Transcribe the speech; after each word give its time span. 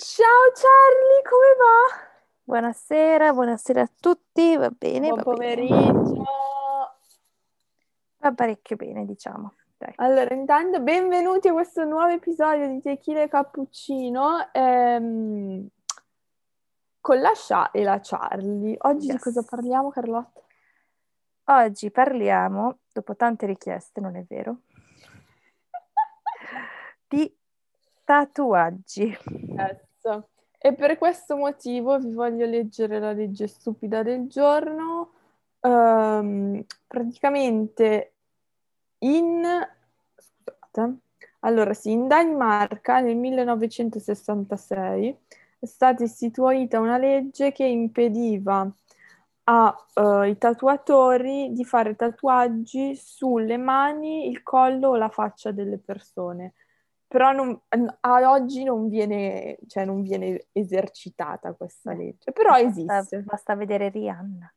Ciao 0.00 0.52
Charlie, 0.54 1.22
come 1.28 1.54
va? 1.58 2.08
Buonasera, 2.44 3.32
buonasera 3.32 3.80
a 3.82 3.90
tutti, 3.98 4.56
va 4.56 4.70
bene, 4.70 5.08
Buon 5.08 5.22
va 5.24 5.32
bene. 5.32 5.66
pomeriggio. 5.66 6.24
Va 8.18 8.32
parecchio 8.32 8.76
bene, 8.76 9.04
diciamo. 9.04 9.54
Dai. 9.76 9.92
Allora, 9.96 10.32
intanto 10.36 10.80
benvenuti 10.80 11.48
a 11.48 11.52
questo 11.52 11.82
nuovo 11.84 12.10
episodio 12.12 12.68
di 12.68 12.80
Tequila 12.80 13.22
e 13.22 13.28
Cappuccino 13.28 14.52
ehm, 14.52 15.66
con 17.00 17.20
la 17.20 17.34
Sha 17.34 17.72
e 17.72 17.82
la 17.82 17.98
Charlie. 18.00 18.76
Oggi 18.82 19.06
di 19.06 19.12
Yes. 19.14 19.22
cosa 19.22 19.42
parliamo, 19.42 19.90
Carlotta? 19.90 20.40
Oggi 21.46 21.90
parliamo, 21.90 22.78
dopo 22.92 23.16
tante 23.16 23.46
richieste, 23.46 24.00
non 24.00 24.14
è 24.14 24.22
vero, 24.28 24.58
di 27.08 27.36
tatuaggi. 28.04 29.18
Yes. 29.56 29.86
E 30.60 30.74
per 30.74 30.98
questo 30.98 31.36
motivo 31.36 31.98
vi 31.98 32.12
voglio 32.12 32.44
leggere 32.46 32.98
la 32.98 33.12
legge 33.12 33.46
stupida 33.46 34.02
del 34.02 34.26
giorno. 34.28 35.12
Ehm, 35.60 36.64
praticamente 36.86 38.12
in... 38.98 39.42
Scusate. 40.16 40.96
Allora, 41.40 41.72
sì, 41.74 41.92
in 41.92 42.08
Danimarca 42.08 43.00
nel 43.00 43.16
1966 43.16 45.16
è 45.60 45.66
stata 45.66 46.02
istituita 46.04 46.80
una 46.80 46.98
legge 46.98 47.52
che 47.52 47.64
impediva 47.64 48.68
ai 49.44 50.36
tatuatori 50.36 51.52
di 51.52 51.64
fare 51.64 51.96
tatuaggi 51.96 52.94
sulle 52.96 53.56
mani, 53.56 54.28
il 54.28 54.42
collo 54.42 54.88
o 54.90 54.96
la 54.96 55.08
faccia 55.08 55.52
delle 55.52 55.78
persone. 55.78 56.54
Però 57.08 57.32
non- 57.32 57.58
ad 58.00 58.22
oggi 58.24 58.64
non 58.64 58.88
viene, 58.88 59.58
cioè 59.66 59.86
non 59.86 60.02
viene 60.02 60.48
esercitata 60.52 61.54
questa 61.54 61.92
Beh, 61.92 61.96
legge, 61.96 62.32
però 62.32 62.50
Basta, 62.50 62.68
esiste. 62.68 63.22
basta 63.22 63.54
vedere 63.54 63.88
Rihanna. 63.88 64.52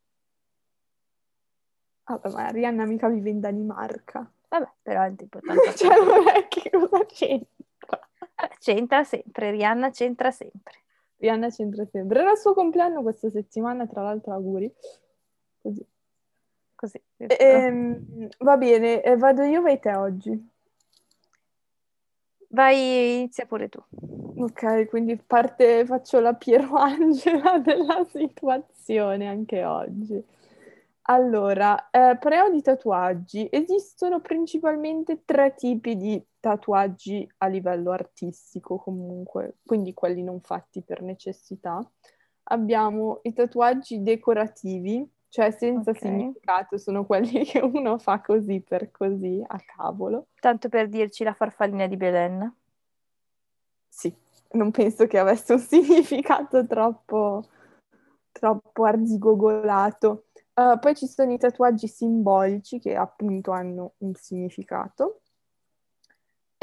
Vabbè, 2.03 2.29
ma 2.31 2.49
Rihanna 2.49 2.85
mica 2.85 3.07
vive 3.07 3.29
in 3.29 3.39
Danimarca. 3.39 4.29
Vabbè, 4.49 4.69
però 4.81 5.03
è 5.03 5.15
tipo 5.15 5.39
tanto 5.45 5.71
Cioè, 5.73 5.95
non 5.97 6.27
è 6.27 6.47
che 6.49 6.69
cosa 6.69 7.05
c'entra? 7.05 7.47
Vabbè, 8.35 8.55
C'entra 8.59 9.03
sempre, 9.05 9.51
Rihanna 9.51 9.89
c'entra 9.91 10.31
sempre. 10.31 10.73
Rihanna 11.17 11.49
c'entra 11.49 11.85
sempre. 11.85 12.19
Era 12.19 12.31
il 12.31 12.37
suo 12.37 12.53
compleanno 12.53 13.01
questa 13.01 13.29
settimana, 13.29 13.87
tra 13.87 14.01
l'altro 14.01 14.33
auguri. 14.33 14.69
Così. 15.61 15.85
Così. 16.75 17.01
Ehm, 17.17 18.27
va 18.39 18.57
bene, 18.57 19.01
eh, 19.03 19.15
vado 19.15 19.43
io, 19.43 19.61
vai 19.61 19.79
te 19.79 19.95
oggi. 19.95 20.50
Vai, 22.53 23.15
inizia 23.19 23.45
pure 23.45 23.69
tu. 23.69 23.81
Ok, 24.35 24.87
quindi 24.87 25.15
parte, 25.15 25.85
faccio 25.85 26.19
la 26.19 26.33
Piero 26.33 26.75
Angela 26.75 27.59
della 27.63 28.05
situazione 28.11 29.27
anche 29.27 29.63
oggi. 29.63 30.21
Allora, 31.03 31.89
eh, 31.89 32.17
parliamo 32.19 32.49
di 32.51 32.61
tatuaggi. 32.61 33.47
Esistono 33.49 34.19
principalmente 34.21 35.23
tre 35.25 35.53
tipi 35.55 35.95
di 35.95 36.23
tatuaggi 36.39 37.27
a 37.39 37.47
livello 37.47 37.91
artistico, 37.91 38.77
comunque, 38.77 39.57
quindi 39.65 39.93
quelli 39.93 40.21
non 40.23 40.41
fatti 40.41 40.81
per 40.81 41.01
necessità. 41.01 41.79
Abbiamo 42.43 43.19
i 43.23 43.33
tatuaggi 43.33 44.01
decorativi, 44.01 45.07
cioè 45.31 45.49
senza 45.51 45.91
Ok. 45.91 45.99
significato, 45.99 46.77
sono 46.77 47.05
quelli 47.05 47.45
che 47.47 47.59
uno 47.59 47.97
fa 47.97 48.19
così 48.19 48.59
per 48.59 48.91
così, 48.91 49.41
a 49.47 49.57
cavolo. 49.65 50.27
Tanto 50.37 50.67
per 50.67 50.89
dirci 50.89 51.23
la 51.23 51.33
farfallina 51.33 51.87
di 51.87 51.95
Belen. 51.95 52.55
Sì, 53.87 54.13
non 54.51 54.71
penso 54.71 55.07
che 55.07 55.17
avesse 55.17 55.53
un 55.53 55.59
significato 55.63 56.67
troppo, 56.67 57.45
troppo 58.29 58.83
arzigogolato. 58.83 60.25
Uh, 60.53 60.77
poi 60.77 60.95
ci 60.95 61.07
sono 61.07 61.31
i 61.31 61.37
tatuaggi 61.37 61.87
simbolici 61.87 62.79
che 62.79 62.97
appunto 62.97 63.51
hanno 63.51 63.93
un 63.99 64.13
significato. 64.13 65.21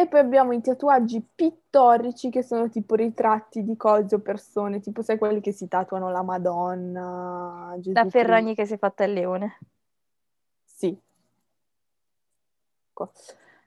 E 0.00 0.06
poi 0.06 0.20
abbiamo 0.20 0.52
i 0.52 0.60
tatuaggi 0.60 1.20
pittorici 1.34 2.30
che 2.30 2.44
sono 2.44 2.68
tipo 2.68 2.94
ritratti 2.94 3.64
di 3.64 3.76
cose 3.76 4.14
o 4.14 4.20
persone, 4.20 4.78
tipo 4.78 5.02
sai 5.02 5.18
quelli 5.18 5.40
che 5.40 5.50
si 5.50 5.66
tatuano 5.66 6.08
la 6.08 6.22
Madonna, 6.22 7.74
Gesù 7.78 7.94
La. 7.94 8.08
Ferragni 8.08 8.54
che 8.54 8.64
si 8.64 8.74
è 8.74 8.78
fatta 8.78 9.02
il 9.02 9.12
leone. 9.12 9.58
Sì. 10.64 10.96
Ecco. 12.90 13.10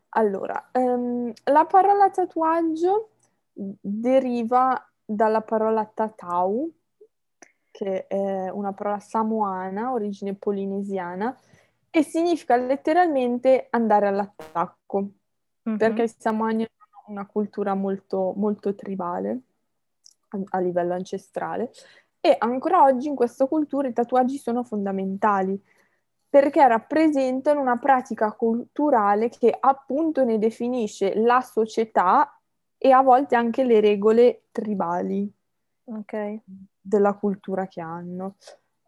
Allora, 0.09 0.69
ehm, 0.71 1.33
la 1.51 1.65
parola 1.65 2.09
tatuaggio 2.09 3.09
deriva 3.53 4.89
dalla 5.03 5.41
parola 5.41 5.83
tatau, 5.85 6.71
che 7.71 8.07
è 8.07 8.49
una 8.49 8.71
parola 8.71 8.99
samoana, 8.99 9.91
origine 9.91 10.35
polinesiana, 10.35 11.37
e 11.89 12.03
significa 12.03 12.55
letteralmente 12.55 13.67
andare 13.69 14.07
all'attacco, 14.07 15.09
Mhm. 15.63 15.77
perché 15.77 16.03
i 16.03 16.13
samoani 16.15 16.63
hanno 16.63 17.03
una 17.07 17.25
cultura 17.25 17.73
molto, 17.75 18.33
molto 18.35 18.73
tribale 18.75 19.39
a, 20.29 20.39
a 20.49 20.59
livello 20.59 20.93
ancestrale 20.93 21.71
e 22.19 22.35
ancora 22.37 22.83
oggi 22.83 23.07
in 23.07 23.15
questa 23.15 23.45
cultura 23.47 23.87
i 23.87 23.93
tatuaggi 23.93 24.37
sono 24.37 24.63
fondamentali 24.63 25.59
perché 26.29 26.65
rappresentano 26.65 27.59
una 27.59 27.77
pratica 27.77 28.31
culturale 28.31 29.29
che 29.29 29.55
appunto 29.59 30.23
ne 30.23 30.37
definisce 30.37 31.13
la 31.15 31.41
società 31.41 32.39
e 32.77 32.91
a 32.91 33.01
volte 33.01 33.35
anche 33.35 33.63
le 33.63 33.79
regole 33.81 34.43
tribali 34.51 35.29
Ok. 35.83 36.39
della 36.79 37.13
cultura 37.15 37.67
che 37.67 37.81
hanno. 37.81 38.35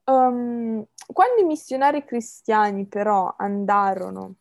Um, 0.05 0.85
quando 1.11 1.41
i 1.41 1.45
missionari 1.45 2.05
cristiani 2.05 2.85
però 2.85 3.35
andarono 3.37 4.35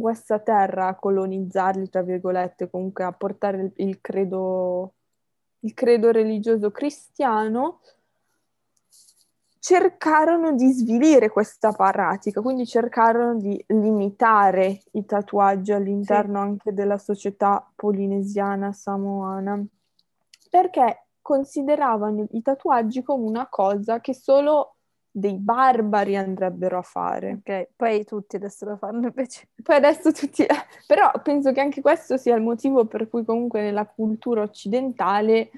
questa 0.00 0.38
terra 0.38 0.88
a 0.88 0.94
colonizzarli, 0.94 1.88
tra 1.88 2.02
virgolette, 2.02 2.68
comunque 2.68 3.04
a 3.04 3.12
portare 3.12 3.62
il, 3.62 3.72
il 3.76 4.00
credo, 4.00 4.94
il 5.60 5.74
credo 5.74 6.10
religioso 6.10 6.70
cristiano, 6.70 7.80
cercarono 9.58 10.52
di 10.52 10.70
svilire 10.72 11.28
questa 11.28 11.72
pratica, 11.72 12.40
quindi 12.40 12.64
cercarono 12.66 13.36
di 13.36 13.62
limitare 13.68 14.82
i 14.92 15.04
tatuaggi 15.04 15.72
all'interno 15.72 16.40
anche 16.40 16.72
della 16.72 16.96
società 16.96 17.70
polinesiana 17.74 18.72
samoana, 18.72 19.62
perché 20.48 21.08
consideravano 21.20 22.26
i 22.30 22.40
tatuaggi 22.40 23.02
come 23.02 23.26
una 23.26 23.48
cosa 23.48 24.00
che 24.00 24.14
solo 24.14 24.76
dei 25.10 25.34
barbari 25.34 26.16
andrebbero 26.16 26.78
a 26.78 26.82
fare. 26.82 27.40
Ok, 27.40 27.68
poi 27.76 28.04
tutti 28.04 28.36
adesso 28.36 28.64
lo 28.66 28.76
fanno 28.76 29.06
invece. 29.06 29.48
Poi 29.62 29.76
adesso 29.76 30.12
tutti... 30.12 30.44
Però 30.86 31.10
penso 31.22 31.52
che 31.52 31.60
anche 31.60 31.80
questo 31.80 32.16
sia 32.16 32.34
il 32.36 32.42
motivo 32.42 32.86
per 32.86 33.08
cui 33.08 33.24
comunque 33.24 33.62
nella 33.62 33.86
cultura 33.86 34.42
occidentale 34.42 35.50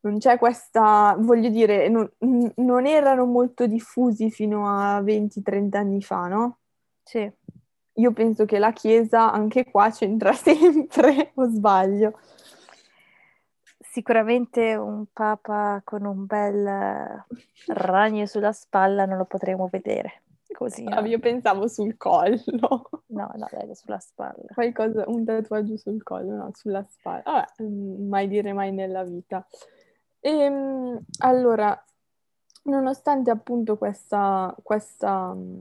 non 0.00 0.18
c'è 0.18 0.38
questa... 0.38 1.16
Voglio 1.18 1.48
dire, 1.48 1.88
non, 1.88 2.08
non 2.56 2.86
erano 2.86 3.24
molto 3.24 3.66
diffusi 3.66 4.30
fino 4.30 4.68
a 4.68 5.00
20-30 5.00 5.76
anni 5.76 6.02
fa, 6.02 6.28
no? 6.28 6.58
Sì. 7.02 7.30
Io 7.98 8.12
penso 8.12 8.44
che 8.44 8.58
la 8.58 8.72
Chiesa 8.72 9.32
anche 9.32 9.64
qua 9.64 9.90
c'entra 9.90 10.32
sempre, 10.34 11.32
o 11.34 11.48
sbaglio? 11.48 12.18
Sicuramente 13.96 14.74
un 14.74 15.06
papa 15.10 15.80
con 15.82 16.04
un 16.04 16.26
bel 16.26 17.24
ragno 17.68 18.26
sulla 18.26 18.52
spalla 18.52 19.06
non 19.06 19.16
lo 19.16 19.24
potremo 19.24 19.68
vedere. 19.72 20.20
Così, 20.52 20.84
no? 20.84 20.96
Ah, 20.96 21.06
io 21.06 21.18
pensavo 21.18 21.66
sul 21.66 21.96
collo. 21.96 22.90
No, 23.06 23.30
no, 23.34 23.48
dai, 23.50 23.74
sulla 23.74 23.98
spalla. 23.98 24.52
Qualcosa, 24.52 25.04
un 25.06 25.24
tatuaggio 25.24 25.78
sul 25.78 26.02
collo, 26.02 26.34
no, 26.34 26.50
sulla 26.52 26.84
spalla. 26.86 27.22
Vabbè, 27.24 27.62
mm, 27.62 28.06
mai 28.06 28.28
dire 28.28 28.52
mai 28.52 28.70
nella 28.70 29.02
vita. 29.02 29.46
Ehm, 30.20 31.00
allora, 31.20 31.82
nonostante 32.64 33.30
appunto 33.30 33.78
questa, 33.78 34.54
questa, 34.62 35.32
mm, 35.32 35.58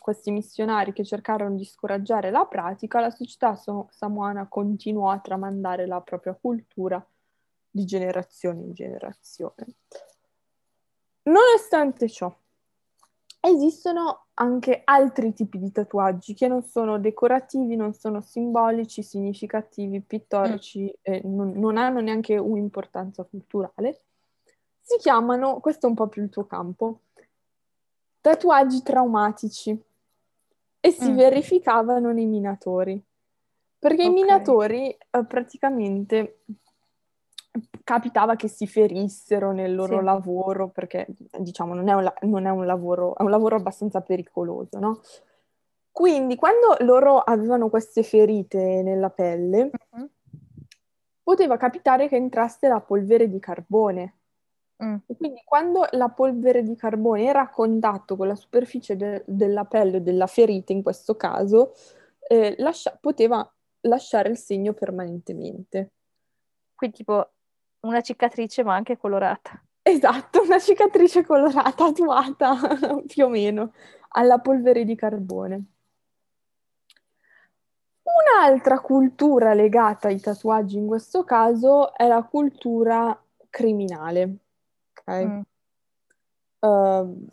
questi 0.00 0.30
missionari 0.30 0.94
che 0.94 1.04
cercarono 1.04 1.54
di 1.54 1.66
scoraggiare 1.66 2.30
la 2.30 2.46
pratica, 2.46 2.98
la 2.98 3.10
società 3.10 3.56
so- 3.56 3.88
samoana 3.90 4.46
continuò 4.48 5.10
a 5.10 5.18
tramandare 5.18 5.86
la 5.86 6.00
propria 6.00 6.32
cultura 6.32 7.06
di 7.70 7.84
generazione 7.84 8.62
in 8.62 8.72
generazione. 8.72 9.66
Nonostante 11.24 12.08
ciò, 12.08 12.34
esistono 13.40 14.26
anche 14.34 14.82
altri 14.84 15.32
tipi 15.32 15.58
di 15.58 15.70
tatuaggi 15.72 16.34
che 16.34 16.48
non 16.48 16.62
sono 16.62 16.98
decorativi, 16.98 17.76
non 17.76 17.92
sono 17.92 18.20
simbolici, 18.20 19.02
significativi, 19.02 20.00
pittorici, 20.00 20.92
e 21.02 21.20
non, 21.24 21.52
non 21.52 21.76
hanno 21.76 22.00
neanche 22.00 22.36
un'importanza 22.38 23.24
culturale. 23.24 24.02
Si 24.80 24.96
chiamano, 24.98 25.60
questo 25.60 25.86
è 25.86 25.88
un 25.90 25.94
po' 25.96 26.08
più 26.08 26.22
il 26.22 26.30
tuo 26.30 26.46
campo, 26.46 27.00
tatuaggi 28.20 28.82
traumatici 28.82 29.82
e 30.80 30.90
si 30.90 31.10
Mm. 31.10 31.16
verificavano 31.16 32.12
nei 32.12 32.26
minatori. 32.26 33.02
Perché 33.78 34.02
i 34.02 34.08
Ok. 34.08 34.14
minatori 34.14 34.90
eh, 34.90 35.24
praticamente 35.26 36.40
capitava 37.88 38.36
che 38.36 38.48
si 38.48 38.66
ferissero 38.66 39.50
nel 39.52 39.74
loro 39.74 39.96
Sì. 40.00 40.04
lavoro 40.04 40.68
perché, 40.68 41.06
diciamo, 41.38 41.72
non 41.72 41.88
è 41.88 41.94
un, 41.94 42.12
non 42.22 42.44
è 42.44 42.50
un 42.50 42.66
lavoro, 42.66 43.16
è 43.16 43.22
un 43.22 43.30
lavoro 43.30 43.56
abbastanza 43.56 44.02
pericoloso, 44.02 44.78
no? 44.78 45.00
Quindi 45.90 46.36
quando 46.36 46.76
loro 46.80 47.16
avevano 47.18 47.70
queste 47.70 48.02
ferite 48.02 48.82
nella 48.82 49.08
pelle, 49.08 49.70
Mhm. 49.92 50.10
poteva 51.22 51.56
capitare 51.56 52.08
che 52.08 52.16
entrasse 52.16 52.68
la 52.68 52.80
polvere 52.82 53.26
di 53.26 53.38
carbone. 53.38 54.16
Mm. 54.84 54.96
E 55.06 55.16
quindi 55.16 55.40
quando 55.42 55.86
la 55.92 56.10
polvere 56.10 56.62
di 56.62 56.76
carbone 56.76 57.24
era 57.24 57.40
a 57.40 57.48
contatto 57.50 58.16
con 58.16 58.28
la 58.28 58.34
superficie 58.36 58.96
de- 58.96 59.24
della 59.26 59.64
pelle, 59.64 60.02
della 60.02 60.26
ferita 60.26 60.74
in 60.74 60.82
questo 60.82 61.16
caso, 61.16 61.72
eh, 62.28 62.54
lascia- 62.58 62.98
poteva 63.00 63.50
lasciare 63.80 64.28
il 64.28 64.36
segno 64.36 64.74
permanentemente. 64.74 65.92
Quindi 66.74 66.96
tipo 66.98 67.30
una 67.80 68.00
cicatrice 68.00 68.62
ma 68.62 68.74
anche 68.74 68.96
colorata. 68.96 69.62
Esatto, 69.82 70.42
una 70.42 70.58
cicatrice 70.58 71.24
colorata, 71.24 71.72
tatuata 71.72 72.56
più 73.06 73.24
o 73.24 73.28
meno 73.28 73.72
alla 74.10 74.38
polvere 74.38 74.84
di 74.84 74.94
carbone. 74.94 75.64
Un'altra 78.02 78.80
cultura 78.80 79.54
legata 79.54 80.08
ai 80.08 80.20
tatuaggi 80.20 80.76
in 80.76 80.86
questo 80.86 81.24
caso 81.24 81.94
è 81.94 82.06
la 82.06 82.22
cultura 82.22 83.18
criminale. 83.48 84.36
ok? 84.94 85.24
Mm. 85.24 85.40
Ehm, 86.60 87.26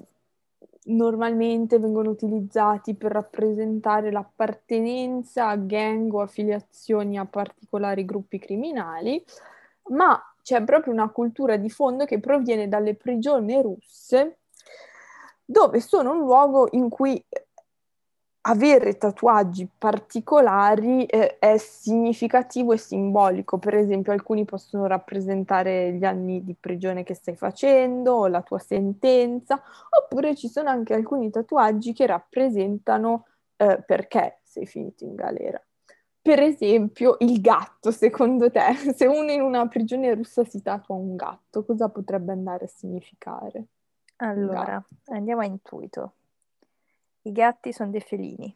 normalmente 0.86 1.80
vengono 1.80 2.12
utilizzati 2.12 2.96
per 2.96 3.12
rappresentare 3.12 4.12
l'appartenenza 4.12 5.48
a 5.48 5.56
gang 5.56 6.14
o 6.14 6.22
affiliazioni 6.22 7.18
a 7.18 7.26
particolari 7.26 8.06
gruppi 8.06 8.38
criminali, 8.38 9.24
ma 9.90 10.22
c'è 10.46 10.64
proprio 10.64 10.94
una 10.94 11.10
cultura 11.10 11.58
di 11.58 11.72
fondo 11.72 12.06
che 12.06 12.20
proviene 12.20 12.68
dalle 12.68 12.94
prigioni 12.94 13.60
russe, 13.60 14.42
dove 15.44 15.82
sono 15.82 16.12
un 16.12 16.20
luogo 16.20 16.68
in 16.74 16.88
cui 16.88 17.20
avere 18.42 18.96
tatuaggi 18.96 19.68
particolari 19.76 21.06
eh, 21.08 21.40
è 21.40 21.58
significativo 21.58 22.74
e 22.74 22.78
simbolico. 22.78 23.58
Per 23.58 23.74
esempio, 23.74 24.12
alcuni 24.12 24.46
possono 24.46 24.86
rappresentare 24.86 25.94
gli 25.94 26.06
anni 26.06 26.44
di 26.44 26.54
prigione 26.54 27.02
che 27.02 27.16
stai 27.16 27.36
facendo, 27.36 28.14
o 28.14 28.28
la 28.28 28.44
tua 28.44 28.60
sentenza, 28.60 29.60
oppure 29.90 30.36
ci 30.36 30.48
sono 30.48 30.70
anche 30.70 30.94
alcuni 30.94 31.32
tatuaggi 31.32 31.92
che 31.92 32.06
rappresentano 32.06 33.26
eh, 33.58 33.82
perché 33.84 34.42
sei 34.44 34.68
finito 34.68 35.06
in 35.06 35.16
galera. 35.16 35.60
Per 36.26 36.40
esempio, 36.40 37.18
il 37.20 37.40
gatto, 37.40 37.92
secondo 37.92 38.50
te, 38.50 38.74
se 38.98 39.06
uno 39.06 39.30
in 39.32 39.42
una 39.42 39.68
prigione 39.68 40.12
russa 40.16 40.44
si 40.44 40.60
tatua 40.64 40.96
un 40.96 41.16
gatto, 41.16 41.64
cosa 41.64 41.88
potrebbe 41.90 42.32
andare 42.32 42.66
a 42.66 42.68
significare? 42.68 43.66
Allora, 44.16 44.84
andiamo 45.10 45.42
a 45.42 45.46
intuito. 45.46 46.14
I 47.22 47.32
gatti 47.32 47.72
sono 47.72 47.92
dei 47.92 48.00
felini. 48.02 48.52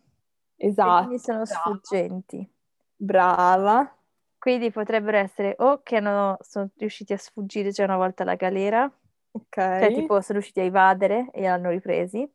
Esatto, 0.55 1.05
quindi 1.05 1.19
sono 1.19 1.43
brava. 1.43 1.59
sfuggenti. 1.61 2.49
Brava. 2.95 3.95
Quindi 4.39 4.71
potrebbero 4.71 5.17
essere 5.17 5.53
o 5.59 5.81
che 5.83 5.97
hanno- 5.97 6.37
sono 6.41 6.69
riusciti 6.75 7.13
a 7.13 7.17
sfuggire 7.19 7.69
già 7.69 7.83
una 7.83 7.97
volta 7.97 8.23
alla 8.23 8.33
galera, 8.33 8.91
Ok. 9.31 9.45
cioè 9.55 9.91
tipo 9.93 10.19
sono 10.21 10.39
riusciti 10.39 10.59
a 10.59 10.63
evadere 10.63 11.29
e 11.33 11.41
li 11.41 11.45
hanno 11.45 11.69
ripresi, 11.69 12.27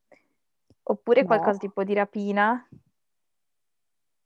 oppure 0.85 1.23
No. 1.23 1.27
qualcosa 1.27 1.59
tipo 1.59 1.83
di 1.83 1.93
rapina 1.95 2.69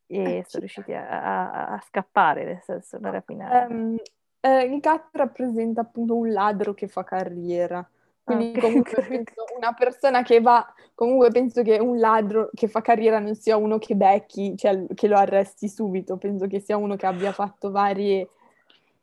e 0.09 0.25
Eh, 0.25 0.45
sono 0.47 0.61
ci- 0.61 0.61
riusciti 0.63 0.93
a, 0.95 1.07
a- 1.09 1.69
a 1.75 1.81
scappare, 1.87 2.45
nel 2.45 2.63
senso 2.63 2.97
una 2.99 3.11
rapina. 3.11 3.51
Ehm, 3.51 3.97
eh, 4.41 4.65
il 4.65 4.81
gatto 4.81 5.19
rappresenta 5.19 5.81
appunto 5.83 6.15
un 6.17 6.33
ladro 6.33 6.75
che 6.75 6.89
fa 6.89 7.05
carriera. 7.05 7.89
Quindi 8.23 8.57
Ok, 8.57 8.59
comunque 8.59 9.03
penso 9.07 9.45
una 9.57 9.73
persona 9.73 10.23
che 10.23 10.41
va, 10.41 10.67
comunque 10.95 11.31
penso 11.31 11.63
che 11.63 11.79
un 11.79 11.99
ladro 11.99 12.51
che 12.53 12.69
fa 12.69 12.83
carriera 12.83 13.19
non 13.19 13.35
sia 13.35 13.57
uno 13.57 13.79
che 13.79 13.95
becchi, 13.97 14.55
cioè 14.57 14.85
che 14.95 15.09
lo 15.09 15.17
arresti 15.17 15.67
subito, 15.69 16.19
penso 16.19 16.47
che 16.47 16.61
sia 16.61 16.77
uno 16.77 16.97
che 16.97 17.07
abbia 17.07 17.33
fatto 17.33 17.71
varie... 17.71 18.29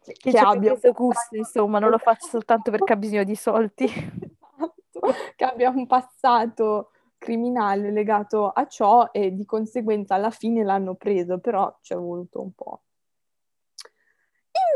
Che 0.01 0.13
che 0.19 0.33
ci 0.33 0.37
abbia 0.37 0.75
preso 0.75 0.91
gusto, 0.93 1.35
insomma, 1.35 1.79
non 1.79 1.89
lo 1.89 1.97
faccio 1.97 2.27
soltanto 2.27 2.69
perché 2.69 2.93
ha 2.93 2.95
bisogno 2.95 3.23
di 3.23 3.35
soldi. 3.35 3.87
Esatto, 4.57 5.05
che 5.35 5.43
abbia 5.45 5.69
un 5.69 5.85
passato 5.87 6.91
criminale 7.25 7.89
legato 7.89 8.49
a 8.49 8.67
ciò 8.67 9.09
e 9.11 9.33
di 9.33 9.45
conseguenza 9.45 10.13
alla 10.13 10.29
fine 10.29 10.63
l'hanno 10.63 10.93
preso, 10.93 11.39
però 11.39 11.75
ci 11.81 11.93
è 11.93 11.95
voluto 11.95 12.39
un 12.39 12.53
po'. 12.53 12.81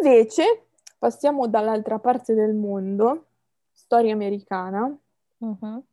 Invece, 0.01 0.69
passiamo 0.97 1.47
dall'altra 1.47 1.99
parte 1.99 2.33
del 2.33 2.55
mondo, 2.55 3.27
storia 3.71 4.13
americana. 4.13 4.91
I 5.37 5.83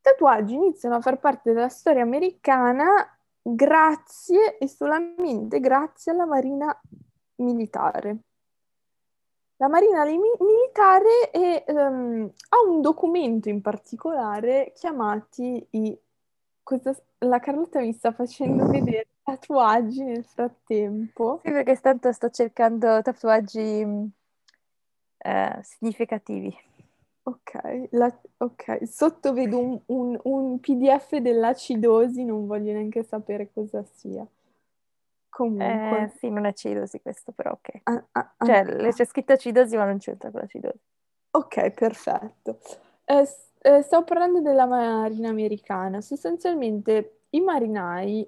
tatuaggi 0.00 0.54
iniziano 0.54 0.96
a 0.96 1.00
far 1.00 1.20
parte 1.20 1.52
della 1.52 1.68
storia 1.68 2.02
americana 2.02 3.16
grazie 3.40 4.58
e 4.58 4.66
solamente 4.66 5.60
grazie 5.60 6.10
alla 6.10 6.26
Marina 6.26 6.76
militare. 7.36 8.18
La 9.58 9.68
Marina 9.68 10.04
li- 10.04 10.18
militare 10.18 11.30
è, 11.30 11.64
ehm, 11.66 12.32
ha 12.50 12.68
un 12.68 12.80
documento 12.80 13.48
in 13.48 13.60
particolare 13.60 14.72
chiamati 14.74 15.66
i... 15.70 15.98
questa- 16.62 16.96
la 17.18 17.40
Carlotta 17.40 17.80
mi 17.80 17.92
sta 17.92 18.12
facendo 18.12 18.66
vedere 18.68 19.06
tatuaggi 19.22 20.04
nel 20.04 20.24
frattempo. 20.24 21.40
Sì, 21.42 21.50
perché 21.50 21.76
tanto 21.80 22.12
sto 22.12 22.30
cercando 22.30 23.02
tatuaggi 23.02 23.84
eh, 25.24 25.60
significativi. 25.62 26.56
Ok, 27.24 27.52
la- 27.92 28.20
ok, 28.38 28.80
sotto 28.88 29.32
vedo 29.32 29.58
un, 29.60 29.80
un- 29.86 30.18
un 30.24 30.58
PDF 30.60 31.16
dell'acidosi, 31.18 32.24
non 32.24 32.46
voglio 32.46 32.72
neanche 32.72 33.04
sapere 33.04 33.52
cosa 33.52 33.84
sia. 33.84 34.26
Comunque, 35.38 36.08
Eh, 36.08 36.12
sì, 36.18 36.30
non 36.30 36.46
è 36.46 36.48
acidosi 36.48 37.00
questo, 37.00 37.30
però 37.32 37.52
ok. 37.52 37.82
ah, 37.84 38.04
ah, 38.12 38.34
ah, 38.38 38.44
Cioè, 38.46 38.64
le- 38.64 38.92
c'è 38.92 39.04
scritto 39.04 39.32
acidosi, 39.32 39.76
ma 39.76 39.84
non 39.84 39.98
c'entra 39.98 40.30
con 40.30 40.40
l'acidosi. 40.40 40.80
ok, 41.30 41.70
perfetto. 41.70 42.58
Eh, 43.04 43.26
eh, 43.60 43.82
stavo 43.82 44.04
parlando 44.04 44.40
della 44.40 44.66
marina 44.66 45.28
americana. 45.28 46.00
Sostanzialmente 46.00 47.20
i 47.30 47.40
marinai 47.40 48.26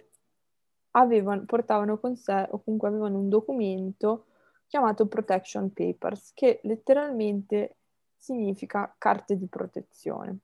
avevano, 0.93 1.45
portavano 1.47 1.99
con 1.99 2.17
sé, 2.17 2.47
o 2.51 2.62
comunque 2.62 2.89
avevano 2.89 3.19
un 3.19 3.29
documento 3.29 4.27
chiamato 4.67 5.06
Protection 5.06 5.73
Papers, 5.73 6.33
che 6.35 6.61
letteralmente 6.65 7.77
significa 8.17 8.94
carte 8.99 9.37
di 9.37 9.46
protezione. 9.46 10.39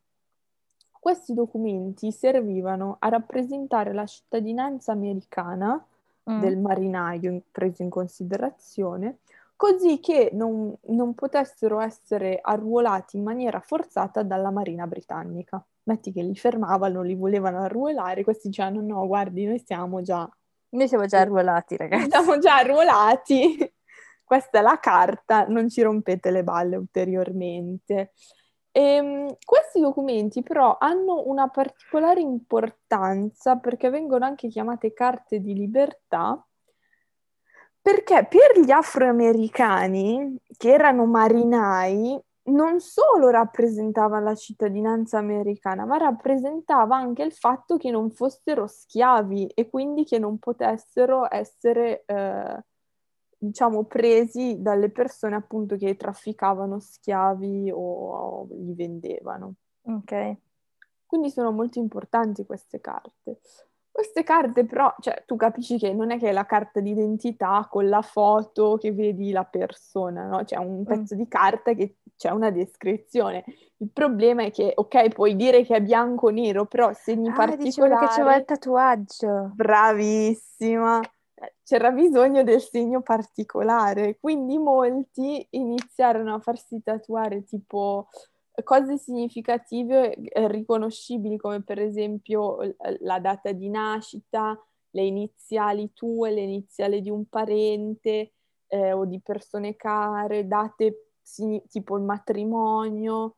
Questi 0.98 1.32
documenti 1.32 2.10
servivano 2.10 2.96
a 2.98 3.08
rappresentare 3.08 3.92
la 3.92 4.04
cittadinanza 4.06 4.90
americana 4.92 5.82
Mm. 6.28 6.40
del 6.40 6.58
marinaio 6.58 7.30
in- 7.30 7.42
preso 7.52 7.82
in 7.82 7.90
considerazione, 7.90 9.18
così 9.54 10.00
che 10.00 10.30
non, 10.32 10.76
non 10.88 11.14
potessero 11.14 11.80
essere 11.80 12.40
arruolati 12.42 13.16
in 13.16 13.22
maniera 13.22 13.60
forzata 13.60 14.22
dalla 14.24 14.50
Marina 14.50 14.86
britannica. 14.86 15.64
Metti 15.84 16.12
che 16.12 16.22
li 16.22 16.34
fermavano, 16.34 17.02
li 17.02 17.14
volevano 17.14 17.62
arruolare, 17.62 18.24
questi 18.24 18.48
dicevano 18.48 18.80
no, 18.80 19.06
guardi, 19.06 19.44
noi 19.44 19.62
siamo 19.64 20.02
già, 20.02 20.28
Noi 20.70 20.88
siamo 20.88 21.06
già 21.06 21.20
arruolati, 21.20 21.76
ragazzi. 21.76 22.08
siamo 22.10 22.38
già 22.38 22.56
arruolati, 22.56 23.72
questa 24.24 24.58
è 24.58 24.62
la 24.62 24.78
carta, 24.80 25.46
non 25.46 25.68
ci 25.68 25.82
rompete 25.82 26.30
le 26.32 26.42
balle 26.42 26.76
ulteriormente. 26.76 28.12
Ehm, 28.78 29.34
questi 29.42 29.80
documenti 29.80 30.42
però 30.42 30.76
hanno 30.78 31.22
una 31.28 31.48
particolare 31.48 32.20
importanza 32.20 33.56
perché 33.56 33.88
vengono 33.88 34.26
anche 34.26 34.48
chiamate 34.48 34.92
carte 34.92 35.40
di 35.40 35.54
libertà, 35.54 36.46
perché 37.80 38.26
per 38.28 38.60
gli 38.64 38.70
afroamericani, 38.70 40.36
che 40.56 40.72
erano 40.72 41.06
marinai, 41.06 42.20
non 42.48 42.80
solo 42.80 43.30
rappresentava 43.30 44.18
la 44.20 44.34
cittadinanza 44.34 45.18
americana, 45.18 45.84
ma 45.84 45.96
rappresentava 45.96 46.96
anche 46.96 47.22
il 47.22 47.32
fatto 47.32 47.76
che 47.76 47.90
non 47.90 48.10
fossero 48.10 48.66
schiavi 48.66 49.46
e 49.54 49.68
quindi 49.70 50.04
che 50.04 50.18
non 50.18 50.38
potessero 50.38 51.26
essere, 51.32 52.04
eh, 52.06 52.64
diciamo, 53.46 53.84
presi 53.84 54.60
dalle 54.60 54.90
persone 54.90 55.36
appunto 55.36 55.76
che 55.76 55.96
trafficavano 55.96 56.78
schiavi 56.78 57.70
o, 57.70 57.78
o 57.78 58.46
li 58.50 58.74
vendevano. 58.74 59.54
Ok. 59.82 60.36
Quindi 61.06 61.30
sono 61.30 61.52
molto 61.52 61.78
importanti 61.78 62.44
queste 62.44 62.80
carte. 62.80 63.40
Queste 63.96 64.24
carte 64.24 64.66
però, 64.66 64.94
cioè, 65.00 65.22
tu 65.24 65.36
capisci 65.36 65.78
che 65.78 65.94
non 65.94 66.10
è 66.10 66.18
che 66.18 66.28
è 66.28 66.32
la 66.32 66.44
carta 66.44 66.80
d'identità 66.80 67.66
con 67.70 67.88
la 67.88 68.02
foto 68.02 68.76
che 68.76 68.92
vedi 68.92 69.30
la 69.30 69.44
persona, 69.44 70.26
no? 70.26 70.44
C'è 70.44 70.56
un 70.56 70.84
pezzo 70.84 71.14
di 71.14 71.26
carta 71.28 71.72
che 71.72 71.96
c'è 72.14 72.30
una 72.30 72.50
descrizione. 72.50 73.42
Il 73.78 73.88
problema 73.90 74.42
è 74.42 74.50
che, 74.50 74.72
ok, 74.74 75.08
puoi 75.14 75.34
dire 75.34 75.64
che 75.64 75.76
è 75.76 75.80
bianco 75.80 76.26
o 76.26 76.30
nero, 76.30 76.66
però 76.66 76.92
segni 76.92 77.28
Ah, 77.34 77.56
dicevo 77.56 77.56
che 77.56 77.70
c'era 77.70 77.96
particolari... 77.96 78.38
il 78.40 78.44
tatuaggio. 78.44 79.52
Bravissima, 79.54 81.00
c'era 81.62 81.90
bisogno 81.90 82.42
del 82.42 82.60
segno 82.60 83.02
particolare, 83.02 84.18
quindi 84.18 84.58
molti 84.58 85.46
iniziarono 85.50 86.34
a 86.34 86.40
farsi 86.40 86.82
tatuare 86.82 87.44
tipo 87.44 88.08
cose 88.64 88.96
significative 88.96 90.14
e 90.14 90.48
riconoscibili 90.48 91.36
come 91.36 91.62
per 91.62 91.78
esempio 91.78 92.58
la 93.00 93.18
data 93.18 93.52
di 93.52 93.68
nascita, 93.68 94.58
le 94.90 95.02
iniziali 95.02 95.92
tue, 95.92 96.30
le 96.30 96.40
iniziali 96.40 97.02
di 97.02 97.10
un 97.10 97.26
parente 97.26 98.32
eh, 98.68 98.92
o 98.92 99.04
di 99.04 99.20
persone 99.20 99.76
care, 99.76 100.46
date 100.46 101.08
tipo 101.68 101.96
il 101.98 102.04
matrimonio, 102.04 103.36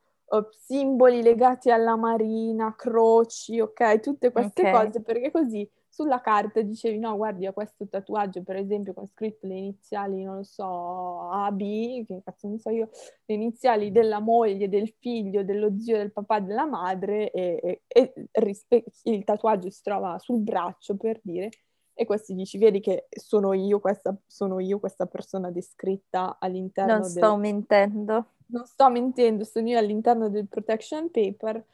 simboli 0.51 1.23
legati 1.23 1.71
alla 1.71 1.97
marina, 1.97 2.75
croci, 2.77 3.59
ok? 3.61 3.99
Tutte 4.01 4.31
queste 4.31 4.69
okay. 4.69 4.73
cose 4.73 5.03
perché 5.03 5.31
così 5.31 5.69
sulla 5.99 6.21
carta 6.21 6.61
dicevi 6.63 6.97
no 6.97 7.17
guardi 7.17 7.49
ho 7.49 7.53
questo 7.53 7.89
tatuaggio 7.89 8.45
per 8.45 8.55
esempio 8.55 8.95
con 8.95 9.05
scritto 9.09 9.49
le 9.49 9.57
iniziali 9.57 10.23
non 10.23 10.37
lo 10.37 10.43
so 10.45 11.29
AB 11.31 11.59
che 12.07 12.21
cazzo 12.25 12.47
ne 12.47 12.61
so 12.61 12.71
io 12.71 12.91
le 13.25 13.35
iniziali 13.35 13.91
della 13.91 14.21
moglie 14.21 14.69
del 14.69 14.95
figlio 15.01 15.43
dello 15.43 15.77
zio 15.81 15.97
del 15.97 16.13
papà 16.13 16.39
della 16.39 16.67
madre 16.67 17.33
e, 17.33 17.61
e, 17.61 17.83
e 17.89 18.13
rispe- 18.31 18.85
il 19.05 19.25
tatuaggio 19.25 19.71
si 19.71 19.83
trova 19.83 20.17
sul 20.21 20.39
braccio 20.39 20.97
per 20.97 21.19
dire 21.21 21.51
e 21.93 22.05
questi 22.07 22.33
dici 22.33 22.59
vedi 22.59 22.79
che 22.79 23.09
sono 23.11 23.53
io 23.53 23.81
questa, 23.81 24.17
sono 24.25 24.61
io 24.61 24.79
questa 24.79 25.07
persona 25.07 25.51
descritta 25.51 26.37
all'interno 26.39 26.93
non 26.93 27.03
sto 27.03 27.31
del... 27.31 27.41
mentendo. 27.41 28.27
Non 28.51 28.65
sto 28.67 28.89
mentendo 28.89 29.43
sono 29.43 29.67
io 29.67 29.79
all'interno 29.79 30.29
del 30.29 30.47
protection 30.47 31.11
paper 31.11 31.65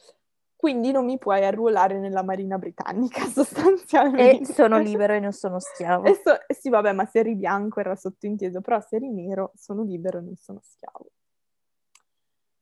quindi 0.65 0.93
non 0.93 1.05
mi 1.05 1.19
puoi 1.19 1.45
arruolare 1.45 1.99
nella 1.99 2.23
Marina 2.23 2.57
Britannica 2.57 3.21
sostanzialmente. 3.29 4.51
E 4.51 4.55
sono 4.55 4.79
libero 4.79 5.13
e 5.13 5.21
non 5.21 5.33
sono 5.33 5.61
schiavo. 5.61 6.07
So, 6.07 6.39
sì, 6.59 6.71
vabbè, 6.71 6.93
ma 6.93 7.05
se 7.05 7.19
eri 7.19 7.35
bianco 7.35 7.81
era 7.81 7.95
sottointeso, 7.95 8.63
però 8.63 8.81
se 8.81 8.97
eri 8.97 9.11
nero 9.11 9.53
sono 9.57 9.83
libero 9.83 10.17
e 10.17 10.21
non 10.23 10.37
sono 10.37 10.61
schiavo. 10.63 11.11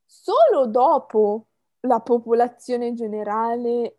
Solo 0.04 0.66
dopo 0.66 1.46
la 1.82 2.00
popolazione 2.00 2.92
generale 2.92 3.98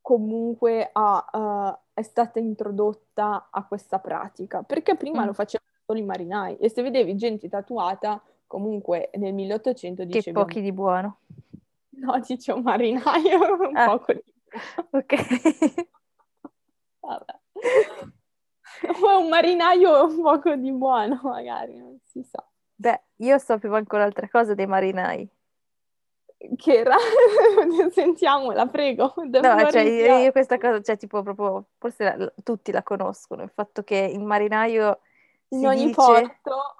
comunque 0.00 0.90
ha, 0.92 1.28
uh, 1.32 1.78
è 1.92 2.02
stata 2.02 2.38
introdotta 2.38 3.48
a 3.50 3.66
questa 3.66 3.98
pratica, 3.98 4.62
perché 4.62 4.94
prima 4.94 5.24
mm. 5.24 5.26
lo 5.26 5.32
facevano 5.32 5.70
solo 5.84 5.98
i 5.98 6.04
marinai 6.04 6.56
e 6.58 6.70
se 6.70 6.82
vedevi 6.82 7.16
gente 7.16 7.48
tatuata 7.48 8.22
comunque 8.46 9.10
nel 9.14 9.34
1800 9.34 10.04
dicevi... 10.04 10.22
Che 10.22 10.32
pochi 10.32 10.60
di 10.60 10.70
buono. 10.70 11.16
No, 11.90 12.18
dice 12.26 12.52
un 12.52 12.62
marinaio 12.62 13.56
un 13.68 13.76
ah, 13.76 13.86
poco 13.86 14.12
di... 14.12 14.22
Ok. 14.90 15.86
Vabbè. 17.00 17.38
un 19.02 19.28
marinaio 19.28 20.04
un 20.06 20.22
poco 20.22 20.54
di 20.54 20.72
buono, 20.72 21.20
magari, 21.22 21.76
non 21.76 21.98
si 22.04 22.22
sa. 22.22 22.44
Beh, 22.74 23.02
io 23.16 23.38
sapevo 23.38 23.76
anche 23.76 23.94
un'altra 23.94 24.28
cosa 24.28 24.54
dei 24.54 24.66
marinai. 24.66 25.28
Che 26.56 26.72
era? 26.74 26.96
Sentiamola, 27.92 28.66
prego. 28.66 29.12
No, 29.16 29.70
cioè, 29.70 29.82
io, 29.82 30.18
io, 30.18 30.32
questa 30.32 30.56
cosa, 30.56 30.80
cioè, 30.80 30.96
tipo, 30.96 31.22
proprio, 31.22 31.66
forse 31.76 32.16
la, 32.16 32.32
tutti 32.42 32.72
la 32.72 32.82
conoscono, 32.82 33.42
il 33.42 33.50
fatto 33.50 33.82
che 33.82 33.96
il 33.96 34.22
marinaio 34.22 35.00
in 35.48 35.66
ogni 35.66 35.86
dice, 35.86 35.94
porto 35.94 36.74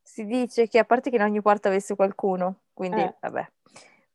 si 0.00 0.24
dice 0.26 0.68
che 0.68 0.78
a 0.78 0.84
parte 0.84 1.10
che 1.10 1.16
in 1.16 1.22
ogni 1.22 1.42
porto 1.42 1.66
avesse 1.66 1.96
qualcuno, 1.96 2.60
quindi 2.72 3.00
eh. 3.00 3.16
vabbè 3.18 3.50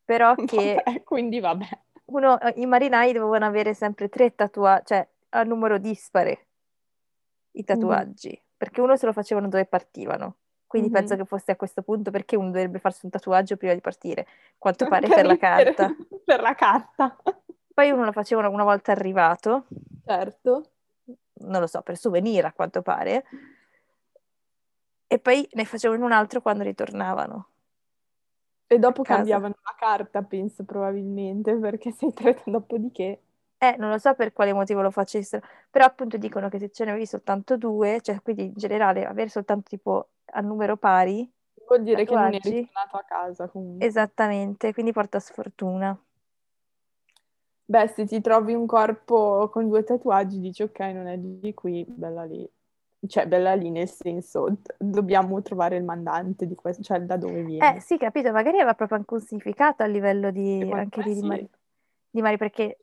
però 0.08 0.34
che... 0.48 0.82
Vabbè, 0.84 1.04
quindi 1.04 1.42
vabbè. 1.42 1.68
Uno, 2.06 2.38
I 2.56 2.66
marinai 2.66 3.12
dovevano 3.12 3.46
avere 3.46 3.74
sempre 3.74 4.08
tre 4.08 4.34
tatuaggi, 4.34 4.86
cioè 4.86 5.08
a 5.32 5.44
numero 5.44 5.78
dispare 5.78 6.48
i 7.52 7.66
tatuaggi, 7.66 8.30
mm. 8.30 8.46
perché 8.56 8.80
uno 8.80 8.96
se 8.96 9.06
lo 9.06 9.12
facevano 9.12 9.50
dove 9.50 9.66
partivano. 9.66 10.38
Quindi 10.66 10.90
mm-hmm. 10.90 10.98
penso 10.98 11.16
che 11.18 11.26
fosse 11.26 11.52
a 11.52 11.56
questo 11.58 11.82
punto 11.82 12.10
perché 12.10 12.38
uno 12.38 12.52
dovrebbe 12.52 12.80
farsi 12.80 13.04
un 13.04 13.12
tatuaggio 13.12 13.58
prima 13.58 13.74
di 13.74 13.82
partire, 13.82 14.26
quanto 14.58 14.88
pare 14.88 15.08
per, 15.08 15.18
per 15.18 15.26
la 15.26 15.38
carta. 15.38 15.96
Per 16.28 16.42
la 16.42 16.56
carta. 16.56 17.18
Poi 17.74 17.92
uno 17.92 18.06
lo 18.06 18.12
faceva 18.12 18.48
una 18.48 18.64
volta 18.64 18.92
arrivato. 18.92 19.66
Certo. 20.06 20.72
Non 21.40 21.62
lo 21.62 21.68
so, 21.68 21.82
per 21.82 21.96
souvenir 21.96 22.44
a 22.44 22.52
quanto 22.52 22.82
pare. 22.82 23.24
E 25.08 25.20
poi 25.20 25.48
ne 25.54 25.64
facevano 25.64 26.04
un 26.04 26.12
altro 26.12 26.42
quando 26.42 26.64
ritornavano. 26.64 27.50
E 28.68 28.80
dopo 28.80 29.02
cambiavano 29.02 29.56
la 29.64 29.76
carta, 29.78 30.22
penso 30.24 30.64
probabilmente, 30.64 31.56
perché 31.58 31.92
sei 31.92 32.14
tre 32.14 32.42
dopodiché. 32.46 33.22
Eh, 33.60 33.76
non 33.78 33.90
lo 33.90 33.98
so 33.98 34.14
per 34.14 34.34
quale 34.34 34.54
motivo 34.54 34.82
lo 34.82 34.92
facessero, 34.92 35.46
però 35.72 35.86
appunto 35.86 36.18
dicono 36.18 36.48
che 36.48 36.60
se 36.60 36.70
ce 36.70 36.84
ne 36.84 36.92
avevi 36.92 37.08
soltanto 37.08 37.58
due, 37.58 38.02
cioè 38.02 38.22
quindi 38.22 38.44
in 38.44 38.54
generale 38.56 39.04
avere 39.06 39.30
soltanto 39.30 39.70
tipo 39.70 40.10
a 40.26 40.42
numero 40.42 40.78
pari, 40.78 41.28
vuol 41.66 41.82
dire 41.82 42.06
che 42.06 42.14
non 42.14 42.34
eri 42.34 42.70
tornato 42.72 42.98
a 42.98 43.04
casa 43.04 43.48
comunque. 43.48 43.88
Esattamente, 43.88 44.74
quindi 44.74 44.92
porta 44.92 45.20
sfortuna. 45.20 45.98
Beh, 47.66 47.88
se 47.88 48.06
ti 48.06 48.22
trovi 48.22 48.54
un 48.54 48.66
corpo 48.68 49.50
con 49.52 49.68
due 49.68 49.84
tatuaggi, 49.84 50.40
dici 50.40 50.62
ok, 50.62 50.80
non 50.80 51.08
è 51.08 51.18
di 51.18 51.54
qui, 51.54 51.84
bella 51.88 52.26
lì 52.26 52.48
cioè 53.06 53.28
bella 53.28 53.54
lì 53.54 53.70
nel 53.70 53.90
senso 53.90 54.58
dobbiamo 54.78 55.42
trovare 55.42 55.78
il 55.78 55.84
mandante 55.84 56.48
di 56.48 56.56
questo, 56.56 56.82
cioè 56.82 57.00
da 57.02 57.18
dove 57.18 57.44
viene. 57.44 57.78
Eh 57.78 57.80
sì, 57.82 57.98
capito, 57.98 58.32
magari 58.32 58.58
aveva 58.58 58.74
proprio 58.74 58.98
anche 58.98 59.14
un 59.14 59.22
significato 59.22 59.84
a 59.84 59.86
livello 59.86 60.32
di, 60.32 60.70
anche 60.72 61.04
di, 61.04 61.14
sì. 61.14 61.22
di, 61.22 61.28
Mari, 61.28 61.50
di 62.10 62.22
Mari, 62.22 62.38
perché 62.38 62.78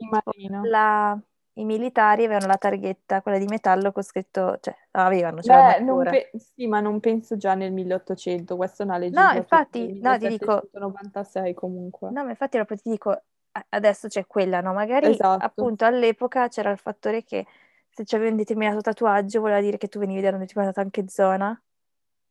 la, 0.63 1.19
i 1.55 1.65
militari 1.65 2.25
avevano 2.25 2.47
la 2.47 2.57
targhetta, 2.57 3.23
quella 3.23 3.39
di 3.39 3.47
metallo 3.47 3.93
con 3.93 4.03
scritto, 4.03 4.59
cioè 4.61 4.77
avevano, 4.93 5.43
ce 5.43 5.53
Beh, 5.53 6.11
pe- 6.11 6.31
sì, 6.39 6.67
ma 6.67 6.81
non 6.81 7.01
penso 7.01 7.37
già 7.37 7.55
nel 7.55 7.73
1800, 7.73 8.57
questa 8.57 8.83
è 8.83 8.87
una 8.87 8.99
legge 8.99 9.21
No, 9.21 9.33
infatti, 9.33 9.99
no, 10.01 10.19
ti 10.19 10.29
dico 10.29 10.69
96 10.73 11.55
comunque. 11.55 12.11
No, 12.11 12.23
ma 12.23 12.31
infatti 12.31 12.57
proprio 12.57 12.77
ti 12.77 12.91
dico 12.91 13.23
adesso 13.69 14.09
c'è 14.09 14.27
quella, 14.27 14.61
no? 14.61 14.73
Magari 14.73 15.07
esatto. 15.07 15.45
appunto 15.45 15.85
all'epoca 15.85 16.49
c'era 16.49 16.71
il 16.71 16.79
fattore 16.79 17.23
che 17.23 17.47
se 17.95 18.03
c'avevi 18.05 18.31
un 18.31 18.37
determinato 18.37 18.81
tatuaggio, 18.81 19.41
voleva 19.41 19.61
dire 19.61 19.79
che 19.79 19.87
tu 19.87 20.01
venivi 20.01 20.21
da 20.21 20.31
una 20.31 20.39
determinata 20.39 20.81
anche 20.81 21.09
zona. 21.09 21.59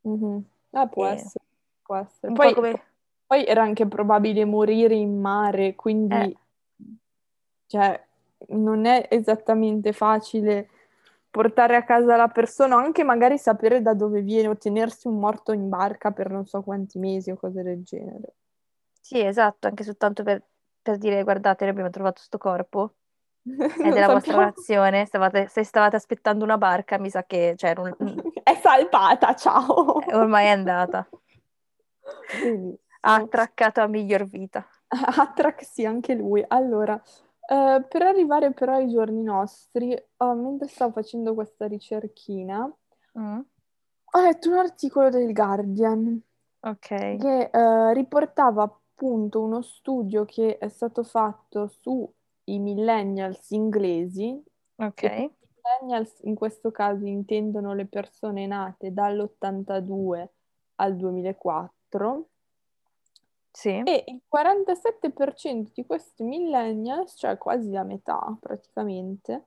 Mm-hmm. 0.06 0.38
Ah, 0.72 0.88
può 0.88 1.08
e... 1.08 1.12
essere. 1.12 1.46
Può 1.82 1.96
essere. 1.96 2.34
Poi, 2.34 2.54
come... 2.54 2.84
poi, 3.26 3.46
era 3.46 3.62
anche 3.62 3.88
probabile 3.88 4.44
morire 4.44 4.96
in 4.96 5.22
mare, 5.22 5.74
quindi 5.76 6.16
eh. 6.16 6.38
cioè, 7.68 8.06
non 8.50 8.84
è 8.84 9.08
esattamente 9.10 9.94
facile 9.94 10.68
portare 11.30 11.78
a 11.78 11.84
casa 11.86 12.18
la 12.18 12.28
persona, 12.28 12.76
anche 12.76 13.04
magari 13.04 13.38
sapere 13.38 13.82
da 13.82 13.94
dove 13.94 14.22
viene 14.22 14.50
o 14.50 14.58
tenersi 14.58 15.08
un 15.08 15.18
morto 15.18 15.54
in 15.54 15.70
barca 15.70 16.12
per 16.12 16.30
non 16.30 16.46
so 16.46 16.62
quanti 16.62 17.00
mesi 17.00 17.32
o 17.32 17.38
cose 17.38 17.64
del 17.64 17.84
genere. 17.84 18.36
Sì, 19.00 19.22
esatto, 19.22 19.68
anche 19.68 19.84
soltanto 19.84 20.24
per, 20.24 20.44
per 20.82 20.98
dire 20.98 21.24
guardate, 21.24 21.64
noi 21.64 21.72
abbiamo 21.72 21.90
trovato 21.90 22.16
questo 22.18 22.38
corpo 22.38 22.96
è 23.44 23.90
della 23.90 24.08
vostra 24.08 24.38
nazione, 24.38 25.06
stavate, 25.06 25.48
se 25.48 25.64
stavate 25.64 25.98
aspettando 25.98 26.44
una 26.46 26.58
barca, 26.58 26.98
mi 26.98 27.10
sa 27.10 27.24
che 27.26 27.54
c'era 27.58 27.82
un... 27.82 27.96
È 28.44 28.56
salpata, 28.62 29.36
ciao! 29.36 30.02
Ormai 30.16 30.46
è 30.46 30.50
andata. 30.50 31.08
Ha 33.02 33.14
attraccato 33.14 33.82
a 33.82 33.88
miglior 33.88 34.26
vita. 34.26 34.66
Attrac, 34.88 35.64
sì, 35.64 35.86
anche 35.86 36.14
lui. 36.14 36.44
Allora, 36.46 36.94
uh, 36.94 37.88
per 37.88 38.02
arrivare 38.02 38.52
però 38.52 38.74
ai 38.74 38.90
giorni 38.90 39.24
nostri, 39.24 39.94
uh, 40.18 40.34
mentre 40.34 40.68
stavo 40.68 40.92
facendo 40.92 41.34
questa 41.34 41.68
ricerchina, 41.68 42.70
mm. 43.18 43.40
ho 44.12 44.22
letto 44.22 44.50
un 44.50 44.58
articolo 44.58 45.10
del 45.10 45.32
Guardian 45.32 46.22
okay. 46.60 47.18
che 47.18 47.50
uh, 47.52 47.94
riportava 47.94 48.64
appunto 48.64 49.42
uno 49.42 49.62
studio 49.62 50.26
che 50.26 50.58
è 50.58 50.68
stato 50.68 51.04
fatto 51.04 51.68
su 51.68 52.14
i 52.46 52.60
millennials 52.60 53.50
inglesi. 53.52 54.42
Ok. 54.76 55.04
I 55.04 55.32
millennials 55.64 56.20
in 56.24 56.36
questo 56.36 56.72
caso 56.72 57.06
intendono 57.06 57.74
le 57.74 57.86
persone 57.86 58.46
nate 58.46 58.94
dall'82 58.94 60.28
al 60.76 60.96
2004. 60.96 62.28
Sì. 63.52 63.82
E 63.84 64.04
il 64.08 64.22
47% 64.28 65.72
di 65.76 65.86
questi 65.86 66.24
millennials, 66.24 67.14
cioè 67.18 67.38
quasi 67.38 67.70
la 67.70 67.84
metà 67.84 68.36
praticamente, 68.40 69.46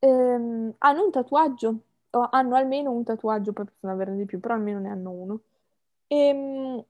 ehm, 0.00 0.74
hanno 0.78 1.04
un 1.04 1.10
tatuaggio, 1.10 1.78
o 2.10 2.28
hanno 2.30 2.56
almeno 2.56 2.90
un 2.90 3.04
tatuaggio, 3.04 3.52
poi 3.52 3.64
possono 3.66 3.92
averne 3.92 4.16
di 4.16 4.24
più, 4.26 4.40
però 4.40 4.54
almeno 4.54 4.80
ne 4.80 4.88
hanno 4.90 5.10
uno. 5.10 5.40
E, 6.06 6.16
ehm, 6.16 6.84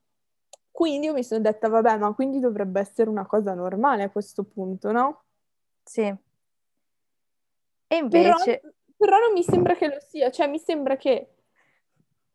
quindi 0.74 1.06
io 1.06 1.12
mi 1.12 1.22
sono 1.22 1.40
detta, 1.40 1.68
vabbè, 1.68 1.98
ma 1.98 2.12
quindi 2.14 2.40
dovrebbe 2.40 2.80
essere 2.80 3.08
una 3.08 3.24
cosa 3.24 3.54
normale 3.54 4.02
a 4.02 4.10
questo 4.10 4.42
punto, 4.42 4.90
no? 4.90 5.22
Sì. 5.84 6.02
E 7.86 7.96
invece... 7.96 8.58
Però, 8.58 8.72
però 8.96 9.18
non 9.20 9.34
mi 9.34 9.44
sembra 9.44 9.76
che 9.76 9.86
lo 9.86 9.98
sia, 10.04 10.32
cioè 10.32 10.48
mi 10.48 10.58
sembra 10.58 10.96
che 10.96 11.28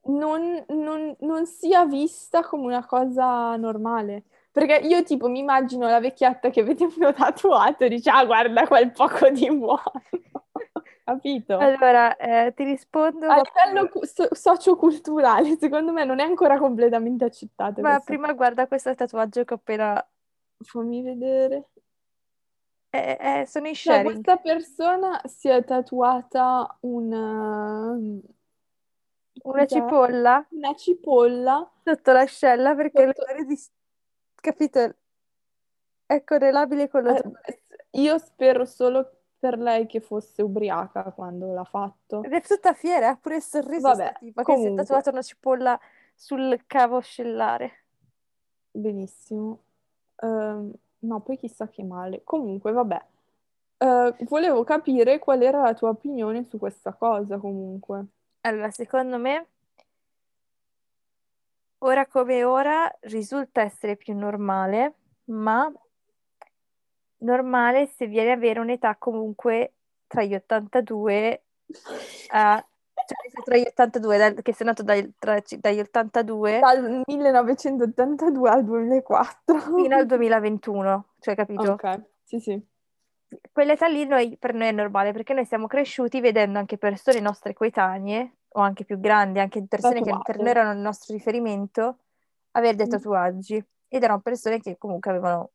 non, 0.04 0.64
non, 0.70 1.14
non 1.20 1.46
sia 1.48 1.86
vista 1.86 2.42
come 2.42 2.64
una 2.64 2.86
cosa 2.86 3.58
normale. 3.58 4.24
Perché 4.54 4.88
io 4.88 5.04
tipo 5.04 5.28
mi 5.28 5.40
immagino 5.40 5.90
la 5.90 6.00
vecchietta 6.00 6.50
che 6.50 6.64
vede 6.64 6.86
uno 6.96 7.12
tatuato 7.12 7.84
e 7.84 7.90
dice, 7.90 8.10
ah 8.10 8.24
guarda 8.24 8.66
quel 8.68 8.94
poco 8.94 9.30
di 9.32 9.54
buono. 9.54 9.82
Capito? 11.14 11.58
Allora, 11.58 12.16
eh, 12.18 12.54
ti 12.56 12.64
rispondo, 12.64 13.28
A 13.28 13.42
livello 13.42 13.90
cu- 13.90 14.04
so- 14.06 14.28
socioculturale, 14.34 15.58
secondo 15.58 15.92
me 15.92 16.06
non 16.06 16.20
è 16.20 16.24
ancora 16.24 16.58
completamente 16.58 17.26
accettato 17.26 17.82
ma 17.82 17.90
questa 17.94 18.04
prima 18.06 18.34
guarda 18.34 18.68
questo 18.68 18.94
tatuaggio 18.96 19.44
che 19.44 19.54
ho 19.54 19.58
appena... 19.58 20.08
Fammi 20.62 21.02
vedere. 21.02 21.70
eh, 22.92 23.18
eh, 23.42 23.46
sono 23.46 23.68
in 23.68 23.76
Cioè, 23.76 23.94
sharing. 23.96 24.12
questa 24.24 24.38
persona 24.38 25.22
si 25.26 25.48
è 25.50 25.64
tatuata 25.64 26.78
una... 26.82 27.98
Una 29.42 29.66
cos'è? 29.66 29.68
cipolla 29.68 30.46
Una 30.50 30.74
cipolla. 30.76 31.72
sotto 31.84 32.12
l'ascella 32.12 32.76
perché 32.76 33.06
Sotto- 33.06 33.22
l'odore 33.26 33.46
di... 33.46 33.58
Capito? 34.36 34.96
È 36.06 36.24
correlabile 36.24 36.90
con 36.90 37.04
l'odore. 37.04 37.42
Eh, 37.46 37.62
io 38.02 38.18
spero 38.18 38.66
solo 38.66 39.19
per 39.40 39.58
lei 39.58 39.86
che 39.86 40.02
fosse 40.02 40.42
ubriaca 40.42 41.04
quando 41.12 41.54
l'ha 41.54 41.64
fatto. 41.64 42.22
Ed 42.24 42.34
è 42.34 42.42
tutta 42.42 42.74
fiera, 42.74 43.10
ha 43.10 43.16
pure 43.16 43.38
il 43.38 43.42
sorriso 43.42 43.88
Vabbè, 43.88 44.16
tipa 44.20 44.44
che 44.44 44.58
si 44.58 44.66
è 44.66 44.74
tatuata 44.74 45.10
una 45.12 45.22
cipolla 45.22 45.80
sul 46.14 46.62
cavo 46.68 46.98
ascellare. 46.98 47.86
Benissimo. 48.72 49.64
Ehm, 50.18 50.74
no, 51.00 51.20
poi 51.22 51.38
chissà 51.38 51.70
che 51.70 51.84
male. 51.84 52.22
Comunque, 52.26 52.74
vabbè. 52.74 53.06
Eh, 53.78 54.16
volevo 54.28 54.66
capire 54.66 55.20
qual 55.20 55.42
era 55.42 55.62
la 55.62 55.74
tua 55.74 55.90
opinione 55.90 56.44
su 56.44 56.58
questa 56.58 56.94
cosa, 56.94 57.38
comunque. 57.38 58.06
Allora, 58.42 58.70
secondo 58.72 59.18
me, 59.18 59.48
ora 61.80 62.06
come 62.08 62.44
ora 62.44 62.94
risulta 63.02 63.62
essere 63.62 63.96
più 63.96 64.14
normale, 64.14 64.96
ma 65.26 65.72
normale 67.20 67.88
se 67.96 68.08
viene 68.08 68.32
ad 68.32 68.38
avere 68.38 68.60
un'età 68.60 68.96
comunque 68.98 69.74
tra 70.08 70.24
gli 70.24 70.34
82 70.34 71.44
a... 72.30 72.64
Cioè, 73.10 73.44
tra 73.44 73.58
gli 73.58 73.66
82, 73.66 74.18
dal- 74.18 74.42
che 74.42 74.54
sei 74.54 74.66
nato 74.68 74.84
dai- 74.84 75.14
tra- 75.18 75.42
dagli 75.58 75.80
82 75.80 76.60
Dal 76.60 77.02
1982 77.08 78.50
al 78.50 78.64
2004. 78.66 79.60
fino 79.60 79.96
al 79.96 80.06
2021, 80.06 81.06
cioè, 81.20 81.36
capito? 81.36 81.72
Ok, 81.72 82.02
sì, 82.24 82.40
sì. 82.40 82.62
Quell'età 83.52 83.88
lì 83.88 84.06
noi- 84.06 84.38
per 84.38 84.54
noi 84.54 84.68
è 84.68 84.72
normale 84.72 85.12
perché 85.12 85.34
noi 85.34 85.46
siamo 85.46 85.68
cresciuti 85.68 86.20
vedendo 86.20 86.60
anche 86.60 86.78
persone 86.78 87.20
nostre 87.20 87.54
coetanee 87.54 88.34
o 88.50 88.62
anche 88.62 88.84
più 88.86 89.00
grandi, 89.00 89.40
anche 89.40 89.66
persone 89.68 90.02
che 90.02 90.10
Tatuate. 90.10 90.32
per 90.32 90.42
noi 90.42 90.50
erano 90.50 90.72
il 90.74 90.80
nostro 90.80 91.14
riferimento, 91.14 92.00
avere 92.52 92.76
dei 92.76 92.88
Mm. 92.88 92.90
tatuaggi 92.90 93.66
ed 93.88 94.04
erano 94.04 94.20
persone 94.22 94.60
che 94.60 94.78
comunque 94.78 95.10
avevano, 95.12 95.52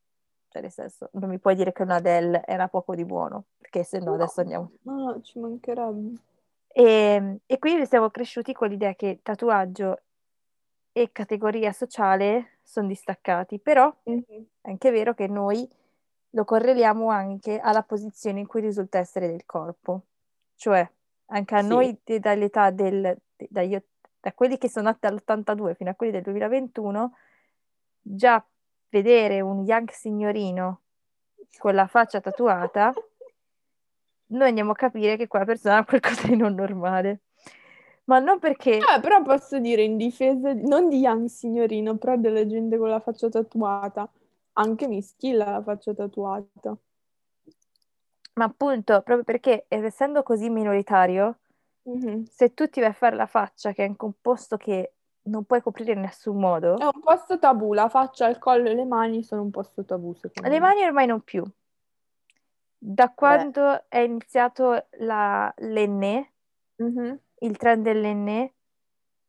cioè 0.54 0.62
nel 0.62 0.70
senso, 0.70 1.08
non 1.14 1.28
mi 1.28 1.38
puoi 1.40 1.56
dire 1.56 1.72
che 1.72 1.82
una 1.82 1.96
Adele 1.96 2.44
era 2.46 2.68
poco 2.68 2.94
di 2.94 3.04
buono, 3.04 3.46
perché 3.58 3.82
se 3.82 3.98
no 3.98 4.14
adesso 4.14 4.40
andiamo. 4.40 4.70
No, 4.82 4.94
no, 5.06 5.20
ci 5.20 5.40
mancherebbe. 5.40 6.16
E, 6.68 7.38
e 7.44 7.58
quindi 7.58 7.86
siamo 7.86 8.08
cresciuti 8.10 8.52
con 8.52 8.68
l'idea 8.68 8.94
che 8.94 9.18
tatuaggio 9.22 9.98
e 10.92 11.10
categoria 11.10 11.72
sociale 11.72 12.58
sono 12.62 12.86
distaccati, 12.86 13.58
però 13.58 13.92
Mhm. 14.04 14.22
è 14.60 14.68
anche 14.68 14.90
vero 14.92 15.12
che 15.14 15.26
noi 15.26 15.68
lo 16.30 16.44
correliamo 16.44 17.08
anche 17.10 17.58
alla 17.58 17.82
posizione 17.82 18.38
in 18.38 18.46
cui 18.46 18.60
risulta 18.60 18.98
essere 18.98 19.26
del 19.26 19.44
corpo. 19.44 20.02
Cioè, 20.54 20.88
anche 21.26 21.54
a 21.56 21.62
Sì. 21.62 21.68
noi 21.68 21.98
de- 22.04 22.20
dall'età 22.20 22.70
del, 22.70 23.16
de- 23.36 23.48
dagli 23.50 23.74
ott- 23.74 23.86
da 24.20 24.32
quelli 24.32 24.56
che 24.56 24.68
sono 24.68 24.86
nati 24.86 25.00
dall'82 25.00 25.74
fino 25.74 25.90
a 25.90 25.94
quelli 25.94 26.12
del 26.12 26.22
2021, 26.22 27.16
già 28.00 28.44
vedere 28.94 29.40
un 29.40 29.64
young 29.64 29.90
signorino 29.90 30.82
con 31.58 31.74
la 31.74 31.88
faccia 31.88 32.20
tatuata, 32.20 32.92
noi 34.26 34.48
andiamo 34.48 34.70
a 34.70 34.76
capire 34.76 35.16
che 35.16 35.26
quella 35.26 35.44
persona 35.44 35.78
ha 35.78 35.84
qualcosa 35.84 36.28
di 36.28 36.36
non 36.36 36.54
normale. 36.54 37.22
Ma 38.04 38.20
non 38.20 38.38
perché... 38.38 38.76
Eh, 38.76 39.00
però 39.00 39.20
posso 39.22 39.58
dire 39.58 39.82
in 39.82 39.96
difesa, 39.96 40.52
non 40.52 40.88
di 40.88 40.98
Young 40.98 41.26
Signorino, 41.26 41.96
però 41.96 42.16
della 42.16 42.46
gente 42.46 42.76
con 42.76 42.88
la 42.88 43.00
faccia 43.00 43.28
tatuata. 43.28 44.08
Anche 44.52 44.86
Mischilla 44.86 45.46
ha 45.46 45.50
la 45.52 45.62
faccia 45.62 45.92
tatuata. 45.94 46.76
Ma 48.34 48.44
appunto, 48.44 49.00
proprio 49.02 49.24
perché 49.24 49.64
essendo 49.68 50.22
così 50.22 50.50
minoritario, 50.50 51.38
Mhm. 51.84 52.24
se 52.30 52.54
tu 52.54 52.68
ti 52.68 52.80
vai 52.80 52.90
a 52.90 52.92
fare 52.92 53.16
la 53.16 53.26
faccia, 53.26 53.72
che 53.72 53.84
è 53.84 53.88
un 53.88 53.96
composto 53.96 54.56
che 54.56 54.92
non 55.24 55.44
puoi 55.44 55.60
coprire 55.62 55.92
in 55.92 56.00
nessun 56.00 56.36
modo, 56.38 56.76
È 56.78 56.84
un 56.84 57.00
posto 57.02 57.38
tabù, 57.38 57.72
la 57.72 57.88
faccia, 57.88 58.28
il 58.28 58.38
collo 58.38 58.68
e 58.68 58.74
le 58.74 58.84
mani 58.84 59.22
sono 59.22 59.42
un 59.42 59.50
posto 59.50 59.84
tabù, 59.84 60.12
secondo 60.14 60.48
le 60.48 60.54
me. 60.54 60.60
mani 60.60 60.84
ormai 60.84 61.06
non 61.06 61.20
più. 61.22 61.42
Da 62.78 63.10
quando 63.10 63.84
è 63.88 63.98
iniziato 63.98 64.86
la- 64.98 65.52
l'enne, 65.58 66.32
Mhm. 66.76 67.18
il 67.40 67.56
trend 67.56 67.82
dell'enne, 67.82 68.52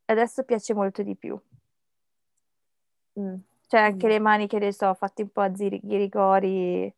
adesso 0.06 0.44
piace 0.44 0.74
molto 0.74 1.02
di 1.04 1.16
più. 1.16 1.40
Mm. 3.20 3.36
Cioè 3.68 3.80
anche 3.80 4.08
Mm. 4.08 4.10
le 4.10 4.20
mani 4.20 4.48
che 4.48 4.60
ne 4.60 4.72
so, 4.74 4.94
fatte 4.94 5.22
un 5.22 5.30
po' 5.30 5.42
a 5.42 5.56
ziri- 5.56 5.80
ghirigori, 5.82 6.94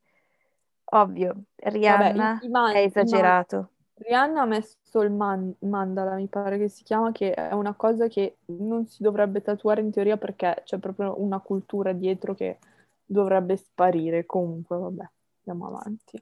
ovvio, 0.85 1.35
Rihanna 1.55 2.39
i- 2.41 2.45
i 2.45 2.49
man- 2.49 2.73
è 2.73 2.79
esagerato. 2.79 3.69
Rihanna 3.99 4.41
ha 4.41 4.45
messo 4.45 5.01
il 5.01 5.11
man- 5.11 5.55
mandala, 5.61 6.15
mi 6.15 6.27
pare 6.27 6.57
che 6.57 6.69
si 6.69 6.83
chiama, 6.83 7.11
che 7.11 7.33
è 7.33 7.53
una 7.53 7.73
cosa 7.73 8.07
che 8.07 8.37
non 8.45 8.85
si 8.85 9.01
dovrebbe 9.01 9.41
tatuare 9.41 9.81
in 9.81 9.91
teoria 9.91 10.17
perché 10.17 10.61
c'è 10.63 10.77
proprio 10.77 11.19
una 11.21 11.39
cultura 11.39 11.93
dietro 11.93 12.35
che 12.35 12.59
dovrebbe 13.03 13.57
sparire. 13.57 14.25
Comunque, 14.25 14.77
vabbè, 14.77 15.09
andiamo 15.45 15.67
avanti. 15.75 16.21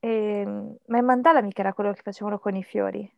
Ehm, 0.00 0.76
ma 0.86 0.98
il 0.98 1.04
mandala 1.04 1.42
mica 1.42 1.60
era 1.62 1.72
quello 1.72 1.92
che 1.92 2.02
facevano 2.02 2.38
con 2.38 2.54
i 2.54 2.62
fiori. 2.62 3.10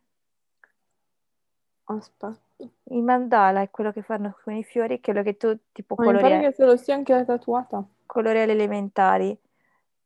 Aspetta. 1.85 2.37
Il 2.85 3.03
mandala 3.03 3.61
è 3.61 3.69
quello 3.69 3.91
che 3.91 4.01
fanno 4.01 4.35
con 4.43 4.53
i 4.53 4.63
fiori, 4.63 4.99
quello 4.99 5.21
che 5.23 5.37
tu 5.37 5.57
tipo 5.71 5.95
Ma 5.95 6.03
mi 6.05 6.11
colori, 6.13 6.29
pare 6.29 6.41
che 6.49 6.51
se 6.53 6.65
lo 6.65 6.75
sia 6.77 6.95
anche 6.95 7.23
tatuata. 7.25 7.85
colori 8.05 8.39
alle 8.39 8.53
elementari. 8.53 9.37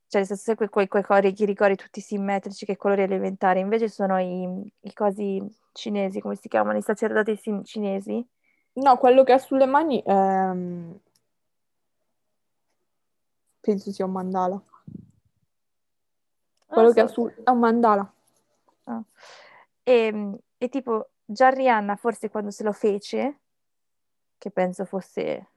Cioè, 0.10 0.22
nel 0.22 0.26
senso, 0.26 0.56
quei, 0.56 0.70
quei, 0.70 0.88
quei 0.88 1.04
cori, 1.04 1.34
rigori 1.38 1.76
tutti 1.76 2.00
simmetrici 2.00 2.66
che 2.66 2.78
colori 2.78 3.02
elementari. 3.02 3.60
Invece 3.60 3.90
sono 3.90 4.18
i, 4.20 4.74
i 4.82 4.94
cosi 4.94 5.44
cinesi, 5.74 6.22
come 6.22 6.36
si 6.36 6.48
chiamano? 6.48 6.78
I 6.78 6.82
sacerdoti 6.82 7.36
sin- 7.36 7.64
cinesi. 7.64 8.26
No, 8.74 8.98
quello 8.98 9.24
che 9.24 9.34
ha 9.34 9.38
sulle 9.38 9.66
mani 9.66 10.02
ehm, 10.06 11.00
penso 13.60 13.92
sia 13.92 14.06
un 14.06 14.12
mandala. 14.12 14.62
Quello 16.66 16.84
Non 16.84 16.94
che 16.94 17.02
ha 17.02 17.08
so. 17.08 17.14
su 17.14 17.44
è 17.44 17.50
un 17.50 17.60
mandala. 17.60 18.14
Ah. 18.84 19.04
E, 19.84 20.40
e 20.58 20.70
tipo, 20.70 21.10
già 21.26 21.50
Rihanna 21.50 21.96
forse 21.96 22.30
quando 22.30 22.52
se 22.52 22.64
lo 22.64 22.72
fece, 22.72 23.40
che 24.38 24.52
penso 24.52 24.86
fosse 24.86 25.50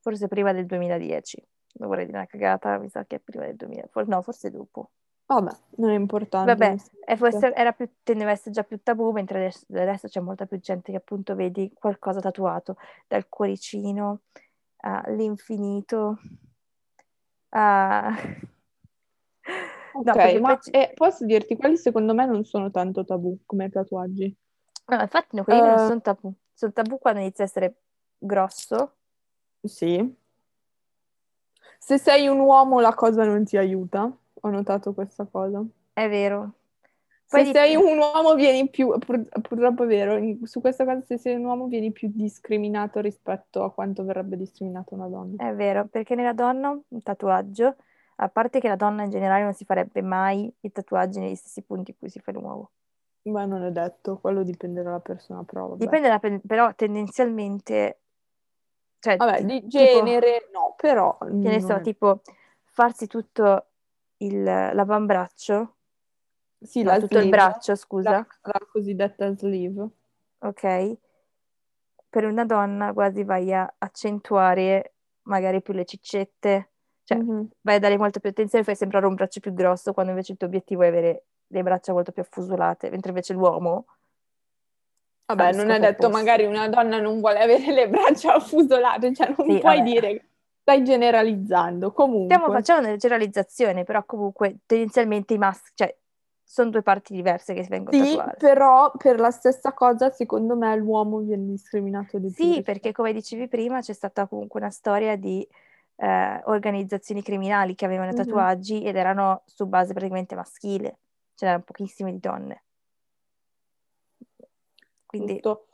forse 0.00 0.28
prima 0.28 0.52
del 0.52 0.66
2010, 0.66 1.46
non 1.74 1.88
vorrei 1.88 2.06
dire 2.06 2.18
una 2.18 2.26
cagata, 2.26 2.78
mi 2.78 2.88
sa 2.88 3.04
che 3.04 3.16
è 3.16 3.18
prima 3.20 3.44
del 3.46 3.56
2000, 3.56 3.86
for- 3.90 4.06
no, 4.08 4.22
forse 4.22 4.50
dopo. 4.50 4.90
Vabbè, 5.26 5.50
non 5.76 5.90
è 5.90 5.94
importante. 5.94 6.52
Vabbè, 6.54 6.76
e 7.06 7.16
forse 7.16 7.54
era 7.54 7.72
più, 7.72 7.88
tendeva 8.02 8.30
a 8.30 8.32
essere 8.32 8.50
già 8.50 8.64
più 8.64 8.80
tabù, 8.82 9.12
mentre 9.12 9.38
adesso, 9.38 9.64
adesso 9.70 10.08
c'è 10.08 10.20
molta 10.20 10.46
più 10.46 10.58
gente 10.58 10.90
che 10.90 10.98
appunto 10.98 11.34
vedi 11.34 11.72
qualcosa 11.72 12.20
tatuato, 12.20 12.76
dal 13.06 13.28
cuoricino 13.28 14.22
all'infinito 14.78 16.18
a... 17.50 18.10
No, 19.92 20.12
Ok, 20.12 20.14
perché 20.14 20.40
ma 20.40 20.56
poi 20.56 20.72
eh, 20.72 20.92
posso 20.94 21.24
dirti, 21.26 21.56
quelli 21.56 21.76
secondo 21.76 22.14
me 22.14 22.24
non 22.24 22.44
sono 22.44 22.70
tanto 22.70 23.04
tabù 23.04 23.36
come 23.44 23.68
tatuaggi. 23.68 24.34
no, 24.86 25.00
infatti 25.00 25.36
no, 25.36 25.44
quelli 25.44 25.60
non 25.60 25.74
Eh. 25.74 25.78
sono 25.78 26.00
tabù, 26.00 26.32
sono 26.54 26.72
tabù 26.72 26.98
quando 26.98 27.20
inizia 27.20 27.44
a 27.44 27.46
essere 27.48 27.82
grosso, 28.18 28.96
Sì. 29.64 30.16
Se 31.82 31.98
sei 31.98 32.28
un 32.28 32.38
uomo 32.38 32.78
la 32.80 32.94
cosa 32.94 33.24
non 33.24 33.44
ti 33.44 33.56
aiuta. 33.56 34.10
Ho 34.42 34.48
notato 34.48 34.92
questa 34.94 35.26
cosa. 35.26 35.64
è 35.94 36.08
vero. 36.08 36.52
Se 37.26 37.36
Poi 37.36 37.44
dip- 37.44 37.54
sei 37.54 37.76
un 37.76 37.98
uomo 37.98 38.34
vieni 38.34 38.68
più, 38.68 38.96
pur- 38.98 39.28
purtroppo 39.40 39.84
è 39.84 39.86
vero, 39.86 40.18
su 40.44 40.60
questa 40.60 40.84
cosa 40.84 41.00
se 41.02 41.16
sei 41.16 41.36
un 41.36 41.44
uomo 41.44 41.66
vieni 41.66 41.92
più 41.92 42.10
discriminato 42.12 43.00
rispetto 43.00 43.62
a 43.62 43.72
quanto 43.72 44.04
verrebbe 44.04 44.36
discriminata 44.36 44.94
una 44.94 45.06
donna. 45.06 45.36
È 45.36 45.54
vero, 45.54 45.86
perché 45.86 46.16
nella 46.16 46.32
donna 46.32 46.70
un 46.70 47.02
tatuaggio, 47.02 47.76
a 48.16 48.28
parte 48.28 48.58
che 48.58 48.68
la 48.68 48.76
donna 48.76 49.04
in 49.04 49.10
generale 49.10 49.44
non 49.44 49.54
si 49.54 49.64
farebbe 49.64 50.02
mai 50.02 50.52
i 50.60 50.72
tatuaggi 50.72 51.20
negli 51.20 51.36
stessi 51.36 51.62
punti 51.62 51.92
in 51.92 51.98
cui 51.98 52.08
si 52.08 52.18
fa 52.18 52.32
l'uomo. 52.32 52.70
Beh, 53.22 53.46
non 53.46 53.62
è 53.62 53.70
detto, 53.70 54.18
quello 54.18 54.42
dipende 54.42 54.82
dalla 54.82 55.00
persona, 55.00 55.44
vabbè. 55.46 55.76
Dipende 55.76 56.08
da, 56.08 56.20
però 56.44 56.74
tendenzialmente, 56.74 57.99
cioè, 59.00 59.16
Vabbè, 59.16 59.44
di 59.44 59.60
tipo, 59.60 59.68
genere 59.68 60.48
no, 60.52 60.74
però 60.76 61.16
che 61.18 61.26
ne 61.34 61.60
so, 61.60 61.74
è- 61.74 61.82
tipo 61.82 62.20
farsi 62.64 63.06
tutto 63.06 63.66
il, 64.18 64.42
l'avambraccio, 64.42 65.76
Sì, 66.62 66.82
no, 66.82 66.98
tutto 66.98 67.18
il 67.18 67.28
braccio, 67.28 67.74
scusa, 67.74 68.10
la, 68.10 68.26
la 68.42 68.58
cosiddetta 68.70 69.34
sleeve. 69.36 69.88
ok? 70.40 70.98
Per 72.08 72.24
una 72.24 72.44
donna 72.44 72.92
quasi 72.92 73.22
vai 73.24 73.52
a 73.54 73.72
accentuare 73.78 74.94
magari 75.22 75.62
più 75.62 75.72
le 75.72 75.84
ciccette, 75.84 76.72
cioè 77.04 77.18
Mhm. 77.18 77.50
vai 77.62 77.76
a 77.76 77.78
dare 77.78 77.96
molta 77.96 78.18
più 78.20 78.30
attenzione, 78.30 78.64
fai 78.64 78.74
sembrare 78.74 79.06
un 79.06 79.14
braccio 79.14 79.38
più 79.40 79.52
grosso 79.54 79.92
quando 79.92 80.10
invece 80.10 80.32
il 80.32 80.38
tuo 80.38 80.48
obiettivo 80.48 80.82
è 80.82 80.88
avere 80.88 81.24
le 81.46 81.62
braccia 81.62 81.92
molto 81.92 82.10
più 82.12 82.22
affusolate, 82.22 82.90
mentre 82.90 83.10
invece 83.10 83.32
l'uomo... 83.32 83.86
Vabbè, 85.34 85.52
non 85.52 85.70
è 85.70 85.78
detto 85.78 86.06
opposto. 86.06 86.10
magari 86.10 86.44
una 86.44 86.68
donna 86.68 87.00
non 87.00 87.20
vuole 87.20 87.40
avere 87.40 87.72
le 87.72 87.88
braccia 87.88 88.34
affusolate, 88.36 89.14
cioè 89.14 89.34
non 89.36 89.48
sì, 89.48 89.58
puoi 89.58 89.78
vabbè. 89.78 89.82
dire 89.82 90.24
stai 90.60 90.84
generalizzando. 90.84 91.92
Comunque. 91.92 92.34
Stiamo 92.34 92.52
facendo 92.52 92.88
una 92.88 92.96
generalizzazione, 92.96 93.84
però 93.84 94.04
comunque 94.04 94.58
tendenzialmente 94.66 95.34
i 95.34 95.38
maschi, 95.38 95.70
cioè 95.74 95.94
sono 96.42 96.70
due 96.70 96.82
parti 96.82 97.14
diverse 97.14 97.54
che 97.54 97.62
si 97.62 97.68
vengono 97.68 98.02
sì, 98.02 98.16
tatuare. 98.16 98.36
però 98.36 98.90
per 98.96 99.20
la 99.20 99.30
stessa 99.30 99.72
cosa 99.72 100.10
secondo 100.10 100.56
me 100.56 100.74
l'uomo 100.74 101.18
viene 101.18 101.46
discriminato 101.46 102.18
di 102.18 102.32
più. 102.32 102.54
Sì, 102.54 102.62
perché 102.62 102.90
come 102.90 103.12
dicevi 103.12 103.46
prima 103.46 103.80
c'è 103.80 103.92
stata 103.92 104.26
comunque 104.26 104.58
una 104.58 104.70
storia 104.70 105.14
di 105.16 105.46
eh, 105.94 106.40
organizzazioni 106.46 107.22
criminali 107.22 107.76
che 107.76 107.84
avevano 107.84 108.10
mm-hmm. 108.12 108.24
tatuaggi 108.24 108.82
ed 108.82 108.96
erano 108.96 109.42
su 109.46 109.66
base 109.66 109.92
praticamente 109.92 110.34
maschile, 110.34 110.98
ce 111.36 111.44
n'erano 111.44 111.62
pochissime 111.64 112.10
di 112.10 112.18
donne. 112.18 112.64
Quindi... 115.10 115.34
Tutto. 115.34 115.66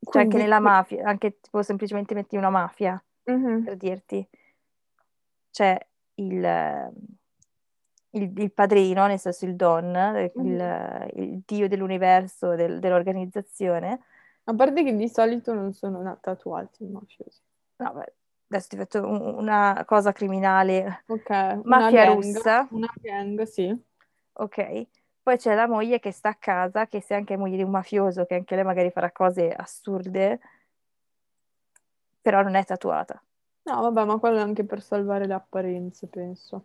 Cioè 0.00 0.22
Quindi... 0.22 0.34
anche 0.34 0.36
nella 0.38 0.60
mafia, 0.60 1.04
anche 1.04 1.38
tipo 1.38 1.62
semplicemente 1.62 2.14
metti 2.14 2.36
una 2.36 2.48
mafia, 2.48 3.02
mm-hmm. 3.30 3.64
per 3.64 3.76
dirti, 3.76 4.26
c'è 5.50 5.78
il 6.14 6.90
il, 8.10 8.32
il, 8.38 8.52
padrino, 8.52 9.06
nel 9.06 9.18
senso 9.18 9.44
il 9.44 9.54
Don, 9.54 10.30
il, 10.34 10.40
mm. 10.40 11.22
il 11.22 11.42
dio 11.44 11.68
dell'universo, 11.68 12.54
del, 12.54 12.78
dell'organizzazione. 12.78 14.00
A 14.44 14.54
parte 14.54 14.82
che 14.82 14.96
di 14.96 15.08
solito 15.08 15.52
non 15.52 15.74
sono 15.74 16.18
tatuati 16.20 16.84
i 16.84 16.88
mafiosi. 16.88 17.42
No, 17.76 17.92
beh, 17.92 18.14
adesso 18.48 18.68
ti 18.68 18.76
faccio 18.76 19.06
un, 19.06 19.34
una 19.34 19.84
cosa 19.86 20.12
criminale. 20.12 21.04
Ok, 21.06 21.60
mafia 21.64 22.04
una 22.04 22.14
russa. 22.14 22.68
Una 22.70 22.92
gang, 22.94 23.42
sì. 23.42 23.76
Ok. 24.32 24.86
Poi 25.28 25.36
c'è 25.36 25.54
la 25.54 25.68
moglie 25.68 25.98
che 25.98 26.10
sta 26.10 26.30
a 26.30 26.34
casa, 26.36 26.86
che 26.86 27.02
sia 27.02 27.16
anche 27.16 27.36
moglie 27.36 27.56
di 27.56 27.62
un 27.62 27.68
mafioso, 27.68 28.24
che 28.24 28.36
anche 28.36 28.54
lei 28.54 28.64
magari 28.64 28.90
farà 28.90 29.12
cose 29.12 29.52
assurde, 29.52 30.40
però 32.22 32.40
non 32.40 32.54
è 32.54 32.64
tatuata. 32.64 33.22
No, 33.64 33.80
vabbè, 33.82 34.06
ma 34.06 34.16
quello 34.16 34.38
è 34.38 34.40
anche 34.40 34.64
per 34.64 34.80
salvare 34.80 35.26
le 35.26 35.34
apparenze, 35.34 36.06
penso. 36.06 36.64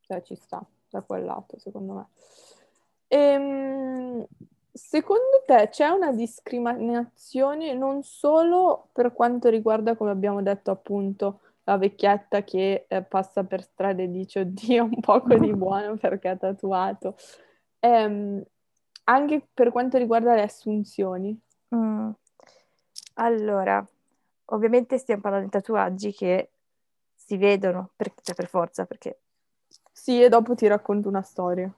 Cioè 0.00 0.22
ci 0.22 0.34
sta 0.34 0.60
da 0.90 1.02
quel 1.02 1.24
lato, 1.24 1.56
secondo 1.60 1.92
me. 1.92 2.06
Ehm, 3.06 4.26
secondo 4.72 5.44
te 5.46 5.68
c'è 5.70 5.86
una 5.86 6.10
discriminazione 6.10 7.74
non 7.74 8.02
solo 8.02 8.88
per 8.90 9.12
quanto 9.12 9.48
riguarda, 9.50 9.94
come 9.94 10.10
abbiamo 10.10 10.42
detto 10.42 10.72
appunto, 10.72 11.38
la 11.66 11.76
vecchietta 11.78 12.44
che 12.44 12.86
eh, 12.88 13.02
passa 13.02 13.44
per 13.44 13.62
strada 13.62 14.02
e 14.02 14.10
dice 14.10 14.40
oddio 14.40 14.84
un 14.84 15.00
poco 15.00 15.36
di 15.36 15.52
buono 15.54 15.96
perché 15.96 16.28
ha 16.28 16.36
tatuato, 16.36 17.16
ehm, 17.80 18.42
anche 19.04 19.48
per 19.52 19.70
quanto 19.70 19.98
riguarda 19.98 20.34
le 20.34 20.42
assunzioni? 20.42 21.38
Mm. 21.74 22.10
Allora, 23.14 23.84
ovviamente 24.46 24.98
stiamo 24.98 25.22
parlando 25.22 25.46
di 25.46 25.52
tatuaggi 25.52 26.12
che 26.12 26.50
si 27.14 27.36
vedono, 27.36 27.90
per, 27.96 28.12
cioè 28.22 28.34
per 28.34 28.48
forza, 28.48 28.84
perché 28.84 29.18
sì, 29.90 30.22
e 30.22 30.28
dopo 30.28 30.54
ti 30.54 30.68
racconto 30.68 31.08
una 31.08 31.22
storia. 31.22 31.72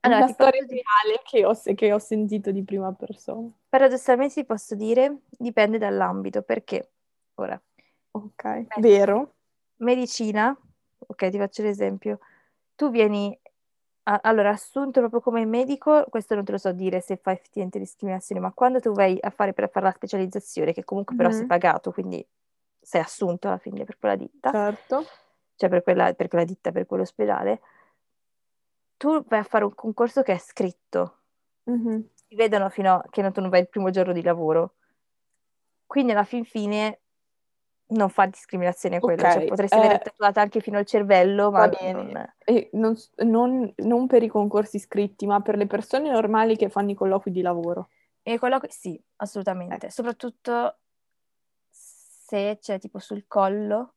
Allora, 0.00 0.24
una 0.24 0.32
storia 0.32 0.64
posso... 0.64 0.74
reale 0.74 1.20
che 1.24 1.44
ho, 1.44 1.74
che 1.74 1.92
ho 1.92 1.98
sentito 1.98 2.50
di 2.50 2.64
prima 2.64 2.92
persona. 2.92 3.48
Paradossalmente 3.68 4.34
ti 4.34 4.44
posso 4.44 4.74
dire, 4.74 5.18
dipende 5.30 5.78
dall'ambito, 5.78 6.42
perché 6.42 6.90
ora... 7.34 7.60
Ok, 8.24 8.44
eh, 8.44 8.66
vero. 8.78 9.34
Medicina, 9.76 10.56
ok, 10.98 11.28
ti 11.30 11.38
faccio 11.38 11.62
l'esempio. 11.62 12.18
Tu 12.74 12.90
vieni, 12.90 13.38
a, 14.04 14.20
allora, 14.22 14.50
assunto 14.50 15.00
proprio 15.00 15.20
come 15.20 15.44
medico, 15.44 16.04
questo 16.08 16.34
non 16.34 16.44
te 16.44 16.52
lo 16.52 16.58
so 16.58 16.72
dire 16.72 17.00
se 17.00 17.16
fai 17.16 17.34
effettivamente 17.34 17.78
discriminazione, 17.78 18.40
ma 18.40 18.52
quando 18.52 18.80
tu 18.80 18.92
vai 18.92 19.18
a 19.20 19.30
fare 19.30 19.52
per 19.52 19.70
fare 19.70 19.86
la 19.86 19.92
specializzazione, 19.92 20.72
che 20.72 20.84
comunque 20.84 21.14
però 21.14 21.28
mm-hmm. 21.28 21.38
sei 21.38 21.46
pagato, 21.46 21.92
quindi 21.92 22.26
sei 22.80 23.00
assunto 23.00 23.48
alla 23.48 23.58
fine 23.58 23.84
per 23.84 23.98
quella 23.98 24.16
ditta. 24.16 24.50
Certo 24.50 25.04
cioè 25.58 25.68
per 25.68 25.82
quella, 25.82 26.14
per 26.14 26.28
quella 26.28 26.44
ditta, 26.44 26.70
per 26.70 26.86
quell'ospedale, 26.86 27.60
tu 28.96 29.24
vai 29.24 29.40
a 29.40 29.42
fare 29.42 29.64
un 29.64 29.74
concorso 29.74 30.22
che 30.22 30.32
è 30.32 30.38
scritto. 30.38 31.16
Mm-hmm. 31.68 32.00
Ti 32.28 32.36
vedono 32.36 32.68
fino 32.70 32.94
a 32.94 33.04
che 33.10 33.28
tu 33.32 33.40
non 33.40 33.50
vai 33.50 33.62
il 33.62 33.68
primo 33.68 33.90
giorno 33.90 34.12
di 34.12 34.22
lavoro. 34.22 34.76
Quindi 35.84 36.12
alla 36.12 36.22
fin 36.22 36.44
fine 36.44 37.00
non 37.88 38.08
fa 38.08 38.26
discriminazione 38.26 39.00
quello, 39.00 39.20
okay. 39.20 39.32
cioè 39.32 39.44
potresti 39.46 39.76
eh, 39.76 39.80
avere 39.80 39.98
tatuata 39.98 40.40
anche 40.40 40.60
fino 40.60 40.78
al 40.78 40.84
cervello, 40.84 41.50
ma 41.50 41.66
non... 41.66 42.28
Non, 42.72 42.96
non... 43.24 43.72
non, 43.76 44.06
per 44.06 44.22
i 44.22 44.28
concorsi 44.28 44.78
scritti, 44.78 45.26
ma 45.26 45.40
per 45.40 45.56
le 45.56 45.66
persone 45.66 46.10
normali 46.10 46.56
che 46.56 46.68
fanno 46.68 46.90
i 46.90 46.94
colloqui 46.94 47.30
di 47.30 47.40
lavoro. 47.40 47.88
E 48.22 48.38
colloqui, 48.38 48.68
sì, 48.70 49.00
assolutamente, 49.16 49.86
eh. 49.86 49.90
soprattutto 49.90 50.78
se 51.70 52.58
c'è 52.60 52.78
tipo 52.78 52.98
sul 52.98 53.24
collo, 53.26 53.94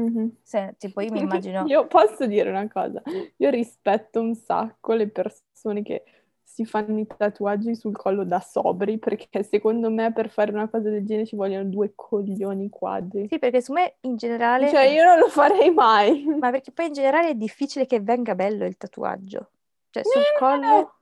Mm-hmm. 0.00 0.28
Se, 0.42 0.74
tipo 0.78 1.02
io 1.02 1.12
mi 1.12 1.20
immagino... 1.20 1.64
io 1.66 1.86
posso 1.86 2.26
dire 2.26 2.48
una 2.48 2.66
cosa, 2.66 3.02
io 3.36 3.50
rispetto 3.50 4.20
un 4.20 4.34
sacco 4.34 4.94
le 4.94 5.10
persone 5.10 5.82
che 5.82 6.04
si 6.52 6.66
fanno 6.66 6.98
i 6.98 7.06
tatuaggi 7.06 7.74
sul 7.74 7.96
collo 7.96 8.24
da 8.24 8.38
sobri, 8.38 8.98
perché 8.98 9.42
secondo 9.42 9.90
me 9.90 10.12
per 10.12 10.28
fare 10.28 10.52
una 10.52 10.68
cosa 10.68 10.90
del 10.90 11.06
genere 11.06 11.24
ci 11.24 11.34
vogliono 11.34 11.64
due 11.64 11.92
coglioni 11.94 12.68
quadri. 12.68 13.26
Sì, 13.28 13.38
perché 13.38 13.62
su 13.62 13.72
me 13.72 13.94
in 14.00 14.16
generale... 14.16 14.68
Cioè 14.68 14.82
io 14.82 15.02
non 15.02 15.18
lo 15.18 15.28
farei 15.28 15.70
mai. 15.70 16.24
Ma 16.38 16.50
perché 16.50 16.70
poi 16.70 16.88
in 16.88 16.92
generale 16.92 17.30
è 17.30 17.34
difficile 17.34 17.86
che 17.86 18.00
venga 18.00 18.34
bello 18.34 18.66
il 18.66 18.76
tatuaggio. 18.76 19.48
Cioè 19.88 20.02
sul 20.04 20.20
eh, 20.20 20.38
collo... 20.38 20.94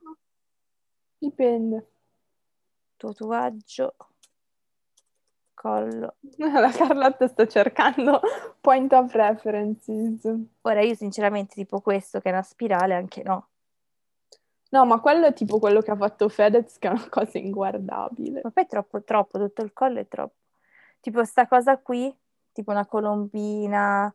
Dipende. 1.17 1.87
Tatuaggio 2.95 3.95
collo. 5.53 6.15
La 6.37 6.71
Carlotta 6.71 7.27
sta 7.27 7.45
cercando 7.45 8.21
point 8.61 8.91
of 8.93 9.13
references. 9.13 10.21
Ora 10.61 10.81
io 10.81 10.95
sinceramente 10.95 11.55
tipo 11.55 11.81
questo 11.81 12.21
che 12.21 12.29
è 12.29 12.31
una 12.31 12.41
spirale 12.41 12.95
anche 12.95 13.21
no. 13.21 13.47
No, 14.71 14.85
ma 14.85 14.99
quello 14.99 15.25
è 15.25 15.33
tipo 15.33 15.59
quello 15.59 15.81
che 15.81 15.91
ha 15.91 15.95
fatto 15.97 16.29
Fedez 16.29 16.77
che 16.77 16.87
è 16.87 16.91
una 16.91 17.09
cosa 17.09 17.37
inguardabile. 17.37 18.41
Ma 18.43 18.51
poi 18.51 18.63
è 18.63 18.67
troppo, 18.67 19.03
troppo, 19.03 19.37
tutto 19.37 19.63
il 19.63 19.73
collo 19.73 19.99
è 19.99 20.07
troppo. 20.07 20.35
Tipo 21.01 21.23
sta 21.25 21.47
cosa 21.47 21.77
qui, 21.77 22.13
tipo 22.53 22.71
una 22.71 22.85
colombina, 22.85 24.13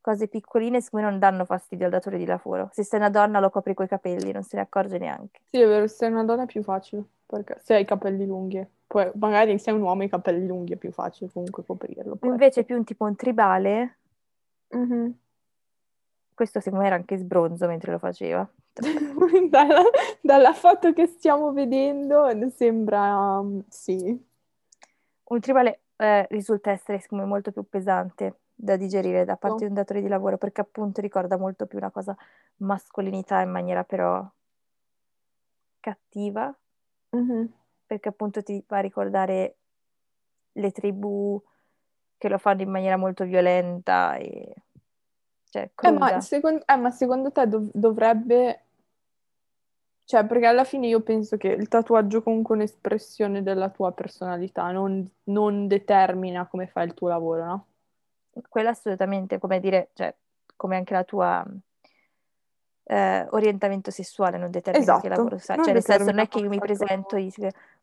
cose 0.00 0.26
piccoline, 0.26 0.80
siccome 0.80 1.02
non 1.02 1.18
danno 1.20 1.44
fastidio 1.44 1.86
al 1.86 1.92
datore 1.92 2.18
di 2.18 2.26
lavoro. 2.26 2.68
Se 2.72 2.82
sei 2.82 2.98
una 2.98 3.10
donna 3.10 3.38
lo 3.38 3.50
copri 3.50 3.74
coi 3.74 3.86
capelli, 3.86 4.32
non 4.32 4.42
se 4.42 4.56
ne 4.56 4.62
accorge 4.62 4.98
neanche. 4.98 5.40
Sì, 5.44 5.60
è 5.60 5.66
vero, 5.66 5.86
se 5.86 5.94
sei 5.94 6.10
una 6.10 6.24
donna 6.24 6.42
è 6.42 6.46
più 6.46 6.62
facile, 6.62 7.04
perché 7.24 7.58
se 7.62 7.74
hai 7.74 7.82
i 7.82 7.86
capelli 7.86 8.26
lunghi. 8.26 8.66
Poi 8.88 9.10
magari 9.14 9.52
se 9.52 9.64
sei 9.64 9.74
un 9.74 9.82
uomo 9.82 10.02
i 10.02 10.08
capelli 10.08 10.46
lunghi 10.46 10.72
è 10.72 10.76
più 10.76 10.90
facile 10.90 11.30
comunque 11.32 11.64
coprirlo. 11.64 12.18
Invece 12.22 12.60
è 12.60 12.64
più 12.64 12.76
un 12.76 12.84
tipo 12.84 13.04
un 13.04 13.14
tribale. 13.14 13.98
Mm-hmm. 14.76 15.10
Questo 16.34 16.60
secondo 16.60 16.80
me 16.80 16.86
era 16.86 16.96
anche 16.96 17.16
sbronzo 17.16 17.66
mentre 17.66 17.92
lo 17.92 17.98
faceva. 17.98 18.48
dalla, 19.50 19.82
dalla, 20.20 20.52
foto 20.52 20.92
che 20.92 21.06
stiamo 21.06 21.52
vedendo 21.52 22.26
sembra 22.50 23.38
um, 23.38 23.62
sì. 23.68 24.30
Un 25.24 25.40
tribale 25.40 25.80
eh, 25.96 26.26
risulta 26.30 26.70
essere 26.70 26.98
secondo 27.00 27.24
me 27.24 27.30
molto 27.30 27.52
più 27.52 27.64
pesante 27.68 28.38
da 28.54 28.76
digerire 28.76 29.24
da 29.24 29.36
parte 29.36 29.56
oh. 29.56 29.58
di 29.60 29.66
un 29.66 29.74
datore 29.74 30.00
di 30.00 30.08
lavoro 30.08 30.38
perché 30.38 30.60
appunto 30.60 31.00
ricorda 31.00 31.36
molto 31.36 31.66
più 31.66 31.78
una 31.78 31.90
cosa 31.90 32.16
mascolinità 32.56 33.40
in 33.40 33.50
maniera 33.50 33.84
però 33.84 34.26
cattiva. 35.80 36.54
Mm-hmm 37.14 37.44
perché 37.92 38.08
appunto 38.08 38.42
ti 38.42 38.64
fa 38.66 38.78
ricordare 38.78 39.56
le 40.52 40.72
tribù 40.72 41.40
che 42.16 42.28
lo 42.30 42.38
fanno 42.38 42.62
in 42.62 42.70
maniera 42.70 42.96
molto 42.96 43.24
violenta 43.24 44.16
e 44.16 44.54
cioè 45.52 45.70
eh, 45.82 45.90
ma, 45.90 46.18
secondo, 46.22 46.64
eh, 46.66 46.76
ma 46.76 46.90
secondo 46.90 47.30
te 47.30 47.46
dov- 47.46 47.70
dovrebbe 47.74 48.62
cioè, 50.04 50.26
perché 50.26 50.46
alla 50.46 50.64
fine 50.64 50.86
io 50.86 51.00
penso 51.00 51.36
che 51.36 51.48
il 51.48 51.68
tatuaggio 51.68 52.18
è 52.18 52.22
comunque 52.22 52.54
un'espressione 52.54 53.42
della 53.42 53.68
tua 53.68 53.92
personalità, 53.92 54.70
non, 54.70 55.08
non 55.24 55.66
determina 55.66 56.46
come 56.46 56.66
fai 56.66 56.86
il 56.86 56.94
tuo 56.94 57.08
lavoro, 57.08 57.44
no? 57.44 57.66
Quello 58.48 58.70
assolutamente, 58.70 59.38
come 59.38 59.60
dire, 59.60 59.90
cioè, 59.92 60.14
come 60.56 60.76
anche 60.76 60.92
la 60.94 61.04
tua 61.04 61.46
eh, 62.84 63.26
orientamento 63.30 63.90
sessuale 63.90 64.38
non 64.38 64.50
determina 64.50 64.82
esatto, 64.82 65.00
che 65.00 65.08
lavoro 65.08 65.38
sai. 65.38 65.62
Cioè, 65.62 65.72
nel 65.72 65.82
senso, 65.82 66.04
non 66.04 66.18
è 66.18 66.28
che 66.28 66.40
io 66.40 66.48
mi 66.48 66.58
presento 66.58 67.16
e 67.16 67.22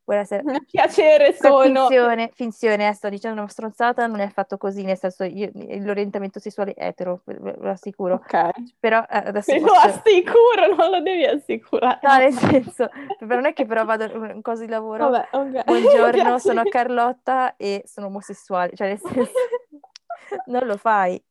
Buonasera. 0.10 0.41
Un 0.43 0.65
piacere 0.65 1.34
sono. 1.34 1.86
Finzione, 1.86 2.32
finzione, 2.34 2.88
eh, 2.88 2.93
sto 2.93 3.10
dicendo 3.10 3.41
una 3.41 3.48
stronzata, 3.48 4.08
non 4.08 4.22
è 4.22 4.24
affatto 4.24 4.58
così, 4.58 4.82
nel 4.82 4.98
senso 4.98 5.24
io, 5.24 5.52
l'orientamento 5.54 6.39
sessuale 6.39 6.74
è 6.74 6.88
etero, 6.88 7.22
ve 7.26 7.56
lo 7.60 7.69
assicuro. 7.69 8.15
Ok. 8.15 8.50
Però 8.80 8.98
eh, 9.02 9.06
adesso 9.28 9.52
Te 9.52 9.60
lo 9.60 9.72
assicuro, 9.72 10.76
non 10.76 10.89
lo 10.89 11.02
devi 11.02 11.26
assicurare. 11.26 12.00
No, 12.02 12.17
nel 12.17 12.34
senso, 12.34 12.89
non 13.19 13.45
è 13.45 13.54
che 13.54 13.67
però 13.67 13.86
vado 13.86 14.06
in 14.34 14.41
cosa 14.41 14.65
di 14.65 14.72
lavoro. 14.72 15.10
Vabbè, 15.10 15.28
ok. 15.30 15.63
Buongiorno, 15.65 16.39
sono 16.41 16.63
Carlotta 16.63 17.56
e 17.56 17.84
sono 17.86 18.08
omosessuale, 18.08 18.72
cioè 18.76 18.88
nel 18.88 19.00
senso 19.00 19.32
non 20.48 20.65
lo 20.65 20.78
fai. 20.78 21.24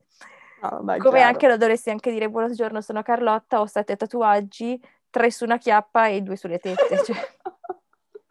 No, 0.63 0.79
Come 0.79 0.99
chiaro. 0.99 1.19
anche 1.23 1.49
lo 1.49 1.57
dovresti 1.57 1.91
anche 1.91 2.13
dire 2.13 2.29
buongiorno, 2.29 2.81
sono 2.81 3.03
Carlotta, 3.03 3.61
ho 3.61 3.67
sette 3.67 3.97
tatuaggi, 3.97 4.81
tre 5.11 5.33
su 5.33 5.45
una 5.45 5.59
chiappa 5.59 6.07
e 6.07 6.21
due 6.21 6.37
sulle 6.37 6.59
tette. 6.59 7.03
Cioè, 7.05 7.17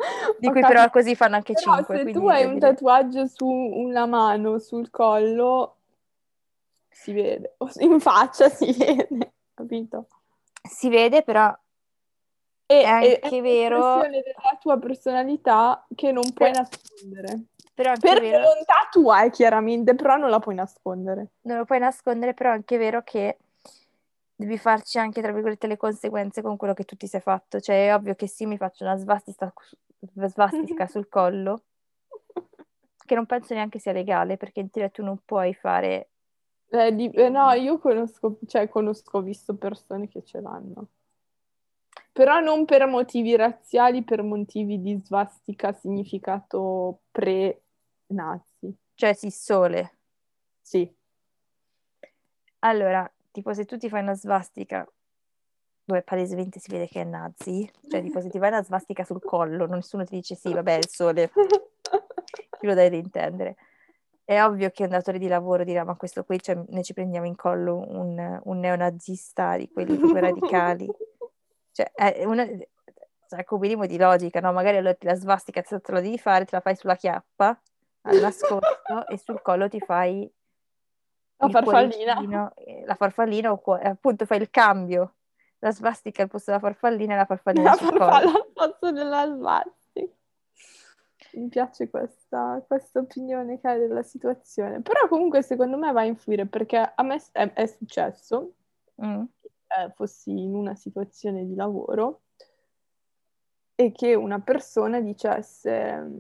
di 0.39 0.49
cui 0.49 0.61
però 0.61 0.89
così 0.89 1.15
fanno 1.15 1.35
anche 1.35 1.53
Però 1.53 1.75
cinque. 1.75 1.95
se 1.97 2.01
quindi 2.03 2.19
tu 2.19 2.27
hai 2.27 2.45
un 2.45 2.53
dire- 2.53 2.67
tatuaggio 2.73 3.25
su 3.27 3.47
una 3.47 4.05
mano, 4.05 4.59
sul 4.59 4.89
collo, 4.89 5.75
si 6.89 7.13
vede. 7.13 7.55
In 7.79 7.99
faccia 7.99 8.49
si 8.49 8.71
vede, 8.77 9.33
capito? 9.53 10.07
Si 10.61 10.89
vede, 10.89 11.23
però 11.23 11.55
E 12.69 12.81
È 12.81 12.85
anche 12.85 13.19
è 13.19 13.41
vero- 13.41 13.75
un'espressione 13.77 14.21
della 14.23 14.57
tua 14.59 14.77
personalità 14.77 15.85
che 15.95 16.11
non 16.11 16.33
puoi 16.33 16.51
Per- 16.51 16.59
nascondere. 16.59 17.43
però 17.73 17.93
è 17.93 17.97
Per 17.97 18.19
vero, 18.19 18.39
volontà 18.39 18.87
tua, 18.91 19.23
eh, 19.23 19.29
chiaramente, 19.29 19.95
però 19.95 20.17
non 20.17 20.29
la 20.29 20.39
puoi 20.39 20.55
nascondere. 20.55 21.27
non 21.41 21.57
lo 21.59 21.65
puoi 21.65 21.79
nascondere, 21.79 22.33
però 22.33 22.49
è 22.49 22.53
anche 22.53 22.77
vero 22.77 23.03
che 23.03 23.37
devi 24.37 24.57
farci 24.57 24.99
anche, 24.99 25.21
tra 25.21 25.33
virgolette, 25.33 25.67
le 25.67 25.77
conseguenze 25.77 26.41
con 26.41 26.57
quello 26.57 26.73
che 26.73 26.83
tu 26.83 26.95
ti 26.95 27.07
sei 27.07 27.21
fatto. 27.21 27.59
Cioè, 27.59 27.87
è 27.87 27.93
ovvio 27.93 28.13
che 28.15 28.27
sì, 28.27 28.45
mi 28.45 28.57
faccio 28.57 28.83
una 28.83 28.95
svastica, 28.95 29.51
svastica 30.27 30.85
sul 30.87 31.09
collo, 31.09 31.63
che 33.05 33.15
non 33.15 33.25
penso 33.25 33.55
neanche 33.55 33.79
sia 33.79 33.91
legale, 33.91 34.37
perché 34.37 34.59
in 34.59 34.69
teoria 34.69 34.91
tu 34.91 35.03
non 35.03 35.19
puoi 35.25 35.53
fare... 35.55 36.09
Eh, 36.69 36.93
di- 36.93 37.09
eh, 37.09 37.29
no, 37.29 37.51
io 37.53 37.79
conosco, 37.79 38.37
cioè 38.45 38.69
conosco, 38.69 39.17
ho 39.17 39.21
visto 39.21 39.55
persone 39.55 40.07
che 40.07 40.23
ce 40.23 40.39
l'hanno. 40.39 40.89
Però 42.11 42.39
non 42.39 42.65
per 42.65 42.85
motivi 42.85 43.35
razziali, 43.35 44.03
per 44.03 44.21
motivi 44.21 44.81
di 44.81 44.99
svastica 45.03 45.71
significato 45.73 47.01
pre-nazi. 47.11 48.75
Cioè, 48.93 49.13
sì, 49.13 49.31
sole. 49.31 49.97
Sì. 50.61 50.93
Allora, 52.59 53.09
tipo 53.37 53.53
se 53.53 53.65
tu 53.65 53.77
ti 53.77 53.87
fai 53.87 54.01
una 54.01 54.15
svastica 54.15 54.83
dove 55.83 56.01
palesemente 56.01 56.59
si 56.59 56.71
vede 56.71 56.87
che 56.87 57.01
è 57.01 57.03
nazi, 57.03 57.71
cioè 57.87 58.01
tipo 58.01 58.19
se 58.19 58.29
ti 58.29 58.39
fai 58.39 58.49
una 58.49 58.63
svastica 58.63 59.03
sul 59.03 59.21
collo, 59.21 59.67
nessuno 59.67 60.03
ti 60.03 60.15
dice 60.15 60.33
sì, 60.33 60.51
vabbè, 60.51 60.73
è 60.73 60.77
il 60.77 60.87
sole, 60.87 61.31
chi 62.59 62.65
lo 62.65 62.73
dai 62.73 62.89
da 62.89 62.95
intendere. 62.95 63.55
È 64.25 64.43
ovvio 64.43 64.71
che 64.71 64.83
un 64.83 64.89
datore 64.89 65.19
di 65.19 65.27
lavoro 65.27 65.63
dirà, 65.63 65.85
ma 65.85 65.95
questo 65.95 66.23
qui, 66.25 66.41
cioè, 66.41 66.55
noi 66.67 66.83
ci 66.83 66.93
prendiamo 66.93 67.27
in 67.27 67.35
collo 67.35 67.77
un, 67.77 68.41
un 68.43 68.59
neonazista 68.59 69.55
di 69.55 69.69
quelli 69.71 69.95
proprio 69.97 70.19
radicali. 70.27 70.89
Cioè, 71.71 71.91
è 71.93 72.25
una, 72.25 72.43
ecco 72.43 73.55
un 73.55 73.61
minimo 73.61 73.85
di 73.85 73.97
logica, 73.97 74.41
no? 74.41 74.51
Magari 74.51 74.77
allora 74.77 74.97
la 74.99 75.15
svastica 75.15 75.61
te 75.61 75.79
lo 75.85 76.01
devi 76.01 76.17
fare, 76.17 76.43
te 76.43 76.55
la 76.55 76.61
fai 76.61 76.75
sulla 76.75 76.95
chiappa, 76.95 77.57
al 78.01 78.19
nascosto, 78.19 79.07
e 79.07 79.17
sul 79.19 79.41
collo 79.41 79.69
ti 79.69 79.79
fai 79.79 80.29
La 81.37 81.49
farfallina. 81.49 82.53
la 82.85 82.95
farfallina, 82.95 83.51
o 83.51 83.77
eh, 83.79 83.87
appunto 83.89 84.25
fai 84.25 84.39
il 84.41 84.49
cambio. 84.49 85.13
La 85.59 85.71
svastica 85.71 86.21
al 86.23 86.29
posto 86.29 86.51
della 86.51 86.61
farfallina 86.61 87.13
e 87.13 87.17
la 87.17 87.25
farfallina 87.25 87.71
La 87.71 87.75
farfalla 87.75 88.31
al 88.31 88.47
posto 88.53 88.91
della 88.91 89.25
svastica. 89.25 90.13
Mi 91.33 91.47
piace 91.49 91.89
questa, 91.89 92.63
questa 92.65 92.99
opinione 92.99 93.59
che 93.59 93.67
hai 93.67 93.79
della 93.79 94.03
situazione. 94.03 94.81
Però 94.81 95.07
comunque 95.07 95.41
secondo 95.41 95.77
me 95.77 95.91
va 95.91 96.01
a 96.01 96.05
influire 96.05 96.45
perché 96.45 96.77
a 96.95 97.03
me 97.03 97.21
è, 97.31 97.53
è 97.53 97.65
successo 97.65 98.53
Mm. 98.99 99.25
eh, 99.67 99.91
fossi 99.93 100.31
in 100.31 100.55
una 100.55 100.73
situazione 100.73 101.45
di 101.45 101.53
lavoro 101.53 102.21
e 103.79 103.91
che 103.91 104.15
una 104.15 104.39
persona 104.39 104.99
dicesse, 104.99 105.95
mm, 106.01 106.17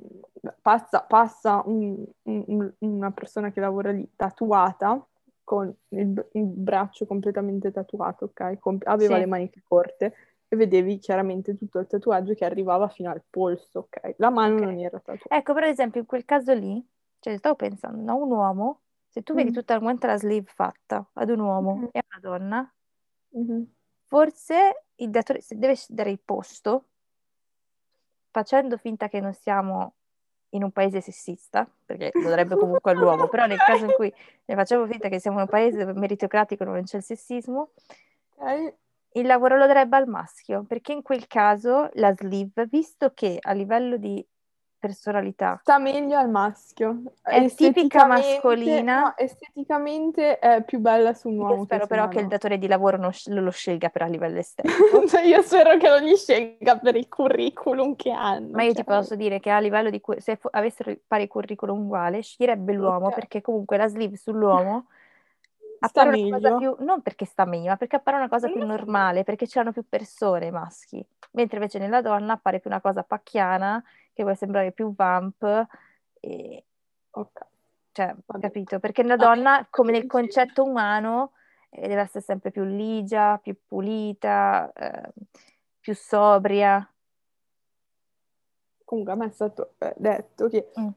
passa, 0.61 1.01
passa 1.01 1.63
un- 1.65 2.05
un- 2.23 2.71
una 2.79 3.11
persona 3.11 3.51
che 3.51 3.59
lavora 3.59 3.91
lì 3.91 4.07
tatuata, 4.15 5.03
con 5.43 5.73
il, 5.89 6.27
il 6.33 6.43
braccio 6.45 7.07
completamente 7.07 7.71
tatuato, 7.71 8.25
ok? 8.25 8.59
Com- 8.59 8.77
aveva 8.83 9.15
Sì. 9.15 9.21
le 9.21 9.25
maniche 9.25 9.61
corte 9.67 10.13
e 10.47 10.55
vedevi 10.55 10.99
chiaramente 10.99 11.57
tutto 11.57 11.79
il 11.79 11.87
tatuaggio 11.87 12.35
che 12.35 12.45
arrivava 12.45 12.89
fino 12.89 13.09
al 13.09 13.23
polso, 13.27 13.79
ok? 13.89 14.13
La 14.17 14.29
mano 14.29 14.53
Ok. 14.55 14.61
non 14.61 14.77
era 14.77 14.99
tatuata. 14.99 15.35
Ecco, 15.35 15.53
per 15.53 15.63
esempio, 15.63 16.01
in 16.01 16.05
quel 16.05 16.25
caso 16.25 16.53
lì, 16.53 16.85
cioè 17.19 17.37
stavo 17.37 17.55
pensando, 17.55 18.11
a 18.11 18.13
un 18.13 18.29
uomo, 18.31 18.81
se 19.07 19.23
tu 19.23 19.33
vedi 19.33 19.49
Mm. 19.49 19.53
tutta 19.53 19.79
quanta 19.79 20.05
la 20.07 20.17
sleeve 20.17 20.51
fatta 20.53 21.09
ad 21.13 21.29
un 21.31 21.39
uomo 21.39 21.75
Mhm. 21.77 21.89
e 21.91 21.99
a 21.99 22.05
una 22.19 22.37
donna, 22.37 22.73
Mhm. 23.31 23.65
forse 24.05 24.85
il 24.95 25.09
datore 25.09 25.41
se 25.41 25.57
deve 25.57 25.75
dare 25.89 26.11
il 26.11 26.19
posto, 26.23 26.89
facendo 28.37 28.77
finta 28.77 29.07
che 29.07 29.19
non 29.19 29.33
siamo 29.33 29.93
in 30.49 30.61
un 30.61 30.71
paese 30.71 31.01
sessista, 31.01 31.67
perché 31.85 32.11
lo 32.13 32.29
darebbe 32.29 32.55
comunque 32.55 32.91
all'uomo, 32.91 33.27
però 33.27 33.47
nel 33.47 33.57
caso 33.57 33.85
in 33.85 33.93
cui 33.93 34.13
ne 34.45 34.55
facciamo 34.55 34.85
finta 34.85 35.09
che 35.09 35.19
siamo 35.19 35.37
in 35.37 35.43
un 35.43 35.49
paese 35.49 35.79
dove 35.79 35.99
meritocratico 35.99 36.63
non 36.63 36.83
c'è 36.83 36.97
il 36.97 37.03
sessismo, 37.03 37.71
il 39.13 39.25
lavoro 39.25 39.57
lo 39.57 39.65
darebbe 39.65 39.97
al 39.97 40.07
maschio, 40.07 40.63
perché 40.67 40.91
in 40.91 41.01
quel 41.01 41.25
caso 41.25 41.89
la 41.93 42.13
sleeve, 42.13 42.67
visto 42.67 43.11
che 43.15 43.39
a 43.41 43.53
livello 43.53 43.97
di 43.97 44.23
personalità 44.79 45.57
Sta 45.61 45.77
meglio 45.79 46.17
al 46.17 46.29
maschio. 46.29 47.01
È 47.21 47.53
tipica 47.53 48.05
mascolina. 48.05 48.99
no, 49.01 49.13
esteticamente 49.17 50.39
è 50.39 50.63
più 50.63 50.79
bella 50.79 51.13
su 51.13 51.29
un 51.29 51.35
io 51.35 51.41
uomo 51.41 51.63
spero 51.63 51.79
che 51.81 51.87
su 51.87 51.87
però 51.89 52.07
che 52.07 52.19
il 52.19 52.27
datore 52.27 52.57
di 52.57 52.67
lavoro 52.67 52.97
non 52.97 53.11
lo 53.25 53.51
scelga 53.51 53.89
per 53.89 54.03
a 54.03 54.05
livello 54.07 54.37
estetico. 54.39 55.03
Io 55.25 55.41
spero 55.41 55.77
che 55.77 55.89
non 55.89 56.01
gli 56.01 56.15
scelga 56.15 56.77
per 56.77 56.95
il 56.95 57.07
curriculum 57.07 57.95
che 57.95 58.11
hanno. 58.11 58.49
Ma 58.51 58.63
io 58.63 58.69
ti 58.73 58.83
cioè. 58.83 58.85
posso 58.85 59.15
dire 59.15 59.39
che 59.39 59.49
a 59.49 59.59
livello 59.59 59.89
di 59.89 59.99
cu- 59.99 60.17
se 60.19 60.35
fo- 60.35 60.49
avessero 60.51 60.95
pari 61.07 61.27
curriculum 61.27 61.81
uguale, 61.85 62.21
sceglierebbe 62.21 62.73
l'uomo 62.73 63.07
Ok. 63.07 63.13
perché 63.15 63.41
comunque 63.41 63.77
la 63.77 63.87
sleeve 63.87 64.15
sull'uomo 64.15 64.87
Sta 65.79 66.01
appare 66.01 66.17
una 66.21 66.37
cosa 66.37 66.49
meglio. 66.55 66.75
più, 66.75 66.85
non 66.85 67.01
perché 67.03 67.25
sta 67.25 67.45
meglio, 67.45 67.67
ma 67.69 67.77
perché 67.77 67.97
appare 67.97 68.17
una 68.17 68.29
cosa 68.29 68.47
più 68.49 68.65
normale, 68.65 69.23
perché 69.23 69.45
c'erano 69.45 69.71
più 69.71 69.83
persone 69.87 70.49
maschi, 70.49 71.05
mentre 71.33 71.57
invece 71.57 71.77
nella 71.77 72.01
donna 72.01 72.33
appare 72.33 72.59
più 72.59 72.69
una 72.71 72.81
cosa 72.81 73.03
pacchiana, 73.03 73.83
che 74.17 74.23
vuole 74.23 74.35
sembrare 74.37 74.71
più 74.71 74.93
vamp, 74.95 75.43
e, 76.19 76.65
Ok. 77.11 77.45
cioè, 77.91 78.15
capito? 78.41 78.79
Perché 78.79 79.03
Vabbè, 79.03 79.23
donna, 79.23 79.67
come 79.69 79.91
nel 79.91 80.07
concetto 80.07 80.63
umano, 80.63 81.33
eh, 81.69 81.87
deve 81.87 82.01
essere 82.01 82.23
sempre 82.23 82.49
più 82.49 82.63
ligia, 82.63 83.37
più 83.37 83.55
pulita, 83.67 84.71
eh, 84.73 85.13
più 85.79 85.93
sobria. 85.93 86.91
Comunque 88.83 89.13
a 89.13 89.15
me 89.15 89.25
è 89.27 89.29
stato 89.29 89.75
eh, 89.77 89.93
detto 89.97 90.47
che 90.49 90.71
Mm. 90.79 90.89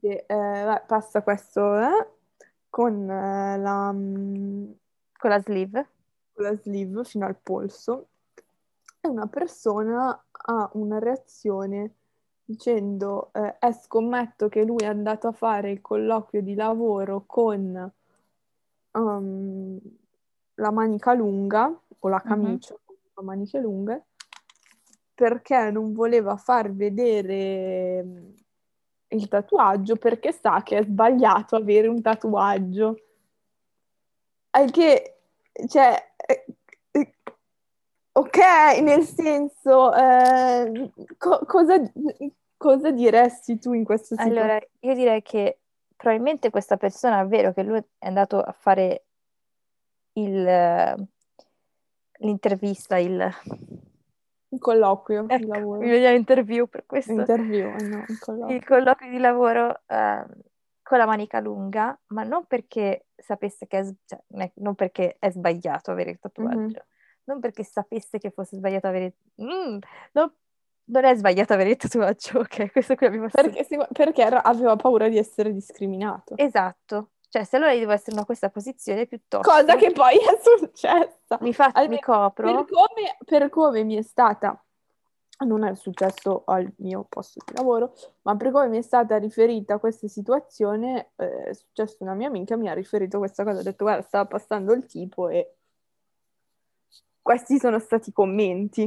eh, 0.00 0.82
passa 0.86 1.22
questo 1.22 1.78
con 2.70 3.06
la, 3.06 3.90
mm, 3.92 4.70
Con 5.18 5.30
la 5.30 5.40
sleeve. 5.40 5.88
con 6.32 6.44
la 6.44 6.56
sleeve 6.56 7.02
fino 7.04 7.26
al 7.26 7.36
polso 7.36 8.08
e 9.00 9.08
una 9.08 9.26
persona 9.26 10.24
ha 10.30 10.70
una 10.74 10.98
reazione 11.00 11.94
dicendo 12.44 13.30
eh, 13.32 13.56
eh, 13.60 13.72
scommetto 13.72 14.48
che 14.48 14.64
lui 14.64 14.78
è 14.78 14.86
andato 14.86 15.28
a 15.28 15.32
fare 15.32 15.70
il 15.70 15.80
colloquio 15.80 16.42
di 16.42 16.54
lavoro 16.54 17.24
con 17.26 17.92
um, 18.92 19.78
la 20.54 20.70
manica 20.70 21.14
lunga 21.14 21.80
o 21.98 22.08
la 22.08 22.20
camicia 22.20 22.74
con 22.84 22.96
le 23.14 23.22
maniche 23.22 23.58
lunghe 23.58 24.06
perché 25.14 25.70
non 25.70 25.92
voleva 25.92 26.36
far 26.36 26.72
vedere 26.72 28.02
mm, 28.02 28.30
il 29.08 29.28
tatuaggio 29.28 29.96
perché 29.96 30.32
sa 30.32 30.62
che 30.62 30.78
è 30.78 30.82
sbagliato 30.84 31.56
avere 31.56 31.86
un 31.86 32.00
tatuaggio. 32.00 32.98
È 34.50 34.64
che, 34.66 35.20
cioè, 35.68 35.96
ok, 38.12 38.36
nel 38.82 39.02
senso, 39.02 39.94
eh, 39.94 40.90
co- 41.16 41.44
cosa, 41.46 41.80
cosa 42.56 42.90
diresti 42.90 43.58
tu 43.58 43.72
in 43.72 43.84
questa 43.84 44.14
situazione? 44.16 44.40
Allora, 44.40 44.66
io 44.80 44.94
direi 44.94 45.22
che 45.22 45.58
probabilmente 45.96 46.50
questa 46.50 46.76
persona 46.76 47.20
è 47.20 47.26
vero 47.26 47.52
che 47.52 47.62
lui 47.62 47.78
è 47.78 48.06
andato 48.06 48.40
a 48.40 48.52
fare 48.52 49.04
il, 50.14 51.08
l'intervista, 52.18 52.98
il, 52.98 53.30
Un 54.48 54.58
colloquio 54.58 55.22
di 55.22 55.34
ecco, 55.34 55.46
lavoro, 55.46 55.80
mi 55.80 55.88
veniva 55.88 56.10
interview 56.10 56.66
per 56.66 56.84
questo, 56.86 57.12
interview, 57.12 57.68
eh, 57.68 57.86
no, 57.86 58.04
un 58.06 58.18
colloquio. 58.18 58.56
il 58.56 58.64
colloquio 58.64 59.10
di 59.10 59.18
lavoro 59.18 59.80
eh, 59.86 60.26
con 60.82 60.98
la 60.98 61.06
manica 61.06 61.40
lunga, 61.40 61.98
ma 62.08 62.24
non 62.24 62.44
perché 62.46 63.06
sapesse 63.16 63.66
che 63.66 63.78
è, 63.78 63.94
cioè, 64.04 64.20
non 64.56 64.74
perché 64.74 65.16
è 65.18 65.30
sbagliato 65.30 65.90
avere 65.90 66.10
il 66.10 66.18
tatuaggio, 66.18 66.58
Mhm. 66.58 66.91
Non 67.24 67.40
perché 67.40 67.64
sapesse 67.64 68.18
che 68.18 68.30
fosse 68.30 68.56
sbagliato 68.56 68.86
avere... 68.86 69.14
Mm, 69.42 69.78
no, 70.12 70.32
non 70.84 71.04
è 71.04 71.14
sbagliato 71.14 71.52
avere 71.52 71.70
il 71.70 71.76
tatuaggio, 71.76 72.40
ok, 72.40 72.72
questo 72.72 72.94
qui 72.94 73.06
abbiamo 73.06 73.28
Perché, 73.28 73.64
se- 73.64 73.86
perché 73.92 74.22
era- 74.22 74.42
aveva 74.42 74.76
paura 74.76 75.08
di 75.08 75.18
essere 75.18 75.52
discriminato. 75.52 76.34
Esatto, 76.36 77.10
cioè 77.28 77.44
se 77.44 77.56
allora 77.56 77.72
io 77.72 77.80
devo 77.80 77.92
essere 77.92 78.16
in 78.18 78.24
questa 78.24 78.50
posizione 78.50 79.06
piuttosto 79.06 79.48
Cosa 79.48 79.76
che 79.76 79.90
poi 79.92 80.16
è 80.16 80.38
successa. 80.42 81.38
mi, 81.40 81.54
fa- 81.54 81.66
mi 81.66 81.72
Almeno 81.74 82.00
copro, 82.02 82.46
Per 82.52 82.64
come, 82.66 83.16
per 83.24 83.48
come 83.48 83.84
mi 83.84 83.96
è 83.96 84.02
stata 84.02 84.62
non 85.44 85.64
è 85.64 85.74
successo 85.74 86.42
al 86.46 86.70
mio 86.76 87.04
posto 87.08 87.40
di 87.44 87.54
lavoro, 87.56 87.94
ma 88.22 88.36
per 88.36 88.52
come 88.52 88.68
mi 88.68 88.78
è 88.78 88.82
stata 88.82 89.16
riferita 89.16 89.78
questa 89.78 90.06
situazione, 90.06 91.12
eh, 91.16 91.44
è 91.46 91.52
successo 91.54 91.96
una 92.00 92.14
mia 92.14 92.28
amica, 92.28 92.56
mi 92.56 92.68
ha 92.68 92.74
riferito 92.74 93.18
questa 93.18 93.42
cosa, 93.42 93.58
ha 93.58 93.62
detto 93.62 93.82
guarda, 93.84 94.02
stava 94.02 94.26
passando 94.26 94.72
il 94.72 94.86
tipo 94.86 95.28
e 95.28 95.56
questi 97.22 97.58
sono 97.58 97.78
stati 97.78 98.10
i 98.10 98.12
commenti. 98.12 98.82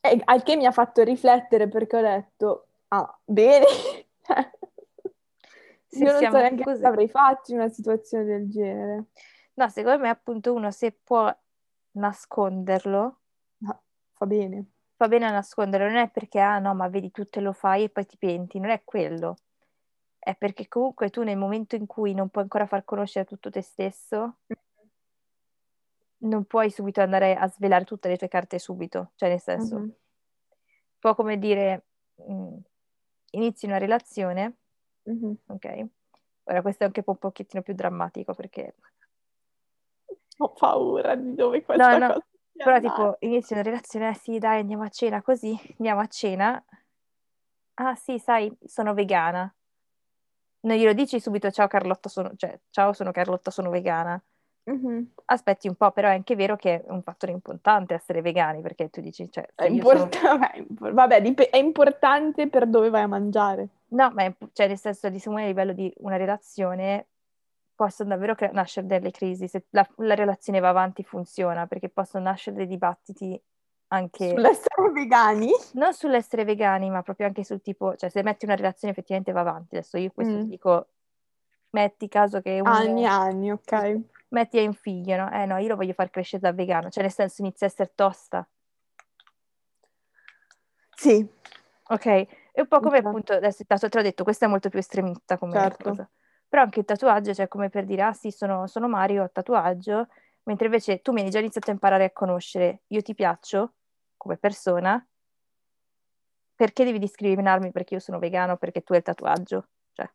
E 0.00 0.20
al 0.24 0.42
che 0.42 0.56
mi 0.56 0.66
ha 0.66 0.70
fatto 0.72 1.02
riflettere 1.02 1.68
perché 1.68 1.96
ho 1.96 2.00
detto, 2.02 2.66
ah, 2.88 3.18
bene, 3.24 3.64
Se 5.88 6.04
io 6.04 6.12
non 6.12 6.20
so 6.30 6.36
neanche 6.38 6.62
così. 6.62 6.76
cosa 6.76 6.88
avrei 6.88 7.08
fatto 7.08 7.52
in 7.52 7.58
una 7.58 7.68
situazione 7.68 8.24
del 8.24 8.48
genere. 8.50 9.04
No, 9.54 9.68
secondo 9.70 9.98
me 10.02 10.08
appunto 10.10 10.52
uno 10.52 10.70
se 10.70 10.92
può 10.92 11.34
nasconderlo, 11.92 13.20
Ma 13.58 13.80
fa 14.12 14.26
bene. 14.26 14.64
va 14.98 15.08
bene 15.08 15.26
a 15.26 15.30
nasconderlo, 15.30 15.86
non 15.86 15.96
è 15.96 16.10
perché, 16.10 16.38
ah 16.40 16.58
no, 16.58 16.74
ma 16.74 16.88
vedi 16.88 17.10
tu 17.10 17.24
te 17.24 17.40
lo 17.40 17.52
fai 17.52 17.84
e 17.84 17.88
poi 17.88 18.04
ti 18.06 18.16
penti, 18.18 18.60
non 18.60 18.70
è 18.70 18.82
quello. 18.84 19.36
È 20.18 20.34
perché 20.36 20.68
comunque 20.68 21.08
tu 21.08 21.22
nel 21.22 21.36
momento 21.38 21.76
in 21.76 21.86
cui 21.86 22.12
non 22.12 22.28
puoi 22.28 22.42
ancora 22.44 22.66
far 22.66 22.84
conoscere 22.84 23.24
tutto 23.24 23.48
te 23.50 23.62
stesso, 23.62 24.38
non 26.18 26.44
puoi 26.46 26.70
subito 26.70 27.00
andare 27.00 27.34
a 27.36 27.48
svelare 27.48 27.84
tutte 27.84 28.08
le 28.08 28.16
tue 28.16 28.28
carte 28.28 28.58
subito, 28.58 29.12
cioè 29.16 29.28
nel 29.28 29.40
senso, 29.40 29.76
Mhm. 29.76 29.76
un 29.76 29.92
po' 30.98 31.14
come 31.14 31.38
dire, 31.38 31.86
mh, 32.16 32.56
inizi 33.32 33.66
una 33.66 33.78
relazione, 33.78 34.56
Mhm. 35.06 35.36
ok? 35.46 35.86
Ora 36.44 36.62
questo 36.62 36.84
è 36.84 36.86
anche 36.86 37.02
un 37.06 37.18
pochettino 37.18 37.62
più 37.62 37.74
drammatico 37.74 38.34
perché 38.34 38.74
Ho 40.38 40.52
paura 40.52 41.14
di 41.16 41.34
dove 41.34 41.62
questa 41.62 41.98
no, 41.98 41.98
cosa 42.00 42.20
sia 42.52 42.64
però 42.64 42.80
tipo 42.80 43.16
inizi 43.20 43.52
una 43.52 43.62
relazione, 43.62 44.10
eh 44.10 44.14
sì, 44.14 44.38
dai, 44.38 44.60
andiamo 44.60 44.82
a 44.84 44.88
cena 44.88 45.22
così, 45.22 45.56
andiamo 45.78 46.00
a 46.00 46.06
cena. 46.06 46.64
Ah 47.78 47.94
sì, 47.94 48.18
sai, 48.18 48.50
sono 48.64 48.94
vegana. 48.94 49.52
Non 50.64 50.76
glielo 50.76 50.92
dici 50.94 51.20
subito, 51.20 51.50
ciao 51.50 51.66
Carlotta, 51.68 52.08
sono, 52.08 52.32
cioè, 52.36 52.58
ciao, 52.70 52.92
sono 52.92 53.12
Carlotta, 53.12 53.50
sono 53.50 53.70
vegana. 53.70 54.20
Mhm. 54.66 55.12
Aspetti 55.26 55.68
un 55.68 55.74
po', 55.74 55.90
però 55.92 56.08
è 56.08 56.12
anche 56.12 56.34
vero 56.34 56.56
che 56.56 56.82
è 56.82 56.90
un 56.90 57.02
fattore 57.02 57.32
importante 57.32 57.94
essere 57.94 58.20
vegani, 58.20 58.60
perché 58.62 58.90
tu 58.90 59.00
dici, 59.00 59.30
cioè, 59.30 59.48
È 59.54 59.66
io 59.66 59.82
sono... 59.82 60.08
vabbè, 60.92 61.22
dip- 61.22 61.48
è 61.50 61.56
importante 61.56 62.48
per 62.48 62.66
dove 62.66 62.90
vai 62.90 63.02
a 63.02 63.06
mangiare. 63.06 63.68
No, 63.88 64.10
ma 64.12 64.24
è, 64.24 64.34
cioè, 64.52 64.66
nel 64.66 64.78
senso, 64.78 65.08
di 65.08 65.22
a 65.24 65.46
livello 65.46 65.72
di 65.72 65.92
una 65.98 66.16
relazione 66.16 67.06
possono 67.76 68.08
davvero 68.08 68.34
cre- 68.34 68.50
nascere 68.52 68.86
delle 68.86 69.10
crisi. 69.10 69.46
Se 69.46 69.66
la, 69.70 69.86
la 69.96 70.14
relazione 70.14 70.58
va 70.60 70.70
avanti 70.70 71.04
funziona, 71.04 71.66
perché 71.66 71.88
possono 71.88 72.24
nascere 72.24 72.56
dei 72.56 72.66
dibattiti 72.66 73.40
anche... 73.88 74.30
Sull'essere 74.30 74.90
vegani? 74.92 75.50
non 75.74 75.92
sull'essere 75.92 76.44
vegani, 76.44 76.90
ma 76.90 77.02
proprio 77.02 77.26
anche 77.26 77.44
sul 77.44 77.60
tipo, 77.60 77.94
cioè 77.94 78.10
se 78.10 78.22
metti 78.22 78.46
una 78.46 78.56
relazione 78.56 78.92
effettivamente 78.92 79.30
va 79.30 79.40
avanti. 79.40 79.76
Adesso 79.76 79.96
io 79.98 80.10
questo 80.12 80.34
Mm. 80.34 80.40
ti 80.40 80.48
dico, 80.48 80.86
metti 81.70 82.08
caso 82.08 82.40
che 82.40 82.58
uno... 82.60 82.70
Anni 82.70 83.04
anni, 83.04 83.52
ok. 83.52 84.00
Metti 84.28 84.58
hai 84.58 84.66
un 84.66 84.74
figlio, 84.74 85.16
no? 85.16 85.30
Eh 85.32 85.46
no, 85.46 85.56
io 85.58 85.68
lo 85.68 85.76
voglio 85.76 85.92
far 85.92 86.10
crescere 86.10 86.42
da 86.42 86.52
vegano, 86.52 86.90
cioè 86.90 87.02
nel 87.02 87.12
senso 87.12 87.42
inizia 87.42 87.66
a 87.66 87.70
essere 87.70 87.92
tosta, 87.94 88.48
Sì, 90.96 91.26
ok? 91.88 92.06
È 92.52 92.60
un 92.60 92.68
po' 92.68 92.80
come 92.80 92.96
Certo. 92.96 93.08
appunto, 93.08 93.32
adesso 93.34 93.62
il 93.62 93.68
tatuaggio, 93.68 93.88
te 93.88 93.98
l'ho 93.98 94.04
detto, 94.04 94.24
questa 94.24 94.46
è 94.46 94.48
molto 94.48 94.68
più 94.68 94.78
estremista 94.78 95.38
come 95.38 95.52
Certo. 95.52 95.90
cosa. 95.90 96.10
Però 96.48 96.62
anche 96.62 96.80
il 96.80 96.86
tatuaggio, 96.86 97.34
cioè 97.34 97.48
come 97.48 97.68
per 97.68 97.84
dire, 97.84 98.02
ah 98.02 98.12
sì, 98.12 98.30
sono, 98.30 98.66
sono 98.66 98.88
Mario, 98.88 99.24
ho 99.24 99.30
tatuaggio, 99.30 100.08
mentre 100.44 100.66
invece 100.66 101.00
tu 101.00 101.12
mi 101.12 101.22
hai 101.22 101.30
già 101.30 101.38
iniziato 101.38 101.70
a 101.70 101.74
imparare 101.74 102.04
a 102.04 102.12
conoscere, 102.12 102.82
io 102.88 103.02
ti 103.02 103.14
piaccio 103.14 103.74
come 104.16 104.36
persona, 104.38 105.04
perché 106.54 106.84
devi 106.84 106.98
discriminarmi 106.98 107.70
perché 107.70 107.94
io 107.94 108.00
sono 108.00 108.18
vegano, 108.18 108.56
perché 108.56 108.82
tu 108.82 108.92
hai 108.92 108.98
il 108.98 109.04
tatuaggio? 109.04 109.68
Cioè, 109.92 110.10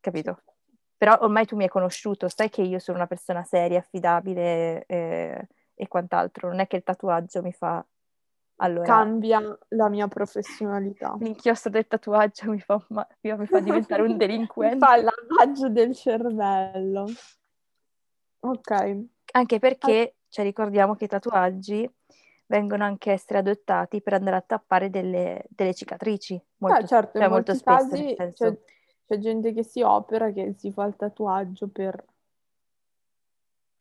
capito? 0.00 0.42
Però 0.96 1.16
ormai 1.20 1.44
tu 1.44 1.56
mi 1.56 1.64
hai 1.64 1.68
conosciuto, 1.68 2.28
sai 2.28 2.48
che 2.48 2.62
io 2.62 2.78
sono 2.78 2.96
una 2.98 3.06
persona 3.06 3.42
seria, 3.44 3.80
affidabile 3.80 4.84
eh, 4.86 5.48
e 5.74 5.88
quant'altro. 5.88 6.48
Non 6.48 6.60
è 6.60 6.66
che 6.66 6.76
il 6.76 6.82
tatuaggio 6.82 7.42
mi 7.42 7.52
fa... 7.52 7.84
Allora, 8.60 8.86
cambia 8.86 9.58
la 9.68 9.90
mia 9.90 10.08
professionalità. 10.08 11.14
l'inchiostro 11.18 11.68
del 11.68 11.86
tatuaggio 11.86 12.50
mi 12.50 12.58
fa, 12.58 12.82
ma- 12.88 13.06
mi 13.20 13.46
fa 13.46 13.60
diventare 13.60 14.00
un 14.00 14.12
Mi 14.12 14.16
delinquente. 14.16 14.78
fa 14.78 14.96
il 14.96 15.04
lavaggio 15.04 15.68
del 15.68 15.94
cervello. 15.94 17.04
Ok. 18.40 19.04
Anche 19.32 19.58
perché, 19.58 20.16
cioè, 20.28 20.44
ricordiamo 20.44 20.94
che 20.94 21.04
i 21.04 21.08
tatuaggi 21.08 21.86
vengono 22.46 22.84
anche 22.84 23.12
essere 23.12 23.40
adottati 23.40 24.00
per 24.00 24.14
andare 24.14 24.36
a 24.36 24.40
tappare 24.40 24.88
delle, 24.88 25.44
delle 25.48 25.74
cicatrici. 25.74 26.40
Molto, 26.58 26.78
Ah, 26.78 26.86
certo, 26.86 27.18
cioè, 27.18 27.28
molto 27.28 27.54
spesso, 27.54 27.88
casi 27.88 28.02
nel 28.02 28.14
senso... 28.16 28.50
c'è, 28.52 28.58
c'è 29.06 29.18
gente 29.18 29.52
che 29.52 29.62
si 29.64 29.82
opera, 29.82 30.30
che 30.32 30.54
si 30.58 30.72
fa 30.72 30.84
il 30.84 30.96
tatuaggio 30.96 31.68
per 31.68 32.04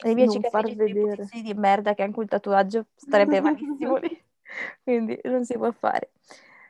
Le 0.04 0.14
mie 0.14 0.26
non 0.26 0.42
far 0.44 0.66
vedere. 0.76 1.24
di 1.42 1.54
merda 1.54 1.94
che 1.94 2.04
anche 2.04 2.20
un 2.20 2.28
tatuaggio 2.28 2.86
starebbe 2.96 3.42
malissimo 3.42 3.96
lì. 3.98 4.24
Quindi 4.84 5.20
non 5.24 5.46
si 5.46 5.54
può 5.56 5.72
fare. 5.72 6.12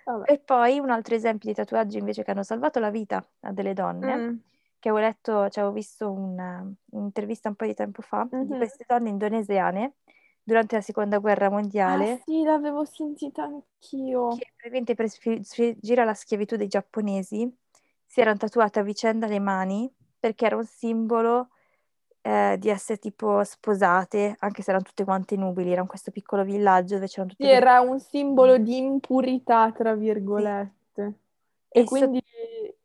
Vabbè. 0.06 0.26
E 0.28 0.40
poi 0.40 0.80
un 0.80 0.90
altro 0.90 1.16
esempio 1.16 1.50
di 1.50 1.56
tatuaggi 1.56 1.98
invece 1.98 2.24
che 2.24 2.32
hanno 2.32 2.44
salvato 2.44 2.80
la 2.80 2.90
vita 2.92 3.28
a 3.42 3.52
delle 3.52 3.74
donne, 3.74 4.18
Mm. 4.18 4.38
che 4.80 4.90
avevo 4.90 5.06
letto, 5.06 5.50
cioè 5.50 5.64
avevo 5.64 5.72
visto 5.72 6.12
una- 6.12 6.66
un'intervista 6.92 7.50
un 7.50 7.56
po' 7.56 7.66
di 7.66 7.74
tempo 7.74 8.02
fa 8.02 8.28
di 8.38 8.48
Mhm. 8.48 8.56
queste 8.56 8.86
donne 8.88 9.10
indonesiane 9.10 9.96
durante 10.44 10.76
la 10.76 10.82
seconda 10.82 11.18
guerra 11.20 11.50
Ah 11.88 12.04
mondiale 12.04 12.22
sì, 12.24 12.42
l'avevo 12.44 12.84
sentita 12.86 13.44
anch'io. 13.44 14.38
che 14.40 14.52
praticamente 14.56 15.08
sfuggire 15.44 16.02
alla 16.02 16.14
schiavitù 16.14 16.56
dei 16.56 16.68
giapponesi 16.68 17.52
si 18.16 18.22
erano 18.22 18.38
tatuate 18.38 18.80
a 18.80 18.84
vicenda 18.84 19.28
le 19.28 19.40
mani 19.40 19.94
perché 20.18 20.46
era 20.46 20.56
un 20.56 20.64
simbolo 20.64 21.50
eh, 22.22 22.56
di 22.58 22.70
essere 22.70 22.98
tipo 22.98 23.44
sposate, 23.44 24.38
anche 24.40 24.62
se 24.62 24.70
erano 24.70 24.86
tutte 24.86 25.04
quante 25.04 25.36
nubili, 25.36 25.74
era 25.74 25.82
in 25.82 25.88
questo 25.88 26.12
piccolo 26.12 26.46
villaggio 26.46 26.94
dove 26.96 27.08
c'erano 27.08 27.32
tutte 27.32 27.44
Sì, 27.44 27.50
queste... 27.50 27.66
era 27.68 27.82
un 27.82 28.00
simbolo 28.00 28.58
di 28.58 28.78
impurità, 28.78 29.70
tra 29.74 29.96
virgolette. 29.96 31.14
E 31.74 31.82
E 31.82 31.86
so- 31.86 31.90
quindi 31.90 32.24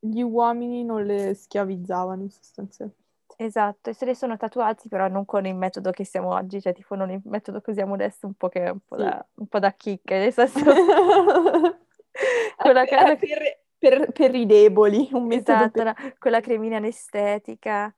gli 0.01 0.21
uomini 0.21 0.83
non 0.83 1.05
le 1.05 1.33
schiavizzavano 1.35 2.29
sostanzialmente. 2.29 2.99
Esatto, 3.37 3.91
e 3.91 3.95
se 3.95 4.05
le 4.05 4.17
sono 4.17 4.37
tatuati 4.37 4.89
però 4.89 5.07
non 5.07 5.25
con 5.25 5.47
il 5.47 5.55
metodo 5.55 5.93
che 5.93 6.05
siamo 6.05 6.35
oggi, 6.35 6.61
cioè 6.61 6.75
tipo 6.75 6.97
non 6.97 7.09
il 7.11 7.21
metodo 7.25 7.61
che 7.61 7.71
usiamo 7.71 7.95
adesso, 7.95 8.27
un 8.27 8.35
po' 8.35 8.49
che 8.49 8.65
è 8.65 8.69
un 8.71 8.81
po' 8.85 8.97
Sì. 8.97 9.03
da, 9.03 9.25
un 9.37 9.47
po' 9.47 9.59
da 9.61 9.73
chicche, 9.75 10.19
nel 10.19 10.33
senso... 10.33 10.59
È 12.61 12.63
quella, 12.63 12.85
per, 12.85 13.41
è 13.43 13.60
per- 13.81 14.13
per- 14.13 14.35
i 14.35 14.47
deboli, 14.47 15.09
un 15.13 15.27
metodo 15.27 15.65
esatto, 15.65 15.71
per... 15.71 15.85
no, 15.87 15.95
con 16.19 16.31
la 16.31 16.41
cremina 16.41 16.77
anestetica, 16.77 17.95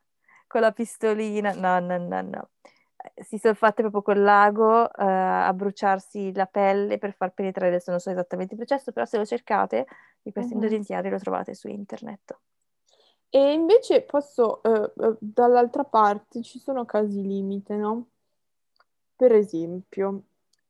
con 0.46 0.60
la 0.62 0.72
pistolina, 0.72 1.52
no, 1.52 1.80
no, 1.80 1.98
no, 1.98 2.22
no. 2.22 2.50
Si 3.16 3.36
sono 3.38 3.54
fatte 3.54 3.82
proprio 3.82 4.02
col 4.02 4.22
lago 4.22 4.86
eh, 4.86 5.02
a 5.04 5.52
bruciarsi 5.52 6.32
la 6.34 6.46
pelle 6.46 6.98
per 6.98 7.14
far 7.14 7.34
penetrare, 7.34 7.68
adesso 7.68 7.90
non 7.90 7.98
so 7.98 8.10
esattamente 8.10 8.54
il 8.54 8.58
processo, 8.64 8.92
però 8.92 9.04
se 9.06 9.18
lo 9.18 9.24
cercate 9.24 9.86
di 10.22 10.30
questi 10.32 10.54
Mhm. 10.54 10.62
indonesiani 10.62 11.10
lo 11.10 11.18
trovate 11.18 11.54
su 11.54 11.68
internet. 11.68 12.38
E 13.28 13.52
invece 13.52 14.02
posso, 14.02 14.62
eh, 14.62 14.92
dall'altra 15.18 15.84
parte 15.84 16.42
ci 16.42 16.58
sono 16.60 16.84
casi 16.84 17.22
limite, 17.22 17.74
no? 17.76 18.06
Per 19.16 19.32
esempio, 19.32 20.22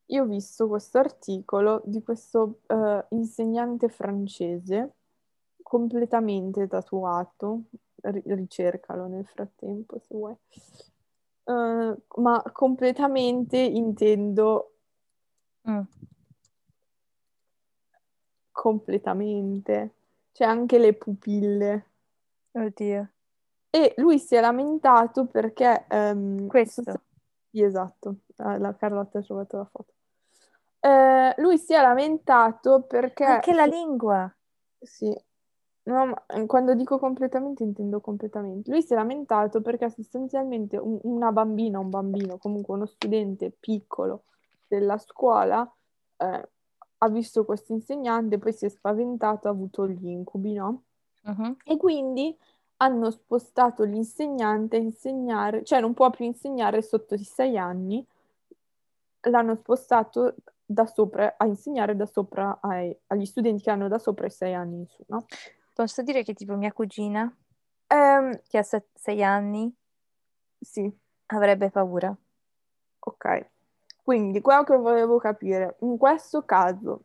io 0.07 0.23
ho 0.23 0.27
visto 0.27 0.69
questo 0.69 0.99
articolo 0.99 1.83
di 1.85 2.03
questo 2.03 2.61
eh, 2.69 3.05
insegnante 3.11 3.89
francese 3.89 4.95
completamente 5.73 6.69
tatuato, 6.69 7.63
ri- 8.03 8.23
ricercalo 8.27 9.07
nel 9.07 9.25
frattempo 9.27 9.99
se 10.01 10.15
vuoi. 10.15 10.37
Eh, 11.45 11.97
ma 12.17 12.43
completamente 12.53 13.57
intendo 13.57 14.67
Mm. 15.67 15.81
completamente, 18.51 19.95
c'è 20.33 20.45
anche 20.45 20.79
le 20.79 20.93
pupille. 20.93 21.87
Oddio. 22.51 23.09
E 23.71 23.95
lui 23.97 24.19
si 24.19 24.35
è 24.35 24.41
lamentato 24.41 25.27
perché... 25.27 25.87
ehm, 25.89 26.49
Questo. 26.49 26.83
Sì, 27.51 27.63
esatto, 27.63 28.17
Ah, 28.37 28.59
la 28.59 28.75
Carlotta 28.75 29.21
ha 29.21 29.23
trovato 29.23 29.57
la 29.57 29.65
foto. 29.65 29.93
Eh, 30.81 31.35
lui 31.37 31.57
si 31.59 31.73
è 31.73 31.81
lamentato 31.81 32.83
perché... 32.83 33.25
Anche 33.25 33.55
la 33.55 33.67
lingua. 33.67 34.35
Sì, 34.81 35.17
no, 35.85 36.07
ma 36.07 36.27
eh, 36.27 36.47
quando 36.47 36.75
dico 36.75 36.99
completamente 36.99 37.63
intendo 37.63 38.01
completamente. 38.01 38.71
Lui 38.71 38.83
si 38.83 38.93
è 38.93 38.97
lamentato 38.97 39.61
perché 39.61 39.91
sostanzialmente 39.91 40.77
un- 40.77 40.99
una 41.03 41.33
bambina, 41.33 41.79
un 41.79 41.91
bambino, 41.91 42.39
comunque 42.39 42.75
uno 42.75 42.87
studente 42.87 43.51
piccolo 43.59 44.25
della 44.67 44.99
scuola 44.99 45.71
eh, 46.19 46.49
ha 46.99 47.09
visto 47.09 47.45
questo 47.45 47.73
insegnante, 47.73 48.39
poi 48.39 48.53
si 48.53 48.65
è 48.65 48.69
spaventato, 48.69 49.49
ha 49.49 49.51
avuto 49.51 49.89
gli 49.89 50.07
incubi, 50.09 50.53
no? 50.53 50.83
Mhm. 51.23 51.57
E 51.65 51.77
quindi 51.77 52.37
hanno 52.77 53.11
spostato 53.11 53.83
l'insegnante 53.85 54.77
a 54.77 54.81
insegnare, 54.81 55.65
cioè 55.65 55.81
non 55.81 55.95
può 55.95 56.11
più 56.11 56.25
insegnare 56.25 56.81
sotto 56.83 57.15
i 57.15 57.25
sei 57.25 57.57
anni, 57.59 58.05
l'hanno 59.23 59.55
spostato 59.57 60.35
da 60.65 60.87
sopra, 60.87 61.35
a 61.37 61.47
insegnare 61.47 61.95
da 61.97 62.07
sopra 62.07 62.59
ai- 62.61 62.97
agli 63.09 63.25
studenti 63.25 63.63
che 63.63 63.71
hanno 63.71 63.89
da 63.89 63.99
sopra 63.99 64.27
i 64.27 64.31
sei 64.31 64.55
anni 64.55 64.79
in 64.79 64.87
su, 64.87 65.03
no? 65.09 65.27
Posso 65.75 66.03
dire 66.03 66.23
che 66.23 66.35
tipo 66.35 66.55
mia 66.57 66.73
cugina, 66.73 67.31
Ehm, 67.89 68.41
che 68.49 68.59
ha 68.59 68.63
se- 68.63 68.89
sei 68.95 69.23
anni, 69.23 69.73
sì, 70.61 70.91
avrebbe 71.27 71.71
paura. 71.71 72.15
ok. 73.01 73.51
Quindi 74.03 74.41
quello 74.41 74.65
che 74.65 74.77
volevo 74.77 75.19
capire, 75.19 75.77
in 75.81 75.97
questo 75.97 76.45
caso, 76.45 77.05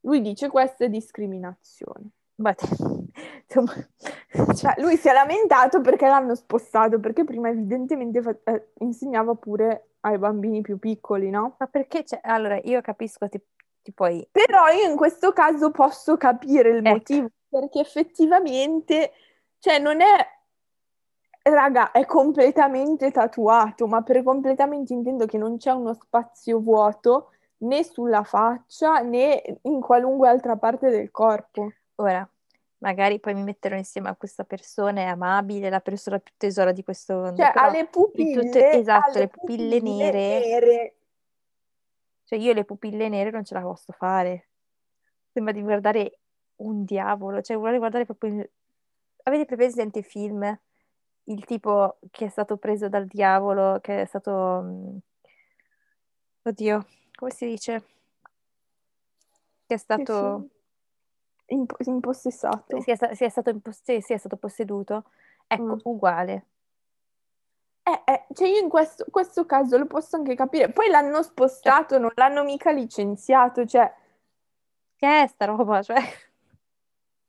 lui 0.00 0.20
dice 0.20 0.48
questa 0.48 0.84
è 0.84 0.88
discriminazione. 0.88 2.10
Ma 2.36 2.54
te- 2.54 2.66
insomma, 3.46 3.72
Cioè, 4.54 4.74
lui 4.78 4.96
si 4.96 5.08
è 5.08 5.12
lamentato 5.12 5.80
perché 5.80 6.06
l'hanno 6.06 6.34
spostato, 6.34 6.98
perché 7.00 7.24
prima 7.24 7.48
evidentemente 7.48 8.22
fa- 8.22 8.36
eh, 8.44 8.72
insegnava 8.80 9.34
pure 9.34 9.90
ai 10.00 10.18
bambini 10.18 10.60
più 10.60 10.78
piccoli, 10.78 11.30
no? 11.30 11.56
ma 11.58 11.66
perché 11.66 12.04
c'è... 12.04 12.20
Allora, 12.22 12.58
io 12.62 12.80
capisco, 12.80 13.28
ti, 13.28 13.40
ti 13.82 13.92
puoi... 13.92 14.26
Però 14.30 14.68
io 14.68 14.88
in 14.88 14.96
questo 14.96 15.32
caso 15.32 15.70
posso 15.70 16.16
capire 16.16 16.70
il 16.70 16.76
Ecco. 16.76 16.88
motivo, 16.90 17.28
perché 17.48 17.80
effettivamente, 17.80 19.12
cioè 19.58 19.78
non 19.78 20.00
è, 20.00 20.26
raga, 21.42 21.90
è 21.90 22.04
completamente 22.04 23.10
tatuato, 23.10 23.86
ma 23.86 24.02
per 24.02 24.22
completamente 24.22 24.92
intendo 24.92 25.26
che 25.26 25.38
non 25.38 25.56
c'è 25.56 25.70
uno 25.70 25.94
spazio 25.94 26.60
vuoto 26.60 27.30
né 27.58 27.82
sulla 27.82 28.22
faccia 28.22 29.00
né 29.00 29.42
in 29.62 29.80
qualunque 29.80 30.28
altra 30.28 30.56
parte 30.56 30.90
del 30.90 31.10
corpo. 31.10 31.72
Ora, 31.96 32.28
magari 32.78 33.18
poi 33.18 33.34
mi 33.34 33.42
metterò 33.42 33.76
insieme 33.76 34.08
a 34.08 34.16
questa 34.16 34.44
persona, 34.44 35.00
è 35.00 35.04
amabile, 35.04 35.70
la 35.70 35.80
persona 35.80 36.18
più 36.18 36.32
tesora 36.36 36.72
di 36.72 36.82
questo 36.82 37.14
mondo. 37.14 37.36
Cioè 37.36 37.52
ha 37.54 37.70
le 37.70 37.86
pupille, 37.86 38.42
tutte- 38.42 38.70
esatto, 38.72 39.18
le 39.18 39.28
pupille 39.28 39.80
nere. 39.80 40.40
nere. 40.40 40.94
Cioè 42.24 42.38
io 42.38 42.52
le 42.52 42.64
pupille 42.64 43.08
nere 43.08 43.30
non 43.30 43.44
ce 43.44 43.54
la 43.54 43.62
posso 43.62 43.92
fare. 43.92 44.48
Sembra 45.32 45.52
di 45.52 45.62
guardare 45.62 46.18
un 46.58 46.84
diavolo, 46.84 47.42
cioè 47.42 47.56
vuole 47.56 47.78
guardare 47.78 48.04
proprio... 48.04 48.34
il- 48.34 48.50
Avete 49.24 49.56
presente 49.56 49.98
il 49.98 50.04
film? 50.04 50.58
Il 51.24 51.44
tipo 51.44 51.98
che 52.10 52.26
è 52.26 52.28
stato 52.28 52.56
preso 52.56 52.88
dal 52.88 53.06
diavolo, 53.06 53.78
che 53.80 54.02
è 54.02 54.04
stato... 54.06 54.60
mm, 54.64 54.96
Oddio, 56.42 56.86
come 57.14 57.30
si 57.30 57.46
dice? 57.46 57.84
Che 59.66 59.74
è 59.74 59.76
stato... 59.76 60.48
Imp- 61.50 61.76
impossessato. 61.86 62.80
Si 62.80 62.90
è, 62.90 62.94
sta- 62.96 63.14
si 63.14 63.24
è 63.24 63.28
stato, 63.28 63.50
impos- 63.50 63.82
sì, 63.82 64.00
si 64.00 64.12
è 64.12 64.16
stato 64.18 64.36
posseduto. 64.36 65.04
Ecco, 65.46 65.62
Mm. 65.76 65.78
uguale. 65.84 66.44
Eh, 67.82 68.02
eh, 68.04 68.26
cioè 68.34 68.48
io 68.48 68.60
in 68.60 68.68
questo, 68.68 69.06
questo 69.10 69.46
caso 69.46 69.78
lo 69.78 69.86
posso 69.86 70.16
anche 70.16 70.34
capire. 70.34 70.70
Poi 70.70 70.88
l'hanno 70.90 71.22
spostato, 71.22 71.98
non 71.98 72.10
l'hanno 72.14 72.44
mica 72.44 72.70
licenziato, 72.70 73.64
cioè, 73.66 73.90
Che 74.96 75.22
è 75.22 75.26
sta 75.28 75.44
roba? 75.46 75.82
Cioè... 75.82 75.96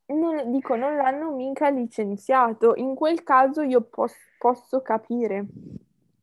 non, 0.10 0.51
dico, 0.51 0.76
non 0.76 0.95
l'hanno 0.95 1.32
mica 1.32 1.70
licenziato. 1.70 2.76
In 2.76 2.95
quel 2.95 3.24
caso 3.24 3.62
io 3.62 3.82
pos- 3.82 4.16
posso 4.38 4.82
capire 4.82 5.45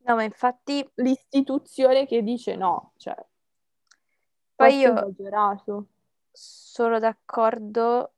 No, 0.07 0.15
ma 0.15 0.23
infatti 0.23 0.89
l'istituzione 0.97 2.07
che 2.07 2.23
dice 2.23 2.55
no, 2.55 2.93
cioè, 2.97 3.17
Poi 4.55 4.77
io- 4.79 4.93
esagerato. 4.93 5.87
sono 6.31 6.99
d'accordo 7.01 8.13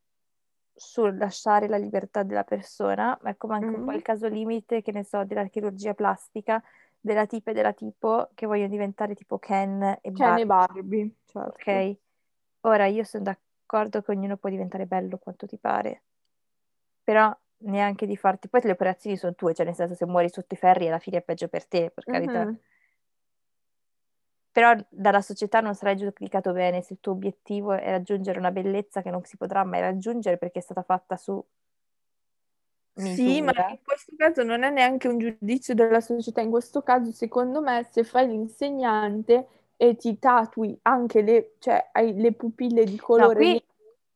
sul 0.75 1.16
lasciare 1.16 1.66
la 1.66 1.79
libertà 1.79 2.23
della 2.23 2.45
persona, 2.45 3.19
ma 3.23 3.31
è 3.31 3.37
come 3.37 3.55
anche 3.55 3.75
un 3.75 3.85
po' 3.85 3.93
il 3.93 4.03
caso 4.03 4.29
limite, 4.29 4.83
che 4.83 4.93
ne 4.93 5.03
so, 5.03 5.25
della 5.25 5.47
chirurgia 5.47 5.95
plastica, 5.95 6.62
della 7.01 7.27
tipa 7.27 7.51
e 7.51 7.55
della 7.55 7.73
tipo 7.73 8.29
che 8.35 8.47
vogliono 8.47 8.69
diventare 8.69 9.14
tipo 9.14 9.39
Ken 9.39 9.83
e 9.83 10.12
Ken 10.12 10.12
Barbie. 10.12 10.43
e 10.43 10.47
Barbie, 10.47 11.11
certo. 11.25 11.49
Ok? 11.51 11.97
Ora 12.62 12.87
io 12.87 13.05
sono 13.05 13.23
d'accordo 13.25 13.47
che 14.03 14.12
ognuno 14.12 14.37
può 14.37 14.49
diventare 14.51 14.87
bello 14.87 15.19
quanto 15.19 15.47
ti 15.47 15.59
pare, 15.59 16.03
però 17.03 17.37
neanche 17.62 18.07
di 18.07 18.16
farti. 18.16 18.49
Poi 18.49 18.61
le 18.62 18.71
operazioni 18.73 19.16
sono 19.16 19.35
tue, 19.35 19.53
cioè 19.55 19.66
nel 19.66 19.75
senso 19.75 19.95
se 19.95 20.07
muori 20.07 20.29
sotto 20.31 20.55
i 20.55 20.57
ferri 20.59 20.87
alla 20.89 20.99
fine 21.01 21.19
è 21.19 21.23
peggio 21.23 21.49
per 21.49 21.66
te, 21.66 21.91
per 21.91 22.07
carità. 22.07 22.49
Mhm. 22.49 22.59
Però 24.53 24.75
dalla 24.91 25.23
società 25.23 25.61
non 25.61 25.75
sarai 25.75 25.97
giudicato 25.97 26.53
bene 26.53 26.83
se 26.83 26.93
il 26.95 27.01
tuo 27.01 27.12
obiettivo 27.12 27.73
è 27.73 27.91
raggiungere 27.91 28.39
una 28.39 28.51
bellezza 28.51 29.01
che 29.03 29.11
non 29.11 29.25
si 29.25 29.37
potrà 29.39 29.64
mai 29.64 29.81
raggiungere 29.81 30.37
perché 30.39 30.59
è 30.59 30.62
stata 30.62 30.83
fatta 30.83 31.16
su 31.16 31.43
Sì, 33.01 33.41
ma 33.43 33.53
misura. 33.53 33.66
in 33.69 33.79
questo 33.85 34.12
caso 34.16 34.43
non 34.43 34.62
è 34.64 34.71
neanche 34.71 35.07
un 35.09 35.19
giudizio 35.19 35.73
della 35.75 36.01
società, 36.01 36.41
in 36.41 36.51
questo 36.51 36.83
caso 36.83 37.12
secondo 37.12 37.61
me 37.62 37.87
se 37.91 38.03
fai 38.03 38.27
l'insegnante 38.27 39.47
e 39.81 39.97
ti 39.97 40.18
tatui 40.18 40.76
anche 40.83 41.22
le, 41.22 41.55
cioè, 41.61 41.91
hai 41.93 42.14
le 42.14 42.33
pupille 42.35 42.85
di 42.85 42.97
No, 43.16 43.31
colore 43.31 43.35
qui 43.37 43.53
nero, 43.53 43.62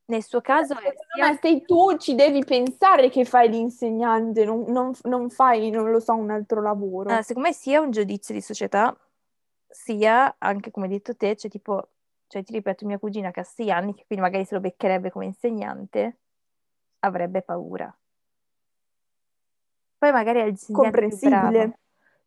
nel 0.07 0.23
suo 0.25 0.41
caso 0.41 0.75
è 0.79 0.93
sia 1.15 1.33
sei 1.41 1.65
tu, 1.65 1.97
ci 1.99 2.15
devi 2.15 2.45
pensare 2.45 3.09
che 3.11 3.25
fai 3.25 3.49
l'insegnante, 3.49 4.45
non, 4.45 4.65
non- 4.69 4.93
non 5.05 5.31
fai, 5.31 5.71
non 5.71 5.91
lo 5.91 6.01
so, 6.01 6.15
un 6.15 6.31
altro 6.31 6.61
lavoro. 6.61 7.11
Ah, 7.11 7.23
secondo 7.23 7.49
me 7.49 7.55
sia 7.55 7.81
un 7.81 7.91
giudizio 7.91 8.35
di 8.35 8.41
società, 8.41 8.97
sia 9.69 10.35
anche, 10.39 10.71
come 10.71 10.87
hai 10.87 10.93
detto 10.93 11.17
te, 11.17 11.37
cioè 11.37 11.51
tipo, 11.51 11.91
cioè 12.27 12.43
ti 12.43 12.53
ripeto, 12.53 12.87
mia 12.87 12.99
cugina 12.99 13.31
che 13.31 13.41
ha 13.41 13.45
sei 13.45 13.71
anni, 13.71 13.95
che 13.95 14.05
quindi 14.07 14.25
magari 14.25 14.45
se 14.45 14.55
lo 14.55 14.61
beccherebbe 14.61 15.11
come 15.11 15.27
insegnante, 15.27 16.19
avrebbe 17.01 17.43
paura. 17.43 17.95
Poi 19.99 20.13
magari 20.13 20.41
è 20.41 20.45
l'insegnante 20.45 21.03
più 21.03 21.19
bravo, 21.19 21.53
Comprensibile. 21.53 21.79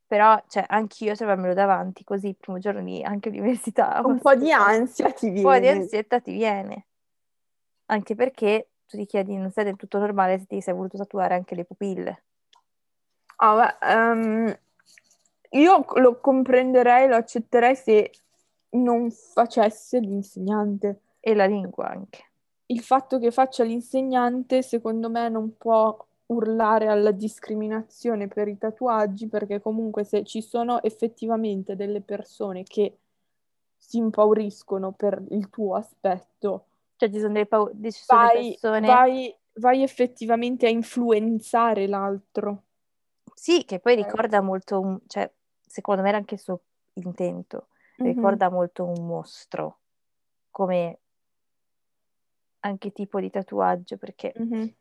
Però 0.07 0.41
cioè, 0.47 0.63
anch'io 0.67 1.15
se 1.15 1.23
avermelo 1.23 1.53
davanti 1.53 2.03
così 2.03 2.27
il 2.27 2.35
primo 2.35 2.59
giorno 2.59 2.83
di 2.83 3.01
anche 3.03 3.29
all'università, 3.29 4.01
Un 4.05 4.19
po' 4.19 4.35
di 4.35 4.51
ansia 4.51 5.11
ti 5.11 5.29
un 5.29 5.41
po' 5.41 5.53
di 5.53 5.59
viene. 5.61 5.79
ansietta 5.79 6.19
ti 6.19 6.31
viene. 6.31 6.85
Anche 7.87 8.15
perché 8.15 8.69
tu 8.87 8.97
ti 8.97 9.05
chiedi, 9.05 9.35
non 9.35 9.51
sei 9.51 9.63
del 9.65 9.75
tutto 9.75 9.97
normale 9.99 10.39
se 10.39 10.45
ti 10.45 10.61
sei 10.61 10.73
voluto 10.73 10.97
tatuare 10.97 11.35
anche 11.35 11.55
le 11.55 11.65
pupille. 11.65 12.23
Ah, 13.37 13.75
beh, 13.79 13.87
ehm, 13.91 14.59
io 15.51 15.85
lo 15.95 16.19
comprenderei, 16.19 17.07
lo 17.07 17.15
accetterei 17.15 17.75
se 17.75 18.11
non 18.71 19.11
facesse 19.11 19.99
l'insegnante. 19.99 21.01
E 21.19 21.33
la 21.33 21.45
lingua 21.45 21.87
anche. 21.89 22.23
Il 22.67 22.81
fatto 22.81 23.17
che 23.17 23.31
faccia 23.31 23.63
l'insegnante, 23.63 24.61
secondo 24.61 25.09
me, 25.09 25.27
non 25.29 25.57
può 25.57 25.97
urlare 26.27 26.87
alla 26.87 27.11
discriminazione 27.11 28.27
per 28.27 28.47
i 28.47 28.57
tatuaggi, 28.57 29.27
perché 29.27 29.61
comunque 29.61 30.03
se 30.03 30.23
ci 30.23 30.41
sono 30.41 30.81
effettivamente 30.81 31.75
delle 31.75 32.01
persone 32.01 32.63
che 32.63 32.97
si 33.77 33.97
impauriscono 33.97 34.91
per 34.93 35.23
il 35.29 35.49
tuo 35.49 35.75
aspetto, 35.75 36.65
Cioè 36.97 37.09
ci 37.11 37.19
sono 37.19 37.33
delle, 37.33 37.45
pau- 37.45 37.71
ci 37.91 37.91
sono 38.03 38.19
delle 38.27 38.31
vai, 38.31 38.49
persone... 38.49 38.87
vai, 38.87 39.35
vai 39.55 39.83
effettivamente 39.83 40.65
a 40.65 40.69
influenzare 40.69 41.87
l'altro. 41.87 42.63
Sì, 43.35 43.63
che 43.65 43.79
poi 43.79 43.93
Ok. 43.93 44.03
ricorda 44.03 44.41
molto, 44.41 44.79
un- 44.79 44.99
cioè, 45.07 45.31
secondo 45.67 46.01
me 46.01 46.07
era 46.09 46.17
anche 46.17 46.35
il 46.35 46.39
suo 46.39 46.61
intento, 46.93 47.67
Mhm. 47.97 48.07
ricorda 48.07 48.49
molto 48.49 48.85
un 48.85 49.05
mostro, 49.05 49.79
come 50.49 50.99
anche 52.61 52.91
tipo 52.91 53.19
di 53.19 53.29
tatuaggio, 53.29 53.97
perché 53.97 54.33
Mhm. 54.39 54.73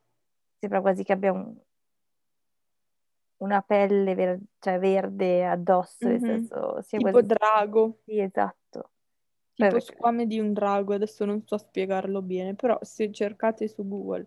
Sembra 0.64 0.80
quasi 0.80 1.04
che 1.04 1.12
abbia 1.12 1.32
un- 1.32 1.54
una 3.38 3.60
pelle 3.62 4.14
ver- 4.14 4.40
cioè, 4.58 4.78
verde 4.78 5.44
addosso, 5.46 6.06
nel 6.08 6.20
Mhm. 6.20 6.26
senso, 6.26 6.80
sia 6.82 6.98
Tipo 6.98 7.10
quasi... 7.10 7.26
drago, 7.26 7.98
Sì, 8.04 8.18
esatto. 8.18 8.90
Tipo 9.54 9.70
perché- 9.70 9.80
squame 9.80 10.26
di 10.26 10.40
un 10.40 10.52
drago, 10.52 10.94
adesso 10.94 11.24
non 11.24 11.42
so 11.46 11.58
spiegarlo 11.58 12.22
bene, 12.22 12.54
però 12.54 12.78
se 12.82 13.12
cercate 13.12 13.68
su 13.68 13.86
Google 13.86 14.26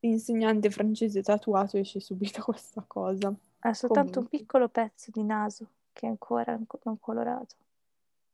insegnante 0.00 0.70
francese 0.70 1.22
tatuato 1.22 1.78
esce 1.78 1.98
subito 2.00 2.42
questa 2.44 2.84
cosa. 2.86 3.34
Ha 3.60 3.74
soltanto 3.74 4.20
un 4.20 4.24
Comunque. 4.26 4.38
piccolo 4.38 4.68
pezzo 4.68 5.10
di 5.10 5.24
naso 5.24 5.66
che 5.92 6.06
è 6.06 6.08
ancora 6.10 6.52
anco- 6.52 6.78
non 6.84 7.00
colorato. 7.00 7.54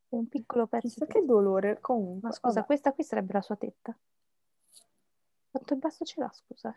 È 0.08 0.16
un 0.16 0.28
piccolo 0.28 0.66
pezzo 0.66 0.88
Chissà 0.88 1.06
che 1.06 1.24
dolore, 1.24 1.78
comunque. 1.80 2.28
Ma 2.28 2.34
scusa, 2.34 2.54
vabbè. 2.56 2.66
questa 2.66 2.92
qui 2.92 3.04
sarebbe 3.04 3.32
la 3.34 3.40
sua 3.40 3.56
tetta? 3.56 3.96
Quanto 5.50 5.72
in 5.74 5.78
basso 5.78 6.04
ce 6.04 6.20
l'ha, 6.20 6.30
scusa? 6.32 6.76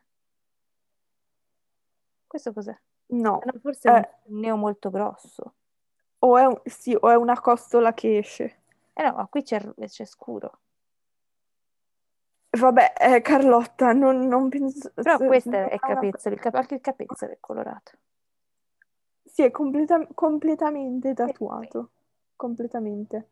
Questo 2.35 2.51
cos'è? 2.51 2.77
No, 3.11 3.39
Ah, 3.39 3.45
no, 3.53 3.59
forse 3.61 3.87
è 3.89 3.91
un 3.93 3.97
Eh. 3.99 4.09
un 4.25 4.39
neo 4.39 4.55
molto 4.57 4.89
grosso. 4.89 5.53
o 6.19 6.37
è, 6.37 6.43
un- 6.45 6.59
sì, 6.65 6.93
o 6.99 7.09
è 7.09 7.15
una 7.15 7.39
costola 7.39 7.93
che 7.93 8.17
esce. 8.17 8.63
Eh 8.93 9.03
no, 9.03 9.13
ma 9.15 9.27
qui 9.27 9.41
c'è 9.41 9.61
c'è 9.87 10.03
scuro. 10.05 10.59
Vabbè, 12.49 12.93
eh, 12.99 13.21
Carlotta, 13.21 13.93
non, 13.93 14.27
non 14.27 14.49
penso... 14.49 14.91
Però 14.93 15.17
questo 15.17 15.49
non 15.51 15.59
è 15.59 15.73
il 15.75 15.79
una- 15.81 15.93
capezzolo, 15.93 16.35
cap- 16.35 16.55
anche 16.55 16.73
il 16.75 16.81
capezzolo 16.81 17.31
è 17.31 17.37
colorato. 17.39 17.91
Sì, 19.23 19.43
è 19.43 19.51
completa- 19.51 20.07
completamente 20.13 21.13
tatuato. 21.13 21.91
Completamente. 22.35 23.29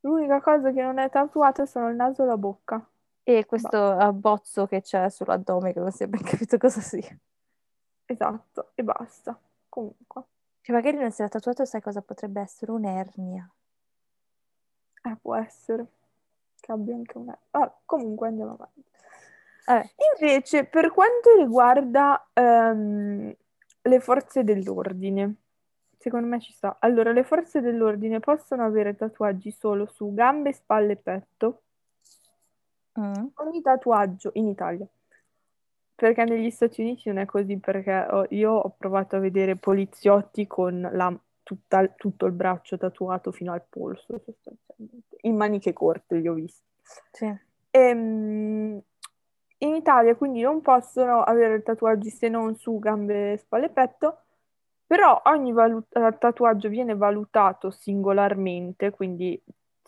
L'unica 0.00 0.40
cosa 0.40 0.70
che 0.72 0.80
non 0.82 0.98
è 0.98 1.10
tatuata 1.10 1.66
sono 1.66 1.90
il 1.90 1.96
naso 1.96 2.22
e 2.22 2.26
la 2.26 2.38
bocca. 2.38 2.82
E 3.22 3.44
questo 3.44 3.76
abbozzo 3.90 4.66
che 4.66 4.80
c'è 4.80 5.10
sull'addome 5.10 5.74
che 5.74 5.80
non 5.80 5.90
si 5.92 6.04
è 6.04 6.06
ben 6.06 6.22
capito 6.22 6.56
cosa 6.56 6.80
sia. 6.80 7.14
Esatto, 8.10 8.72
e 8.74 8.82
basta. 8.82 9.38
Comunque. 9.68 10.22
Che 10.60 10.72
magari 10.72 10.96
non 10.96 11.12
si 11.12 11.20
era 11.20 11.30
tatuato, 11.30 11.64
sai 11.64 11.80
cosa 11.80 12.02
potrebbe 12.02 12.40
essere? 12.40 12.72
Un'ernia. 12.72 13.48
Eh, 15.02 15.16
può 15.22 15.36
essere 15.36 15.86
che 16.58 16.72
abbia 16.72 16.96
anche 16.96 17.16
una... 17.16 17.38
Ah, 17.52 17.72
comunque 17.84 18.26
andiamo 18.26 18.54
avanti. 18.54 18.82
Eh, 19.68 19.94
Invece, 20.20 20.64
per 20.64 20.90
quanto 20.90 21.36
riguarda 21.36 22.30
ehm, 22.32 23.32
le 23.82 24.00
forze 24.00 24.42
dell'ordine, 24.42 25.34
secondo 25.96 26.26
me 26.26 26.40
ci 26.40 26.52
sta. 26.52 26.78
Allora, 26.80 27.12
le 27.12 27.22
forze 27.22 27.60
dell'ordine 27.60 28.18
possono 28.18 28.64
avere 28.64 28.96
tatuaggi 28.96 29.52
solo 29.52 29.86
su 29.86 30.12
gambe, 30.12 30.52
spalle 30.52 30.92
e 30.94 30.96
petto. 30.96 31.62
mm, 32.98 33.26
Ogni 33.34 33.62
tatuaggio 33.62 34.32
in 34.34 34.48
Italia. 34.48 34.86
Perché 36.00 36.24
negli 36.24 36.48
Stati 36.48 36.80
Uniti 36.80 37.10
non 37.10 37.18
è 37.18 37.26
così, 37.26 37.58
perché 37.58 38.06
ho- 38.10 38.24
io 38.30 38.52
ho 38.52 38.74
provato 38.74 39.16
a 39.16 39.18
vedere 39.18 39.56
poliziotti 39.56 40.46
con 40.46 40.80
la- 40.94 41.14
tutta- 41.42 41.88
tutto 41.88 42.24
il 42.24 42.32
braccio 42.32 42.78
tatuato 42.78 43.32
fino 43.32 43.52
al 43.52 43.62
polso, 43.68 44.18
sostanzialmente. 44.24 45.18
In 45.22 45.36
maniche 45.36 45.74
corte 45.74 46.16
li 46.16 46.26
ho 46.26 46.32
visti. 46.32 46.62
sì. 47.12 47.30
Ehm, 47.72 48.80
in 49.58 49.74
Italia 49.74 50.16
quindi 50.16 50.40
non 50.40 50.62
possono 50.62 51.22
avere 51.22 51.62
tatuaggi 51.62 52.08
se 52.08 52.28
non 52.30 52.56
su 52.56 52.78
gambe, 52.78 53.36
spalle 53.36 53.66
e 53.66 53.70
petto, 53.70 54.22
però 54.86 55.20
ogni 55.26 55.52
valu- 55.52 55.84
eh, 55.90 56.16
tatuaggio 56.18 56.70
viene 56.70 56.96
valutato 56.96 57.70
singolarmente, 57.70 58.90
quindi 58.90 59.38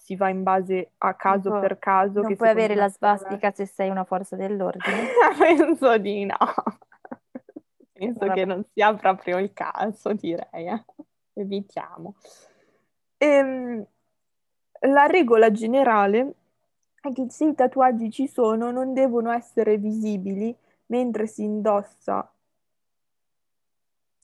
si 0.03 0.17
va 0.17 0.29
in 0.31 0.43
base 0.43 0.91
a 0.99 1.15
caso 1.15 1.51
può- 1.51 1.61
per 1.61 1.79
caso. 1.79 2.23
Non 2.23 2.35
puoi 2.35 2.49
avere 2.49 2.75
la 2.75 2.89
svastica 2.89 3.53
se 3.53 3.67
sei 3.67 3.89
una 3.89 4.03
forza 4.03 4.35
dell'ordine. 4.35 5.07
Penso 5.39 5.97
di 5.99 6.25
no. 6.25 6.37
Penso 7.93 8.19
Vabbè. 8.19 8.35
che 8.35 8.45
non 8.45 8.65
sia 8.73 8.93
proprio 8.95 9.39
il 9.39 9.53
caso, 9.53 10.13
direi. 10.13 10.67
eh. 10.67 10.85
Evitiamo. 11.35 12.17
Ehm, 13.19 13.87
la 14.81 15.07
regola 15.07 15.53
generale 15.53 16.35
è 17.01 17.13
che 17.13 17.31
se 17.31 17.45
i 17.45 17.55
tatuaggi 17.55 18.11
ci 18.11 18.27
sono 18.27 18.73
non 18.73 18.93
devono 18.95 19.31
essere 19.31 19.77
visibili 19.77 20.55
mentre 20.87 21.29
si 21.29 21.45
indossa 21.45 22.29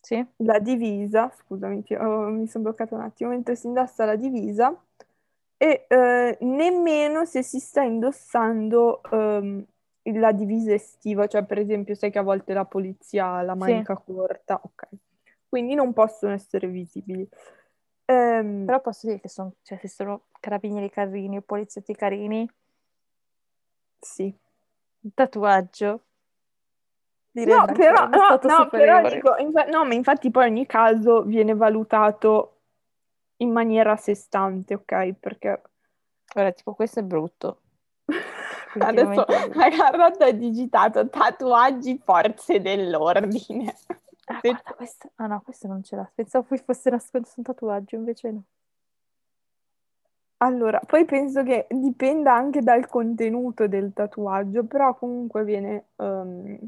Sì? 0.00 0.26
la 0.38 0.58
divisa, 0.58 1.30
scusami, 1.36 1.82
ti- 1.84 1.94
oh, 1.94 2.26
mi 2.30 2.48
sono 2.48 2.64
bloccata 2.64 2.96
un 2.96 3.02
attimo, 3.02 3.30
mentre 3.30 3.54
si 3.54 3.66
indossa 3.68 4.04
la 4.04 4.16
divisa 4.16 4.76
e 5.58 5.86
eh, 5.88 6.38
nemmeno 6.40 7.24
se 7.24 7.42
si 7.42 7.58
sta 7.58 7.82
indossando 7.82 9.02
ehm, 9.10 9.64
la 10.14 10.32
divisa 10.32 10.72
estiva, 10.72 11.26
cioè 11.26 11.44
per 11.44 11.58
esempio 11.58 11.94
sai 11.94 12.10
che 12.10 12.18
a 12.18 12.22
volte 12.22 12.54
la 12.54 12.64
polizia 12.64 13.26
ha 13.34 13.42
la 13.42 13.54
Sì. 13.54 13.58
manica 13.58 13.96
corta, 13.96 14.60
ok, 14.62 14.88
quindi 15.48 15.74
non 15.74 15.92
possono 15.92 16.32
essere 16.32 16.68
visibili. 16.68 17.28
Ehm, 18.06 18.64
Però 18.64 18.80
posso 18.80 19.06
dire 19.08 19.20
che 19.20 19.28
sono, 19.28 19.54
cioè, 19.62 19.78
se 19.78 19.88
sono 19.88 20.26
carabinieri 20.40 20.88
carini 20.90 21.38
o 21.38 21.42
poliziotti 21.42 21.94
carini, 21.94 22.48
sì. 24.00 24.32
tatuaggio 25.14 26.02
No, 27.32 27.64
però, 27.66 28.06
no, 28.08 28.40
no, 28.42 28.68
però 28.68 29.08
dico, 29.08 29.36
infa- 29.36 29.66
no, 29.66 29.84
ma 29.84 29.94
infatti 29.94 30.30
poi 30.30 30.46
ogni 30.46 30.66
caso 30.66 31.22
viene 31.22 31.54
valutato 31.54 32.57
in 33.38 33.50
maniera 33.50 33.92
a 33.92 33.96
sé 33.96 34.14
stante, 34.14 34.74
ok? 34.74 35.12
Perché 35.14 35.62
Ora, 36.34 36.52
tipo, 36.52 36.74
questo 36.74 37.00
è 37.00 37.02
brutto. 37.02 37.62
adesso 38.78 39.24
la 39.26 39.70
Carlotta 39.70 40.26
ha 40.26 40.32
digitato 40.32 41.08
tatuaggi 41.08 41.98
forze 41.98 42.60
dell'ordine. 42.60 43.74
Ah, 44.26 44.40
guarda, 44.42 44.72
questo... 44.74 45.10
Ah 45.16 45.26
no, 45.26 45.40
questo 45.40 45.68
non 45.68 45.82
ce 45.82 45.96
l'ha. 45.96 46.10
Pensavo 46.14 46.44
poi 46.44 46.58
fosse 46.58 46.90
nascosto 46.90 47.34
un 47.36 47.44
tatuaggio, 47.44 47.96
invece 47.96 48.30
no. 48.30 48.42
Allora, 50.40 50.80
poi 50.86 51.04
penso 51.04 51.42
che 51.42 51.66
dipenda 51.70 52.32
anche 52.32 52.60
dal 52.60 52.86
contenuto 52.86 53.66
del 53.66 53.92
tatuaggio, 53.92 54.64
però 54.64 54.94
comunque 54.94 55.42
viene, 55.44 55.88
ehm, 55.96 56.58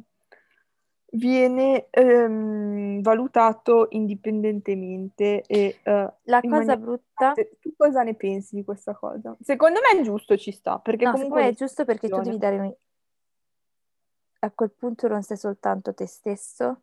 viene 1.13 1.89
ehm, 1.91 3.01
valutato 3.03 3.87
indipendentemente 3.91 5.43
e 5.43 5.79
eh, 5.83 6.13
La 6.23 6.41
cosa 6.41 6.49
maniera 6.49 6.77
brutta... 6.77 7.33
Tu 7.35 7.75
cosa 7.77 8.03
ne 8.03 8.15
pensi 8.15 8.55
di 8.55 8.65
questa 8.65 8.95
cosa? 8.95 9.37
Secondo 9.41 9.81
me 9.81 10.01
è 10.01 10.03
giusto, 10.03 10.37
ci 10.37 10.53
sta, 10.53 10.79
perché 10.79 11.05
No, 11.05 11.13
comunque 11.13 11.41
secondo 11.41 11.51
me 11.51 11.55
è 11.55 11.59
giusto 11.59 11.85
perché 11.85 12.09
tu 12.09 12.21
devi 12.21 12.39
dare 12.39 12.59
un... 12.59 12.75
A 14.43 14.51
quel 14.53 14.71
punto 14.71 15.09
non 15.09 15.23
sei 15.23 15.37
soltanto 15.37 15.93
te 15.93 16.07
stesso, 16.07 16.83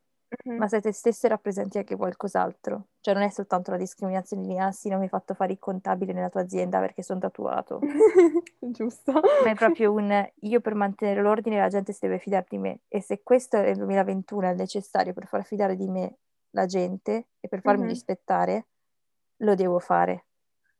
Ma 0.55 0.67
sei 0.67 0.81
te 0.81 0.91
stesso 0.91 1.27
rappresenti 1.27 1.77
anche 1.77 1.95
qualcos'altro. 1.95 2.87
Cioè 2.99 3.13
non 3.13 3.23
è 3.23 3.29
soltanto 3.29 3.71
la 3.71 3.77
discriminazione 3.77 4.45
di 4.45 4.57
ah 4.57 4.71
sì, 4.71 4.89
non 4.89 4.97
mi 4.97 5.03
hai 5.05 5.09
fatto 5.09 5.33
fare 5.33 5.51
il 5.53 5.59
contabile 5.59 6.13
nella 6.13 6.29
tua 6.29 6.41
azienda 6.41 6.79
perché 6.79 7.03
sono 7.03 7.19
tatuato. 7.19 7.87
Giusto. 8.59 9.13
Ma 9.39 9.51
è 9.51 9.55
proprio 9.55 9.93
un 9.93 10.29
io 10.41 10.61
per 10.61 10.73
mantenere 10.75 11.21
l'ordine 11.21 11.59
la 11.59 11.67
gente 11.69 11.93
si 11.93 11.99
deve 12.01 12.17
fidare 12.19 12.45
di 12.49 12.57
me. 12.57 12.81
E 12.87 13.01
se 13.01 13.21
questo 13.23 13.59
nel 13.59 13.75
2021 13.77 14.49
è 14.49 14.53
necessario 14.55 15.13
per 15.13 15.27
far 15.27 15.45
fidare 15.45 15.75
di 15.75 15.87
me 15.87 16.17
la 16.51 16.65
gente 16.65 17.27
e 17.39 17.47
per 17.47 17.61
farmi 17.61 17.85
Mhm. 17.85 17.87
rispettare, 17.87 18.67
lo 19.37 19.55
devo 19.55 19.79
fare. 19.79 20.26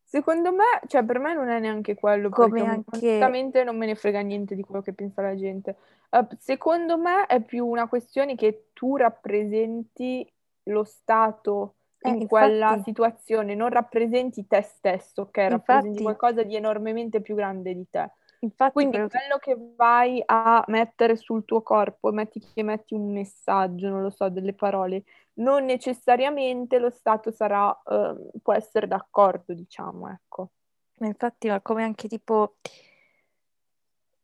Secondo 0.09 0.53
me, 0.53 0.63
cioè 0.87 1.03
per 1.03 1.19
me 1.19 1.33
non 1.33 1.49
è 1.49 1.59
neanche 1.59 1.93
quello, 1.95 2.29
Come 2.29 2.39
perché 2.53 2.63
anche- 2.63 2.85
onestamente 2.93 3.63
non 3.65 3.77
me 3.77 3.85
ne 3.87 3.95
frega 3.95 4.21
niente 4.21 4.55
di 4.55 4.61
quello 4.63 4.81
che 4.81 4.93
pensa 4.93 5.21
la 5.21 5.35
gente. 5.35 5.75
Eh, 6.09 6.25
secondo 6.39 6.97
me 6.97 7.25
è 7.25 7.43
più 7.43 7.65
una 7.67 7.89
questione 7.89 8.35
che 8.35 8.69
tu 8.71 8.95
rappresenti 8.95 10.25
lo 10.63 10.83
Stato 10.85 11.75
Eh, 12.03 12.09
in 12.09 12.21
infatti. 12.21 12.27
quella 12.29 12.79
situazione, 12.83 13.53
non 13.53 13.67
rappresenti 13.69 14.47
te 14.47 14.61
stesso, 14.61 15.23
ok? 15.23 15.37
Rappresenti 15.49 16.03
Infatti. 16.03 16.03
qualcosa 16.03 16.43
di 16.43 16.55
enormemente 16.55 17.19
più 17.19 17.35
grande 17.35 17.73
di 17.73 17.85
te. 17.89 18.09
Infatti, 18.39 18.73
Quindi 18.73 18.97
quello 18.97 19.37
che- 19.39 19.57
vai 19.75 20.21
a 20.25 20.63
mettere 20.67 21.15
sul 21.15 21.43
tuo 21.43 21.61
corpo, 21.63 22.11
metti 22.11 22.39
che 22.39 22.61
metti 22.63 22.93
un 22.93 23.11
messaggio, 23.11 23.89
non 23.89 24.01
lo 24.03 24.09
so, 24.11 24.29
delle 24.29 24.53
parole, 24.53 25.03
non 25.35 25.65
necessariamente 25.65 26.77
lo 26.77 26.89
Stato 26.91 27.31
sarà, 27.31 27.75
ehm, 27.85 28.29
può 28.43 28.53
essere 28.53 28.87
d'accordo, 28.87 29.53
diciamo, 29.53 30.07
ecco. 30.09 30.51
Ma 30.99 31.07
infatti, 31.07 31.47
ma 31.47 31.61
come 31.61 31.83
anche 31.83 32.07
tipo, 32.07 32.57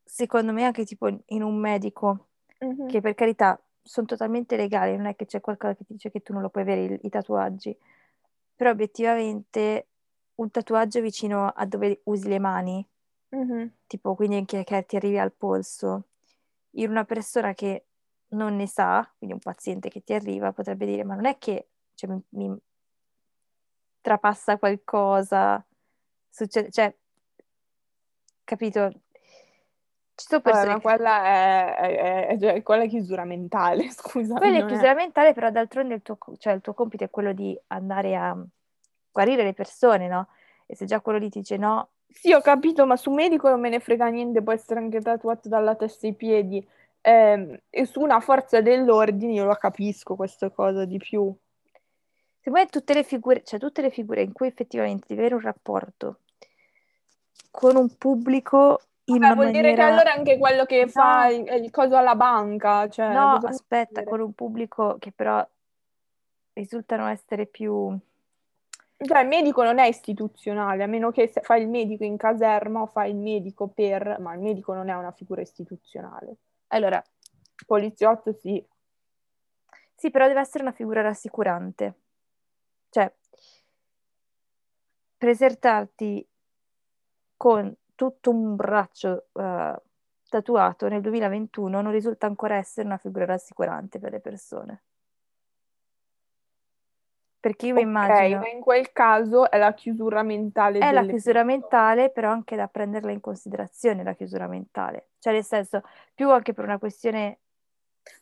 secondo 0.03 0.51
me 0.53 0.63
anche 0.63 0.85
tipo 0.85 1.07
in 1.07 1.43
un 1.43 1.55
medico, 1.59 2.27
Mhm. 2.59 2.87
che 2.87 3.01
per 3.01 3.13
carità 3.15 3.59
sono 3.81 4.05
totalmente 4.05 4.55
legali, 4.55 4.95
non 4.95 5.07
è 5.07 5.15
che 5.15 5.25
c'è 5.25 5.41
qualcosa 5.41 5.75
che 5.75 5.83
ti 5.85 5.93
dice 5.93 6.11
che 6.11 6.21
tu 6.21 6.33
non 6.33 6.41
lo 6.41 6.49
puoi 6.49 6.63
avere 6.63 6.83
il- 6.83 6.99
i 7.03 7.09
tatuaggi, 7.09 7.75
però 8.55 8.69
obiettivamente 8.71 9.87
un 10.35 10.49
tatuaggio 10.51 11.01
vicino 11.01 11.47
a 11.47 11.65
dove 11.65 12.01
usi 12.05 12.27
le 12.29 12.39
mani, 12.39 12.85
Mhm. 13.33 13.71
tipo 13.87 14.15
quindi 14.15 14.35
anche 14.37 14.63
che 14.63 14.85
ti 14.85 14.95
arrivi 14.95 15.17
al 15.17 15.33
polso, 15.33 16.09
in 16.71 16.89
una 16.89 17.03
persona 17.03 17.53
che 17.53 17.85
non 18.29 18.55
ne 18.55 18.67
sa, 18.67 19.07
quindi 19.17 19.35
un 19.35 19.41
paziente 19.41 19.89
che 19.89 20.03
ti 20.03 20.13
arriva, 20.13 20.51
potrebbe 20.53 20.85
dire, 20.85 21.03
ma 21.03 21.15
non 21.15 21.25
è 21.25 21.37
che 21.37 21.69
cioè, 21.95 22.09
mi, 22.09 22.23
mi 22.29 22.57
trapassa 24.01 24.57
qualcosa, 24.57 25.65
succede, 26.29 26.69
cioè, 26.71 26.95
capito? 28.45 28.91
Ci 30.15 30.25
sono 30.27 30.41
Vabbè, 30.41 30.57
persone 30.57 30.73
ma 30.75 30.79
che... 30.79 30.81
quella 30.81 31.23
è, 31.23 31.75
è- 31.75 32.27
è- 32.27 32.39
cioè, 32.39 32.61
quella 32.61 32.83
è 32.83 32.87
chiusura 32.87 33.23
mentale, 33.25 33.89
scusa. 33.91 34.35
Quella 34.37 34.59
è 34.59 34.65
chiusura 34.65 34.93
mentale, 34.93 35.33
però 35.33 35.49
d'altronde 35.49 35.95
il 35.95 36.01
tuo, 36.01 36.17
cioè, 36.37 36.53
il 36.53 36.61
tuo 36.61 36.73
compito 36.73 37.03
è 37.03 37.09
quello 37.09 37.33
di 37.33 37.59
andare 37.67 38.15
a 38.15 38.35
guarire 39.11 39.43
le 39.43 39.53
persone, 39.53 40.07
no? 40.07 40.27
E 40.65 40.75
se 40.75 40.85
già 40.85 41.01
quello 41.01 41.17
lì 41.19 41.29
ti 41.29 41.39
dice 41.39 41.57
no, 41.57 41.92
Sì, 42.13 42.31
ho 42.31 42.41
capito, 42.41 42.85
ma 42.85 42.95
su 42.95 43.11
medico 43.11 43.49
non 43.49 43.59
me 43.59 43.69
ne 43.69 43.79
frega 43.79 44.07
niente, 44.07 44.41
può 44.41 44.53
essere 44.53 44.79
anche 44.79 45.01
tatuato 45.01 45.49
dalla 45.49 45.75
testa 45.75 46.07
ai 46.07 46.13
piedi. 46.13 46.65
Ehm, 47.01 47.57
e 47.69 47.85
su 47.85 47.99
una 48.01 48.19
forza 48.21 48.61
dell'ordine 48.61 49.33
io 49.33 49.45
lo 49.45 49.55
capisco 49.55 50.15
questa 50.15 50.49
cosa 50.49 50.85
di 50.85 50.97
più. 50.97 51.33
secondo 52.39 52.59
me 52.59 52.65
tutte 52.67 52.93
le 52.93 53.03
figure, 53.03 53.43
cioè 53.43 53.59
tutte 53.59 53.81
le 53.81 53.89
figure 53.89 54.21
in 54.21 54.31
cui 54.31 54.47
effettivamente 54.47 55.05
devi 55.07 55.19
avere 55.19 55.35
un 55.35 55.41
rapporto 55.41 56.19
con 57.51 57.75
un 57.75 57.97
pubblico 57.97 58.81
in 59.05 59.19
Vabbè, 59.19 59.35
vuol 59.35 59.51
dire 59.51 59.73
che 59.73 59.81
maniera... 59.81 59.87
allora 59.87 60.13
anche 60.13 60.37
quello 60.37 60.65
che 60.65 60.83
No. 60.85 60.89
fa 60.91 61.27
il, 61.27 61.45
il 61.63 61.71
coso 61.71 61.97
alla 61.97 62.15
banca, 62.15 62.87
cioè, 62.87 63.13
No, 63.13 63.33
aspetta, 63.43 64.03
con 64.03 64.21
un 64.21 64.33
pubblico 64.33 64.95
che 64.99 65.11
però 65.11 65.45
risultano 66.53 67.07
essere 67.07 67.45
più... 67.45 67.97
Cioè, 69.05 69.21
il 69.21 69.27
medico 69.27 69.63
non 69.63 69.79
è 69.79 69.87
istituzionale, 69.87 70.83
a 70.83 70.87
meno 70.87 71.11
che 71.11 71.31
fai 71.41 71.61
il 71.61 71.69
medico 71.69 72.03
in 72.03 72.17
caserma 72.17 72.81
o 72.81 72.85
fai 72.85 73.11
il 73.11 73.17
medico 73.17 73.67
per... 73.67 74.17
Ma 74.19 74.33
il 74.33 74.39
medico 74.39 74.73
non 74.73 74.89
è 74.89 74.93
una 74.93 75.11
figura 75.11 75.41
istituzionale. 75.41 76.37
Allora, 76.67 77.01
poliziotto 77.65 78.33
sì. 78.33 78.65
sì, 79.95 80.09
però 80.09 80.27
deve 80.27 80.39
essere 80.39 80.63
una 80.63 80.71
figura 80.71 81.01
rassicurante. 81.01 81.95
Cioè, 82.89 83.11
presentarti 85.17 86.27
con 87.35 87.75
tutto 87.95 88.29
un 88.29 88.55
braccio 88.55 89.27
eh, 89.33 89.81
tatuato 90.29 90.87
nel 90.87 91.01
2021 91.01 91.81
non 91.81 91.91
risulta 91.91 92.25
ancora 92.25 92.55
essere 92.55 92.87
una 92.87 92.97
figura 92.97 93.25
rassicurante 93.25 93.99
per 93.99 94.11
le 94.11 94.19
persone. 94.19 94.83
Perché 97.43 97.65
io 97.65 97.73
mi 97.73 97.81
Ok, 97.81 97.87
immagino... 97.87 98.39
ma 98.39 98.47
in 98.47 98.61
quel 98.61 98.93
caso 98.93 99.51
è 99.51 99.57
la 99.57 99.73
chiusura 99.73 100.23
mentale 100.23 100.79
È 100.79 100.93
la 100.93 101.01
chiusura 101.01 101.43
persone. 101.43 101.43
mentale, 101.43 102.09
però 102.09 102.29
anche 102.31 102.55
da 102.55 102.67
prenderla 102.67 103.11
in 103.11 103.19
considerazione, 103.19 104.01
la 104.01 104.13
chiusura 104.13 104.47
mentale. 104.47 105.09
Cioè, 105.19 105.33
nel 105.33 105.43
senso, 105.43 105.81
più 106.15 106.31
anche 106.31 106.53
per 106.53 106.63
una 106.63 106.77
questione 106.77 107.39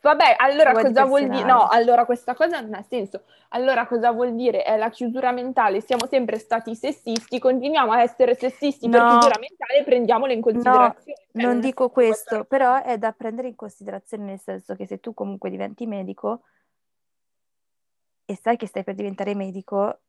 Vabbè, 0.01 0.35
allora 0.37 0.71
cosa 0.73 1.05
vuol 1.05 1.27
dire? 1.27 1.43
No, 1.43 1.67
allora 1.67 2.05
questa 2.05 2.33
cosa 2.33 2.61
non 2.61 2.73
ha 2.73 2.81
senso. 2.81 3.25
Allora 3.49 3.85
cosa 3.85 4.11
vuol 4.11 4.33
dire? 4.33 4.63
È 4.63 4.75
la 4.75 4.89
chiusura 4.89 5.31
mentale, 5.31 5.81
siamo 5.81 6.07
sempre 6.07 6.39
stati 6.39 6.73
sessisti, 6.75 7.37
continuiamo 7.37 7.91
a 7.91 8.01
essere 8.01 8.33
sessisti 8.33 8.89
per 8.89 9.01
No. 9.01 9.07
chiusura 9.07 9.37
mentale 9.39 9.79
e 9.79 9.83
prendiamole 9.83 10.33
in 10.33 10.39
No, 10.39 10.43
considerazione. 10.51 11.17
Cioè, 11.31 11.43
non 11.45 11.57
ha 11.57 11.59
dico 11.59 11.89
questo, 11.89 12.43
però 12.45 12.81
è 12.81 12.97
da 12.97 13.11
prendere 13.11 13.49
in 13.49 13.55
considerazione 13.55 14.23
nel 14.23 14.39
senso 14.39 14.75
che 14.75 14.87
se 14.87 14.99
tu 14.99 15.13
comunque 15.13 15.51
diventi 15.51 15.85
medico 15.85 16.41
e 18.31 18.37
sai 18.41 18.55
che 18.55 18.65
stai 18.65 18.83
per 18.85 18.95
diventare 18.95 19.35
medico, 19.35 19.99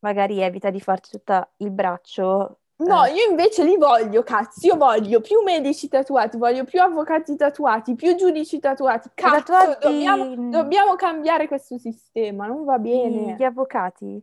magari 0.00 0.40
evita 0.40 0.68
di 0.68 0.80
farti 0.80 1.10
tutto 1.10 1.48
il 1.56 1.70
braccio. 1.70 2.58
No, 2.76 3.04
eh, 3.04 3.14
io 3.14 3.30
invece 3.30 3.64
li 3.64 3.76
voglio, 3.76 4.22
cazzo, 4.22 4.66
io 4.66 4.76
voglio 4.76 5.20
più 5.20 5.42
medici 5.42 5.88
tatuati, 5.88 6.36
voglio 6.36 6.64
più 6.64 6.80
avvocati 6.80 7.34
tatuati, 7.34 7.94
più 7.94 8.14
giudici 8.14 8.60
tatuati. 8.60 9.08
Cazzo, 9.14 9.52
tatuati- 9.52 9.86
dobbiamo, 9.86 10.50
dobbiamo 10.50 10.94
cambiare 10.94 11.48
questo 11.48 11.78
sistema, 11.78 12.46
non 12.46 12.64
va 12.64 12.78
bene. 12.78 13.34
gli 13.36 13.42
avvocati, 13.42 14.22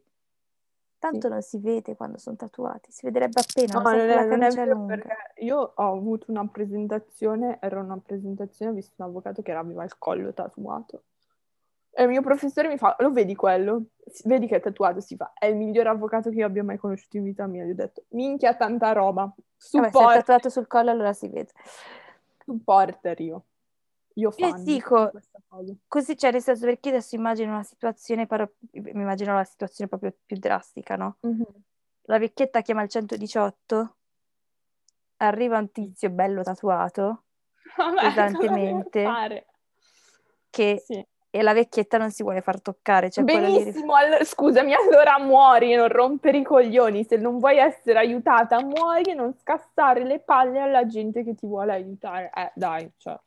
tanto 0.99 1.27
Sì. 1.27 1.33
non 1.33 1.41
si 1.41 1.57
vede 1.57 1.95
quando 1.95 2.19
sono 2.19 2.35
tatuati, 2.35 2.91
si 2.91 3.03
vedrebbe 3.03 3.41
appena, 3.41 3.73
No, 3.73 3.81
non 3.81 3.99
è, 3.99 4.25
non 4.25 4.43
è 4.43 4.51
vero 4.51 4.85
perché 4.85 5.15
io 5.37 5.73
ho 5.75 5.91
avuto 5.91 6.29
una 6.29 6.47
presentazione, 6.47 7.57
era 7.59 7.81
una 7.81 7.97
presentazione, 7.97 8.71
ho 8.71 8.75
visto 8.75 8.93
un 8.97 9.07
avvocato 9.07 9.41
che 9.41 9.51
aveva 9.51 9.83
il 9.83 9.97
collo 9.97 10.31
tatuato. 10.33 11.01
E 11.97 12.03
il 12.03 12.09
mio 12.09 12.21
professore 12.21 12.67
mi 12.67 12.77
fa, 12.77 12.93
lo 12.99 13.11
vedi 13.11 13.35
quello? 13.35 13.85
Vedi 14.25 14.47
che 14.47 14.57
è 14.57 14.59
tatuato? 14.59 14.99
Si 14.99 15.15
fa, 15.15 15.31
è 15.33 15.45
il 15.45 15.55
miglior 15.55 15.87
avvocato 15.87 16.29
che 16.29 16.35
io 16.35 16.45
abbia 16.45 16.61
mai 16.61 16.77
conosciuto 16.77 17.15
in 17.15 17.23
vita 17.23 17.47
mia. 17.47 17.63
Gli 17.63 17.69
ho 17.71 17.75
detto, 17.75 18.03
minchia 18.09 18.53
tanta 18.53 18.91
roba, 18.91 19.33
Vabbè, 19.71 19.91
se 19.91 20.03
è 20.03 20.07
tatuato 20.07 20.49
sul 20.49 20.67
collo 20.67 20.91
allora 20.91 21.13
si 21.13 21.29
vede. 21.29 21.51
supporter 22.43 23.17
io. 23.21 23.45
Io 24.15 24.31
fan 24.31 24.61
dico- 24.63 25.05
di 25.05 25.11
questa 25.11 25.39
cosa. 25.47 25.73
Così, 25.87 26.17
cioè, 26.17 26.31
nel 26.31 26.41
senso, 26.41 26.65
perché 26.65 26.89
adesso 26.89 27.15
immagino 27.15 27.53
una 27.53 27.63
situazione, 27.63 28.27
paro- 28.27 28.55
mi 28.71 28.91
immagino 28.91 29.33
la 29.33 29.45
situazione 29.45 29.89
proprio 29.89 30.13
più 30.25 30.37
drastica, 30.37 30.97
no? 30.97 31.15
Mhm. 31.21 31.45
La 32.07 32.19
vecchietta 32.19 32.61
chiama 32.61 32.83
il 32.83 32.89
118, 32.89 33.95
arriva 35.17 35.57
un 35.57 35.71
tizio 35.71 36.09
bello 36.09 36.43
tatuato, 36.43 37.23
Vabbè, 37.77 38.01
Pesantemente. 38.01 39.45
che 40.49 40.83
Sì. 40.85 41.05
E 41.35 41.41
la 41.41 41.51
vecchietta 41.53 41.97
non 41.97 42.11
si 42.11 42.23
vuole 42.23 42.39
far 42.41 42.61
toccare, 42.61 43.09
cioè. 43.09 43.23
Benissimo, 43.25 43.93
allo- 43.95 44.23
scusami, 44.23 44.73
allora 44.73 45.19
muori 45.19 45.73
e 45.73 45.75
non 45.75 45.89
rompere 45.89 46.37
i 46.37 46.43
coglioni. 46.43 47.03
Se 47.03 47.17
non 47.17 47.39
vuoi 47.39 47.57
essere 47.57 47.99
aiutata, 47.99 48.63
muori 48.63 49.11
e 49.11 49.13
non 49.15 49.33
scassare 49.33 50.05
le 50.05 50.19
palle 50.19 50.59
alla 50.61 50.85
gente 50.85 51.23
che 51.25 51.35
ti 51.35 51.45
vuole 51.45 51.73
aiutare. 51.73 52.31
Eh, 52.33 52.51
dai, 52.55 52.89
cioè. 52.97 53.19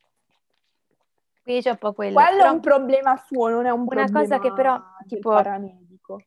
Quindi 1.42 1.62
c'è 1.62 1.70
un 1.70 1.76
po' 1.76 1.92
quello. 1.92 2.14
Quello 2.14 2.36
Però 2.38 2.48
è 2.48 2.52
un 2.52 2.60
problema 2.60 3.16
suo, 3.26 3.48
non 3.48 3.66
è 3.66 3.70
un 3.70 3.80
Una 3.80 3.88
problema 3.88 4.20
cosa 4.20 4.38
che 4.38 4.52
però, 4.52 4.80
tipo- 5.06 5.30
paramedico. 5.30 6.22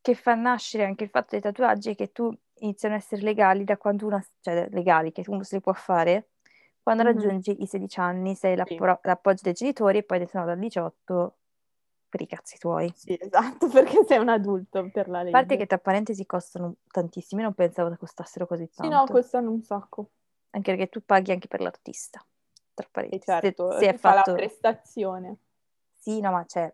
che 0.00 0.14
fa 0.14 0.34
nascere 0.34 0.84
anche 0.84 1.04
il 1.04 1.10
fatto 1.10 1.28
dei 1.30 1.40
tatuaggi 1.40 1.90
è 1.90 1.94
che 1.94 2.12
tu 2.12 2.34
iniziano 2.60 2.94
a 2.94 2.98
essere 2.98 3.20
legali 3.22 3.64
da 3.64 3.76
quando 3.76 4.06
uno, 4.06 4.22
cioè 4.40 4.68
legali, 4.70 5.12
che 5.12 5.22
uno 5.26 5.42
se 5.42 5.56
li 5.56 5.60
può 5.62 5.72
fare, 5.74 6.28
quando 6.84 7.02
Mhm. 7.02 7.12
raggiungi 7.12 7.62
i 7.62 7.66
16 7.66 7.98
anni, 7.98 8.36
sei 8.36 8.52
Sì. 8.52 8.76
l'appro- 8.76 9.00
l'appoggio 9.02 9.40
dei 9.42 9.52
genitori 9.54 9.98
e 9.98 10.02
poi 10.04 10.24
se 10.28 10.38
no 10.38 10.44
dal 10.44 10.58
18 10.58 11.38
per 12.08 12.20
i 12.20 12.26
cazzi 12.28 12.58
tuoi. 12.58 12.92
Sì, 12.94 13.16
esatto, 13.20 13.68
perché 13.72 14.04
sei 14.04 14.18
un 14.18 14.28
adulto 14.28 14.88
per 14.90 15.08
la 15.08 15.18
A 15.18 15.22
legge. 15.22 15.38
parte 15.38 15.56
che 15.56 15.66
tra 15.66 15.78
parentesi 15.78 16.24
costano 16.26 16.76
tantissimo, 16.86 17.40
io 17.40 17.46
non 17.46 17.54
pensavo 17.56 17.90
che 17.90 17.96
costassero 17.96 18.46
così 18.46 18.68
Sì, 18.70 18.88
no, 18.88 19.00
tanto. 19.00 19.12
costano 19.14 19.50
un 19.50 19.62
sacco. 19.62 20.10
Anche 20.50 20.70
perché 20.70 20.88
tu 20.88 21.04
paghi 21.04 21.32
anche 21.32 21.48
per 21.48 21.60
l'artista, 21.60 22.24
tra 22.74 22.86
E 22.86 22.90
parentesi. 22.92 23.24
certo, 23.24 23.70
se, 23.72 23.78
se 23.78 23.88
è 23.90 23.96
fatto... 23.96 24.30
la 24.30 24.36
prestazione. 24.36 25.36
Sì, 25.96 26.20
no, 26.20 26.30
ma 26.30 26.44
c'è, 26.44 26.72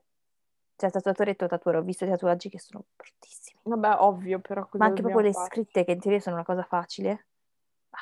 c'è 0.76 0.90
tatuatore 0.90 1.30
e 1.30 1.36
tatuatore, 1.36 1.78
ho 1.78 1.82
visto 1.82 2.04
i 2.04 2.08
tatuaggi 2.08 2.48
che 2.50 2.58
sono 2.58 2.84
bruttissimi. 2.96 3.58
Vabbè, 3.62 3.96
ovvio, 4.00 4.40
però 4.40 4.66
Ma 4.72 4.86
anche 4.86 5.02
proprio 5.02 5.22
le 5.22 5.32
fare? 5.32 5.48
scritte, 5.48 5.84
che 5.84 5.92
in 5.92 6.00
teoria 6.00 6.20
sono 6.20 6.34
una 6.36 6.44
cosa 6.44 6.64
facile. 6.64 7.26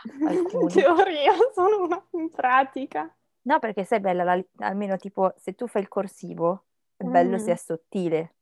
In 0.04 0.68
teoria 0.68 1.32
sono 1.54 1.84
una 1.84 2.06
in 2.12 2.30
pratica. 2.30 3.12
No, 3.42 3.58
perché 3.58 3.84
sai, 3.84 4.00
bella, 4.00 4.24
la- 4.24 4.44
almeno 4.58 4.96
tipo, 4.96 5.32
se 5.36 5.54
tu 5.54 5.66
fai 5.66 5.82
il 5.82 5.88
corsivo, 5.88 6.64
è 6.96 7.04
bello 7.04 7.36
Mm. 7.36 7.38
se 7.38 7.52
è 7.52 7.56
sottile, 7.56 8.34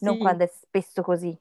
non 0.00 0.14
Sì, 0.14 0.20
quando 0.20 0.44
è 0.44 0.46
spesso 0.48 1.02
così, 1.02 1.36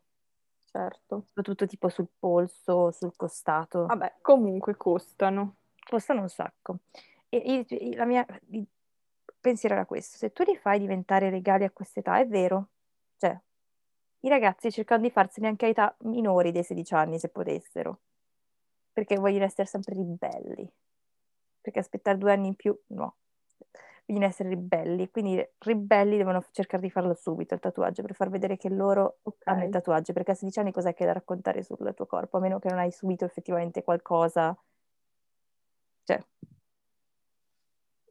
certo. 0.71 1.23
soprattutto 1.27 1.65
tipo 1.65 1.89
sul 1.89 2.07
polso, 2.17 2.91
sul 2.91 3.13
costato. 3.15 3.85
Vabbè, 3.87 4.15
comunque 4.21 4.77
costano. 4.77 5.55
Costano 5.83 6.21
un 6.21 6.29
sacco. 6.29 6.79
E 7.27 7.37
io- 7.37 7.95
la 7.95 8.05
mia 8.05 8.25
il 8.51 8.65
pensiero 9.39 9.75
era 9.75 9.85
questo, 9.85 10.17
se 10.17 10.31
tu 10.31 10.43
li 10.43 10.55
fai 10.55 10.79
diventare 10.79 11.29
legali 11.29 11.63
a 11.65 11.71
quest'età, 11.71 12.19
è 12.19 12.27
vero, 12.27 12.69
cioè, 13.17 13.37
i 14.21 14.29
ragazzi 14.29 14.71
cercano 14.71 15.01
di 15.01 15.09
farsene 15.09 15.47
anche 15.47 15.65
a 15.65 15.69
età 15.69 15.95
minori 16.01 16.51
dei 16.51 16.63
16 16.63 16.93
anni, 16.93 17.17
se 17.19 17.29
potessero, 17.29 18.01
perché 18.91 19.15
vogliono 19.17 19.45
essere 19.45 19.67
sempre 19.67 19.95
ribelli, 19.95 20.71
perché 21.61 21.79
aspettare 21.79 22.17
due 22.17 22.31
anni 22.31 22.47
in 22.47 22.55
più, 22.55 22.77
no, 22.87 23.15
vogliono 24.05 24.25
essere 24.25 24.49
ribelli, 24.49 25.09
quindi 25.09 25.43
ribelli 25.59 26.17
devono 26.17 26.43
cercare 26.51 26.81
di 26.83 26.89
farlo 26.89 27.13
subito, 27.13 27.53
il 27.53 27.59
tatuaggio, 27.59 28.01
per 28.01 28.13
far 28.13 28.29
vedere 28.29 28.57
che 28.57 28.69
loro 28.69 29.19
Ok. 29.23 29.41
hanno 29.45 29.63
il 29.63 29.69
tatuaggio, 29.69 30.13
perché 30.13 30.31
a 30.31 30.35
16 30.35 30.59
anni 30.59 30.71
cos'è 30.71 30.93
che 30.93 31.05
da 31.05 31.13
raccontare 31.13 31.63
sul 31.63 31.93
tuo 31.95 32.05
corpo, 32.05 32.37
a 32.37 32.39
meno 32.41 32.59
che 32.59 32.69
non 32.69 32.79
hai 32.79 32.91
subito 32.91 33.25
effettivamente 33.25 33.83
qualcosa, 33.83 34.57
cioè... 36.03 36.23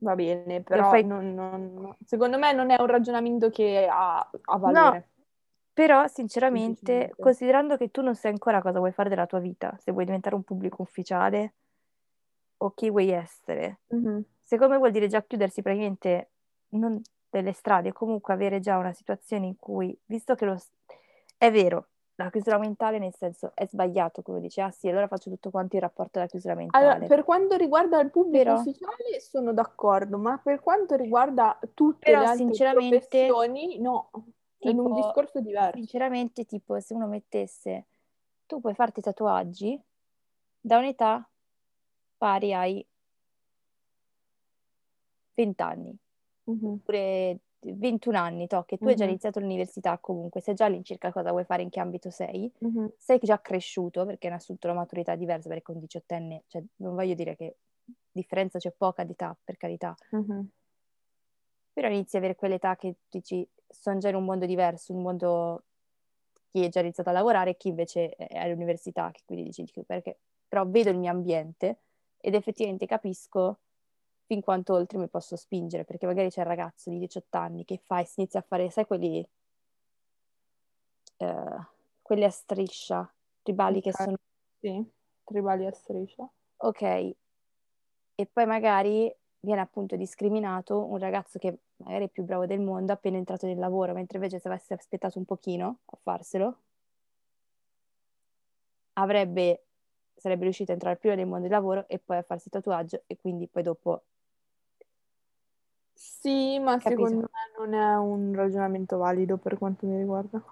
Va 0.03 0.15
bene, 0.15 0.63
però 0.63 0.89
fai- 0.89 1.05
non- 1.05 1.35
non- 1.35 1.95
secondo 2.07 2.39
me 2.39 2.55
non 2.55 2.71
è 2.71 2.81
un 2.81 2.87
ragionamento 2.87 3.51
che 3.51 3.87
ha, 3.87 4.19
ha 4.45 4.57
valore. 4.57 5.10
Però, 5.81 6.07
sinceramente, 6.09 7.15
considerando 7.19 7.79
che 7.79 7.91
tu 7.91 8.03
non 8.03 8.15
sai 8.15 8.33
ancora 8.33 8.61
cosa 8.61 8.81
vuoi 8.81 8.93
fare 8.93 9.09
della 9.09 9.25
tua 9.25 9.39
vita, 9.39 9.75
se 9.79 9.93
vuoi 9.93 10.05
diventare 10.05 10.35
un 10.35 10.43
pubblico 10.43 10.83
ufficiale 10.83 11.55
o 12.59 12.75
chi 12.75 12.91
vuoi 12.91 13.09
essere, 13.09 13.81
Mhm. 13.87 14.23
secondo 14.43 14.75
me 14.75 14.79
vuol 14.79 14.91
dire 14.91 15.07
già 15.07 15.23
chiudersi 15.23 15.63
praticamente 15.63 16.33
non 16.73 17.01
delle 17.31 17.53
strade, 17.55 17.95
comunque 17.95 18.35
avere 18.35 18.61
già 18.61 18.77
una 18.77 18.93
situazione 18.93 19.47
in 19.47 19.57
cui, 19.57 19.99
visto 20.05 20.35
che 20.35 20.45
lo... 20.45 20.61
È 21.39 21.51
vero, 21.51 21.87
la 22.17 22.29
chiusura 22.29 22.59
mentale 22.59 22.99
nel 22.99 23.15
senso 23.15 23.53
è 23.55 23.67
sbagliato, 23.67 24.21
come 24.21 24.41
dice, 24.41 24.61
ah 24.61 24.71
sì, 24.71 24.87
allora 24.87 25.07
faccio 25.09 25.31
tutto 25.31 25.49
quanto 25.49 25.77
in 25.77 25.81
rapporto 25.81 26.19
alla 26.19 26.29
chiusura 26.29 26.55
mentale. 26.55 26.85
Allora, 26.85 27.07
per 27.07 27.25
quanto 27.25 27.57
riguarda 27.57 27.99
il 28.03 28.11
pubblico 28.11 28.45
Però- 28.45 28.61
ufficiale 28.61 29.19
sono 29.21 29.55
d'accordo, 29.55 30.19
ma 30.19 30.37
per 30.37 30.61
quanto 30.61 30.95
riguarda 30.95 31.59
tutte 31.73 32.11
Però, 32.11 32.19
le 32.21 32.27
altre 32.27 32.45
sinceramente, 32.45 32.99
professioni, 33.09 33.79
no, 33.79 34.11
è 34.61 34.71
un 34.79 34.93
tipo, 34.93 34.95
discorso 34.95 35.41
diverso. 35.41 35.83
Sinceramente, 35.83 36.45
tipo, 36.47 36.81
se 36.81 36.95
uno 36.95 37.07
mettesse, 37.07 37.87
tu 38.47 38.61
puoi 38.61 38.75
farti 38.75 39.01
tatuaggi 39.01 39.81
da 40.61 40.79
un'età 40.79 41.31
pari 42.19 42.53
ai 42.55 42.87
20 45.35 45.63
anni, 45.63 45.97
Mhm. 46.47 46.81
oppure 46.83 47.41
21 47.61 48.17
anni, 48.17 48.47
to, 48.47 48.65
che 48.65 48.79
tu 48.79 48.89
hai 48.89 48.95
già 48.97 49.05
Mhm. 49.05 49.07
iniziato 49.07 49.41
l'università 49.41 49.99
comunque, 49.99 50.41
sai 50.41 50.55
già 50.55 50.67
all'incirca 50.67 51.13
cosa 51.13 51.31
vuoi 51.31 51.45
fare, 51.45 51.63
in 51.63 51.71
che 51.71 51.81
ambito 51.81 52.11
sei, 52.11 52.53
Mhm. 52.61 52.91
sei 52.97 53.19
già 53.23 53.41
cresciuto 53.41 54.05
perché 54.07 54.29
hai 54.29 54.35
assunto 54.35 54.67
una 54.69 54.77
maturità 54.77 55.15
diversa, 55.17 55.49
perché 55.49 55.63
con 55.65 55.79
18 55.81 56.15
cioè 56.49 56.65
non 56.77 56.95
voglio 56.95 57.15
dire 57.15 57.37
che 57.37 57.57
differenza 58.11 58.59
c'è 58.59 58.73
poca 58.73 59.05
di 59.05 59.13
età, 59.13 59.37
per 59.43 59.57
carità, 59.57 59.95
Mhm. 60.13 60.51
però 61.73 61.89
inizi 61.89 62.17
a 62.17 62.19
avere 62.19 62.35
quell'età 62.37 62.77
che 62.77 62.97
dici, 63.09 63.49
sono 63.71 63.99
già 63.99 64.09
in 64.09 64.17
un 64.17 64.25
mondo 64.25 64.47
diverso, 64.47 64.93
un 64.95 65.03
mondo 65.03 65.65
chi 66.51 66.65
è 66.65 66.69
già 66.69 66.81
iniziato 66.81 67.11
a 67.11 67.13
lavorare 67.13 67.51
e 67.51 67.57
chi 67.57 67.69
invece 67.69 68.11
è 68.17 68.37
all'università, 68.39 69.11
che 69.13 69.23
quindi 69.25 69.45
dici, 69.45 69.63
dico, 69.65 69.83
perché 69.85 70.21
però 70.49 70.67
vedo 70.67 70.91
il 70.91 70.99
mio 70.99 71.11
ambiente 71.11 71.83
ed 72.19 72.35
effettivamente 72.35 72.87
capisco 72.87 73.61
fin 74.27 74.41
quanto 74.43 74.75
oltre 74.75 74.99
mi 74.99 75.09
posso 75.09 75.37
spingere, 75.37 75.85
perché 75.85 76.07
magari 76.07 76.29
c'è 76.31 76.41
il 76.43 76.47
ragazzo 76.47 76.91
di 76.91 76.99
18 76.99 77.37
anni 77.39 77.65
che 77.65 77.79
fa 77.85 78.01
e 78.01 78.05
si 78.07 78.21
inizia 78.21 78.41
a 78.41 78.45
fare, 78.47 78.71
sai, 78.71 78.87
quelli, 78.87 79.27
eh, 81.19 81.59
quelli 82.03 82.25
a 82.25 82.31
striscia, 82.31 83.15
tribali 83.43 83.81
che 83.81 83.93
Ok. 83.93 83.95
sono, 83.95 84.17
Sì, 84.61 84.91
tribali 85.25 85.65
a 85.67 85.73
striscia. 85.73 86.31
ok, 86.59 86.83
e 88.17 88.27
poi 88.27 88.47
magari 88.47 89.13
viene 89.41 89.61
appunto 89.61 89.97
discriminato 89.97 90.85
un 90.87 90.99
ragazzo 90.99 91.39
che 91.39 91.59
magari 91.77 92.07
è 92.07 92.09
più 92.09 92.23
bravo 92.25 92.47
del 92.47 92.61
mondo, 92.61 92.93
appena 92.93 93.17
entrato 93.19 93.47
nel 93.47 93.59
lavoro, 93.59 93.93
mentre 93.95 94.19
invece 94.19 94.39
se 94.39 94.49
avesse 94.49 94.75
aspettato 94.75 95.19
un 95.19 95.25
pochino 95.25 95.79
a 95.87 95.99
farselo, 96.03 96.59
avrebbe, 98.95 99.65
sarebbe 100.15 100.45
riuscito 100.45 100.71
a 100.71 100.75
entrare 100.75 100.97
prima 100.97 101.15
nel 101.15 101.27
mondo 101.27 101.43
del 101.43 101.51
lavoro 101.51 101.89
e 101.89 101.99
poi 101.99 102.19
a 102.19 102.23
farsi 102.23 102.49
il 102.49 102.53
tatuaggio 102.53 103.03
e 103.07 103.17
quindi 103.17 103.49
poi 103.49 103.63
dopo 103.63 104.05
Sì, 105.95 106.59
ma 106.59 106.81
Capito? 106.81 106.91
secondo 106.91 107.17
me 107.21 107.29
non 107.59 107.75
è 107.75 107.97
un 107.97 108.35
ragionamento 108.35 108.97
valido 108.97 109.37
per 109.37 109.57
quanto 109.57 109.87
mi 109.87 109.97
riguarda. 109.99 110.43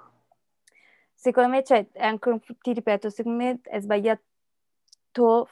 Secondo 1.14 1.48
me, 1.50 1.62
cioè, 1.64 1.86
è 1.92 2.04
anche 2.04 2.38
ti 2.60 2.72
ripeto, 2.72 3.10
secondo 3.10 3.38
me 3.44 3.60
è 3.62 3.80
sbagliato 3.80 4.22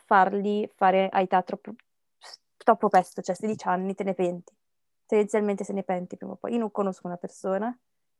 farli 0.07 0.68
fare 0.74 1.09
a 1.09 1.20
età 1.20 1.43
troppo, 1.43 1.74
troppo 2.66 2.88
presto, 2.88 3.22
cioè 3.22 3.36
16 3.36 3.68
anni 3.68 3.94
te 3.94 4.02
ne 4.02 4.12
penti. 4.12 4.52
Tendenzialmente 5.06 5.62
se 5.62 5.72
ne 5.72 5.84
penti 5.84 6.16
prima 6.16 6.32
o 6.32 6.34
poi. 6.34 6.52
Io 6.54 6.58
non 6.58 6.72
conosco 6.72 7.06
una 7.06 7.16
persona 7.16 7.76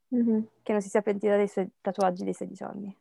Mhm. 0.09 0.47
che 0.63 0.71
non 0.71 0.81
si 0.81 0.89
sia 0.89 1.03
pentita 1.03 1.37
dei 1.37 1.49
suoi 1.49 1.69
tatuaggi 1.81 2.23
dei 2.23 2.33
16 2.33 2.63
anni. 2.63 2.97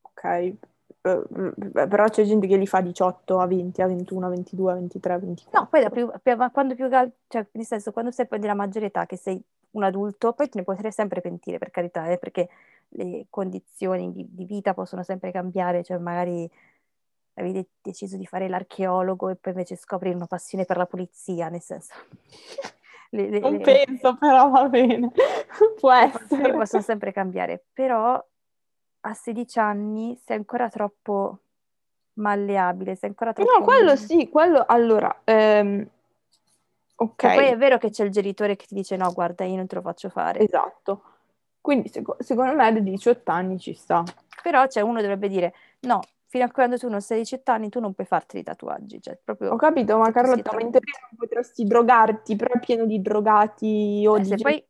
Ok, 0.00 0.24
Eh, 0.24 1.22
eh, 1.74 1.86
però 1.86 2.08
c'è 2.08 2.24
gente 2.24 2.46
che 2.48 2.56
li 2.56 2.66
fa 2.66 2.78
a 2.78 2.80
18, 2.82 3.38
a 3.38 3.46
20, 3.46 3.82
a 3.82 3.86
21, 3.86 4.26
a 4.26 4.30
22, 4.30 4.72
a 4.72 4.74
23, 4.74 5.12
a 5.12 5.18
24. 5.18 5.60
No, 5.60 5.68
poi 5.68 5.82
da 5.82 5.90
più, 5.90 6.10
più 6.22 6.50
quando 6.50 6.74
più, 6.74 6.88
cioè, 6.90 7.46
nel 7.52 7.64
senso, 7.66 7.92
quando 7.92 8.10
sei 8.10 8.26
poi 8.26 8.38
della 8.40 8.54
maggiore 8.54 8.86
età, 8.86 9.06
che 9.06 9.16
sei 9.16 9.40
un 9.72 9.84
adulto, 9.84 10.32
poi 10.32 10.48
te 10.48 10.58
ne 10.58 10.64
potrai 10.64 10.90
sempre 10.90 11.20
pentire, 11.20 11.58
per 11.58 11.70
carità, 11.70 12.08
eh, 12.10 12.18
perché 12.18 12.48
le 12.88 13.26
condizioni 13.30 14.10
di, 14.12 14.26
di 14.28 14.44
vita 14.44 14.74
possono 14.74 15.02
sempre 15.04 15.30
cambiare, 15.30 15.84
cioè 15.84 15.98
magari 15.98 16.50
avevi 17.38 17.66
deciso 17.80 18.16
di 18.16 18.26
fare 18.26 18.48
l'archeologo 18.48 19.28
e 19.28 19.36
poi 19.36 19.52
invece 19.52 19.76
scopri 19.76 20.10
una 20.12 20.26
passione 20.26 20.64
per 20.64 20.76
la 20.76 20.86
pulizia, 20.86 21.48
nel 21.48 21.62
senso... 21.62 21.94
le- 23.10 23.28
le- 23.30 23.38
Non 23.40 23.52
le- 23.56 23.60
penso, 23.60 24.16
però 24.16 24.50
va 24.50 24.68
bene. 24.68 25.10
Può 25.78 25.92
essere. 25.92 26.52
possono 26.52 26.82
sempre 26.82 27.12
cambiare, 27.12 27.64
però 27.72 28.22
a 29.00 29.14
16 29.14 29.58
anni 29.58 30.18
sei 30.24 30.36
ancora 30.36 30.68
troppo 30.68 31.38
malleabile, 32.14 32.96
sei 32.96 33.10
ancora 33.10 33.32
troppo... 33.32 33.50
No, 33.58 33.64
quello 33.64 33.94
sì, 33.96 34.28
quello 34.28 34.64
allora. 34.66 35.20
ehm, 35.24 35.88
ok, 36.96 37.14
Cioè, 37.16 37.34
poi 37.34 37.46
è 37.46 37.56
vero 37.56 37.78
che 37.78 37.90
c'è 37.90 38.04
il 38.04 38.10
genitore 38.10 38.56
che 38.56 38.66
ti 38.66 38.74
dice 38.74 38.96
no, 38.96 39.12
guarda, 39.12 39.44
io 39.44 39.56
non 39.56 39.66
te 39.66 39.76
lo 39.76 39.82
faccio 39.82 40.08
fare. 40.08 40.40
esatto. 40.40 41.02
Quindi 41.60 41.88
seco- 41.88 42.16
secondo 42.20 42.54
me 42.54 42.72
da 42.72 42.80
18 42.80 43.30
anni 43.30 43.58
ci 43.58 43.72
sta. 43.74 44.02
Però 44.42 44.66
cioè, 44.66 44.82
uno 44.82 45.00
dovrebbe 45.00 45.28
dire 45.28 45.54
no, 45.80 46.00
fino 46.28 46.44
a 46.44 46.50
quando 46.50 46.76
tu 46.76 46.88
non 46.88 47.00
sei 47.00 47.20
18 47.20 47.50
anni 47.50 47.68
tu 47.70 47.80
non 47.80 47.94
puoi 47.94 48.06
farti 48.06 48.38
i 48.38 48.42
tatuaggi. 48.42 49.00
Cioè, 49.00 49.18
proprio... 49.22 49.52
Ho 49.52 49.56
capito, 49.56 49.96
ma 49.96 50.12
Carlotta, 50.12 50.52
ma 50.52 50.60
in 50.60 50.70
teoria 50.70 50.98
non 51.10 51.18
potresti 51.18 51.64
drogarti, 51.64 52.36
però 52.36 52.52
è 52.54 52.60
pieno 52.60 52.84
di 52.84 53.00
drogati 53.00 54.04
o 54.06 54.16
Eh, 54.16 54.20
di 54.20 54.26
se 54.26 54.36
gente 54.36 54.42
poi, 54.42 54.66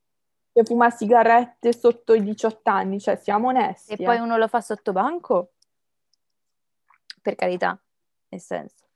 che 0.53 0.65
fuma 0.65 0.91
sigarette 0.91 1.73
sotto 1.73 2.15
i 2.15 2.23
18 2.23 2.71
anni, 2.71 3.01
cioè 3.01 3.17
siamo 3.17 3.49
onesti. 3.49 3.97
poi 3.97 4.17
eh. 4.17 4.21
uno 4.21 4.37
lo 4.37 4.47
fa 4.47 4.61
sotto 4.61 4.93
banco, 4.93 5.55
per 7.21 7.35
carità, 7.35 7.79
nel 8.29 8.41
senso. 8.41 8.87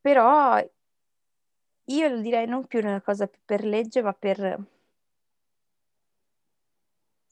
Però 0.00 0.58
io 1.84 2.08
lo 2.08 2.20
direi 2.20 2.46
non 2.46 2.66
più 2.66 2.80
una 2.80 3.02
cosa 3.02 3.30
per 3.44 3.62
legge, 3.62 4.00
ma 4.00 4.14
per 4.14 4.58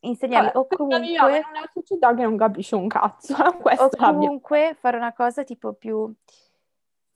insegnargli 0.01 0.47
Vabbè, 0.53 0.59
o 0.59 0.67
comunque... 0.67 1.07
in 1.09 1.17
una 1.51 1.71
società 1.73 2.15
che 2.15 2.23
non 2.23 2.37
capisce 2.37 2.75
un 2.77 2.89
cazzo, 2.89 3.35
o 3.35 3.57
questo 3.57 3.89
l'abbiamo. 3.93 4.13
comunque 4.19 4.77
fare 4.79 4.97
una 4.97 5.13
cosa 5.13 5.43
tipo 5.45 5.73
più 5.73 6.13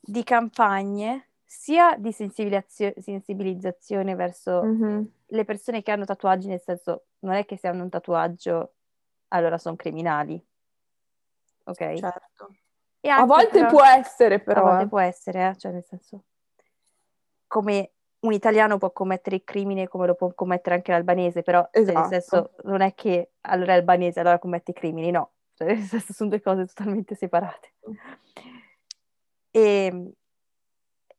di 0.00 0.24
campagne, 0.24 1.28
sia 1.44 1.94
di 1.98 2.12
sensibilizio- 2.12 2.94
sensibilizzazione 3.00 4.14
verso 4.14 4.62
Mhm, 4.64 5.10
le 5.26 5.44
persone 5.44 5.82
che 5.82 5.90
hanno 5.92 6.04
tatuaggi, 6.04 6.48
nel 6.48 6.60
senso, 6.60 7.04
non 7.20 7.34
è 7.34 7.44
che 7.44 7.56
se 7.56 7.68
hanno 7.68 7.82
un 7.82 7.88
tatuaggio 7.90 8.72
allora 9.28 9.58
sono 9.58 9.76
criminali, 9.76 10.42
ok? 11.64 11.94
certo. 11.94 12.54
E 13.02 13.08
A 13.08 13.24
volte 13.24 13.50
però- 13.60 13.68
può 13.68 13.84
essere, 13.84 14.34
a 14.36 14.38
però. 14.40 14.62
volte 14.62 14.82
eh. 14.84 14.88
può 14.88 14.98
essere, 15.00 15.48
eh, 15.50 15.56
Cioè 15.56 15.72
nel 15.72 15.84
senso, 15.84 16.24
come 17.46 17.92
un 18.20 18.32
italiano 18.32 18.78
può 18.78 18.90
commettere 18.92 19.36
il 19.36 19.44
crimine 19.44 19.88
come 19.88 20.06
lo 20.06 20.14
può 20.14 20.32
commettere 20.34 20.74
anche 20.74 20.92
l'albanese, 20.92 21.42
però 21.42 21.66
cioè, 21.72 21.84
nel 21.84 21.94
Esatto. 21.94 22.08
senso 22.08 22.50
non 22.64 22.80
è 22.82 22.94
che 22.94 23.32
allora 23.42 23.72
è 23.72 23.76
albanese 23.76 24.20
allora 24.20 24.38
commette 24.38 24.72
i 24.72 24.74
crimini, 24.74 25.10
no, 25.10 25.32
Cioè, 25.54 25.68
nel 25.68 25.82
senso 25.82 26.12
sono 26.12 26.28
due 26.28 26.40
cose 26.40 26.66
totalmente 26.66 27.14
separate. 27.14 27.72
E, 29.50 30.12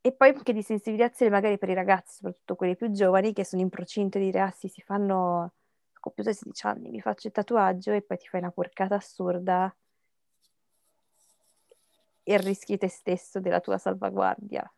e 0.04 0.12
poi 0.14 0.30
anche 0.30 0.54
di 0.54 0.62
sensibilizzazione 0.62 1.32
magari 1.32 1.58
per 1.58 1.70
i 1.70 1.74
ragazzi, 1.74 2.16
soprattutto 2.18 2.56
quelli 2.56 2.76
più 2.76 2.92
giovani, 2.92 3.34
che 3.34 3.46
sono 3.46 3.62
in 3.62 3.70
procinto 3.70 4.18
di 4.20 4.26
dire, 4.26 4.42
ah 4.42 4.52
sì, 4.52 4.68
si 4.68 4.82
fanno, 4.82 5.16
ho 5.44 5.52
compiuto 6.00 6.32
16 6.32 6.66
anni, 6.68 6.90
mi 6.90 7.02
faccio 7.02 7.28
il 7.28 7.34
tatuaggio 7.34 7.92
e 7.92 8.02
poi 8.02 8.18
ti 8.18 8.28
fai 8.28 8.42
una 8.42 8.52
porcata 8.52 8.96
assurda 8.96 9.76
e 12.24 12.38
rischi 12.38 12.78
te 12.78 12.88
stesso 12.88 13.40
della 13.40 13.60
tua 13.60 13.78
salvaguardia. 13.78 14.72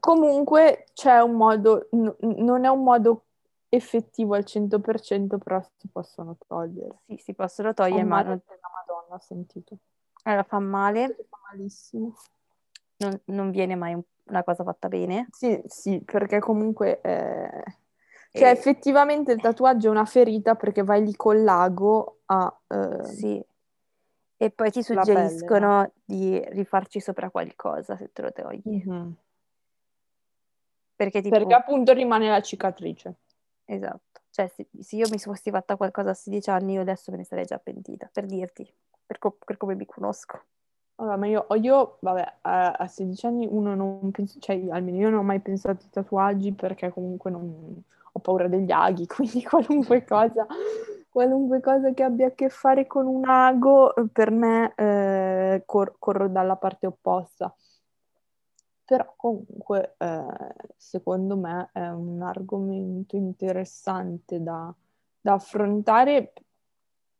Comunque 0.00 0.86
c'è 0.94 1.20
un 1.20 1.32
modo, 1.32 1.88
n- 1.92 2.14
non 2.20 2.64
è 2.64 2.68
un 2.68 2.82
modo 2.82 3.24
effettivo 3.68 4.34
al 4.34 4.44
100%, 4.44 5.38
però 5.38 5.60
si 5.76 5.88
possono 5.88 6.36
togliere. 6.46 7.00
Sì, 7.06 7.16
si 7.18 7.34
possono 7.34 7.74
togliere, 7.74 8.02
ma 8.04 8.16
male 8.16 8.28
non, 8.28 8.42
della 8.46 8.70
Madonna, 8.72 9.14
ho 9.16 9.20
sentito. 9.20 9.76
allora, 10.22 10.42
fa 10.44 10.58
male, 10.58 11.14
Fa 11.28 11.38
malissimo. 11.50 12.14
non, 12.98 13.20
non 13.26 13.50
viene 13.50 13.74
mai 13.74 13.94
un- 13.94 14.02
una 14.26 14.42
cosa 14.42 14.64
fatta 14.64 14.88
bene. 14.88 15.28
Sì, 15.32 15.60
sì, 15.66 16.00
perché 16.02 16.38
comunque... 16.40 17.00
eh, 17.02 17.64
Cioè, 18.30 18.48
E- 18.48 18.50
effettivamente 18.50 19.32
il 19.32 19.40
tatuaggio 19.40 19.88
è 19.88 19.90
una 19.90 20.06
ferita 20.06 20.54
perché 20.54 20.82
vai 20.82 21.04
lì 21.04 21.14
col 21.14 21.42
lago 21.42 22.20
a... 22.26 22.60
eh, 22.68 23.04
Sì. 23.04 23.44
E 24.36 24.50
poi 24.50 24.70
ti 24.70 24.80
La 24.88 25.02
pelle, 25.02 25.02
suggeriscono 25.04 25.92
di 26.04 26.42
rifarci 26.48 27.00
sopra 27.00 27.30
qualcosa 27.30 27.96
se 27.96 28.10
te 28.12 28.22
lo 28.22 28.32
togli. 28.32 28.62
mhm. 28.64 29.14
Perché 30.96 31.20
tipo, 31.20 31.36
Perché 31.36 31.54
appunto 31.54 31.92
rimane 31.92 32.28
la 32.28 32.40
cicatrice. 32.40 33.14
esatto. 33.64 34.20
Cioè, 34.30 34.48
se, 34.48 34.66
se 34.80 34.96
io 34.96 35.08
mi 35.10 35.18
fossi 35.18 35.50
fatta 35.50 35.76
qualcosa 35.76 36.10
a 36.10 36.14
16 36.14 36.50
anni, 36.50 36.72
io 36.74 36.80
adesso 36.80 37.10
me 37.10 37.18
ne 37.18 37.24
sarei 37.24 37.44
già 37.44 37.58
pentita, 37.58 38.08
per 38.12 38.26
dirti, 38.26 38.68
per, 39.06 39.18
co- 39.18 39.36
per 39.44 39.56
come 39.56 39.74
mi 39.74 39.86
conosco. 39.86 40.42
Vabbè, 40.96 41.16
ma 41.16 41.26
io, 41.26 41.46
io, 41.60 41.96
vabbè, 42.00 42.34
a, 42.42 42.72
a 42.72 42.86
16 42.86 43.26
anni 43.26 43.46
uno 43.50 43.74
non 43.74 44.10
pensa, 44.12 44.38
cioè 44.40 44.60
almeno 44.70 44.98
io 44.98 45.10
non 45.10 45.20
ho 45.20 45.22
mai 45.24 45.40
pensato 45.40 45.84
ai 45.84 45.90
tatuaggi 45.90 46.52
perché 46.52 46.90
comunque 46.90 47.30
non, 47.32 47.82
ho 48.12 48.20
paura 48.20 48.48
degli 48.48 48.70
aghi, 48.70 49.06
quindi 49.08 49.42
qualunque 49.42 50.04
cosa, 50.06 50.46
qualunque 51.08 51.60
cosa 51.60 51.92
che 51.92 52.02
abbia 52.02 52.28
a 52.28 52.30
che 52.30 52.48
fare 52.48 52.86
con 52.86 53.06
un 53.06 53.28
ago, 53.28 53.92
per 54.12 54.30
me 54.30 54.72
eh, 54.76 55.62
cor- 55.66 55.96
corro 55.98 56.28
dalla 56.28 56.56
parte 56.56 56.86
opposta. 56.86 57.52
Però 58.86 59.14
comunque, 59.16 59.94
eh, 59.98 60.26
secondo 60.76 61.36
me 61.36 61.70
è 61.72 61.88
un 61.88 62.20
argomento 62.20 63.16
interessante 63.16 64.42
da, 64.42 64.72
da 65.20 65.32
affrontare 65.32 66.32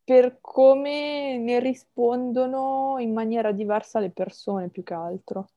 per 0.05 0.39
come 0.43 1.39
ne 1.39 1.59
rispondono 1.61 2.97
in 2.99 3.15
maniera 3.15 3.51
diversa 3.53 3.99
le 3.99 4.11
persone, 4.11 4.69
più 4.69 4.83
che 4.83 4.93
altro. 4.93 5.49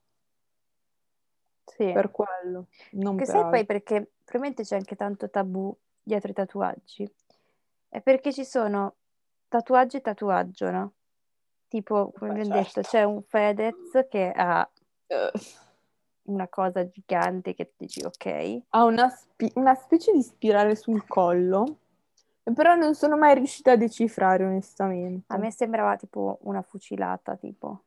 Sì. 1.65 1.91
Per 1.91 2.09
quello, 2.11 2.67
non 2.91 3.17
Che 3.17 3.25
per 3.25 3.33
sai 3.33 3.41
poi 3.41 3.59
altro. 3.59 3.65
perché 3.65 4.11
probabilmente 4.23 4.63
c'è 4.63 4.75
anche 4.77 4.95
tanto 4.95 5.29
tabù 5.29 5.75
dietro 6.01 6.31
i 6.31 6.33
tatuaggi? 6.33 7.11
È 7.89 8.01
perché 8.01 8.31
ci 8.31 8.45
sono 8.45 8.95
tatuaggi 9.49 9.97
e 9.97 10.01
tatuaggio, 10.01 10.71
no? 10.71 10.93
Tipo, 11.67 12.13
come 12.17 12.31
abbiamo 12.31 12.51
certo. 12.53 12.79
detto, 12.79 12.89
c'è 12.89 13.03
un 13.03 13.21
Fedez 13.21 14.07
che 14.09 14.31
ha 14.33 14.67
Eh, 15.07 15.31
una 16.27 16.47
cosa 16.47 16.87
gigante 16.87 17.53
che 17.53 17.71
dici 17.77 18.03
ok, 18.03 18.61
ha 18.69 18.83
una, 18.83 19.09
spi- 19.09 19.51
una 19.55 19.75
specie 19.75 20.11
di 20.11 20.21
spirale 20.21 20.75
sul 20.75 21.05
collo, 21.07 21.77
però 22.53 22.75
non 22.75 22.95
sono 22.95 23.17
mai 23.17 23.35
riuscita 23.35 23.71
a 23.71 23.75
decifrare 23.75 24.45
onestamente. 24.45 25.33
a 25.33 25.37
me 25.37 25.51
sembrava 25.51 25.95
tipo 25.97 26.39
una 26.43 26.61
fucilata, 26.61 27.35
tipo. 27.35 27.81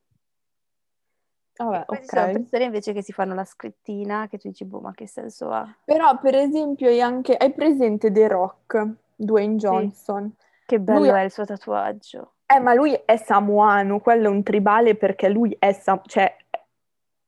Vabbè, 1.57 1.85
Poi 1.85 1.99
ci 1.99 2.07
sono 2.07 2.33
persone 2.33 2.65
invece 2.65 2.93
che 2.95 3.03
si 3.03 3.13
fanno 3.13 3.35
la 3.35 3.45
scrittina, 3.45 4.27
che 4.29 4.39
tu 4.39 4.49
dici, 4.49 4.65
boh, 4.65 4.81
ma 4.81 4.93
che 4.93 5.07
senso 5.07 5.51
ha? 5.51 5.77
Però, 5.85 6.19
per 6.19 6.35
esempio, 6.35 6.89
hai 6.89 7.03
anche... 7.03 7.37
hai 7.37 7.53
presente 7.53 8.11
The 8.11 8.29
Rock, 8.29 8.89
Dwayne 9.15 9.57
Johnson? 9.57 10.35
Che 10.65 10.81
bello 10.81 11.01
Lui 11.01 11.09
è 11.11 11.21
il 11.21 11.31
suo 11.31 11.45
tatuaggio. 11.45 12.33
Eh, 12.47 12.61
ma 12.61 12.73
lui 12.73 12.99
è 13.05 13.17
samoano, 13.17 14.01
quello 14.01 14.29
è 14.29 14.31
un 14.31 14.43
tribale 14.43 14.97
perché 14.97 15.29
lui 15.29 15.55
è 15.59 15.73
sam- 15.73 16.03
cioè 16.07 16.35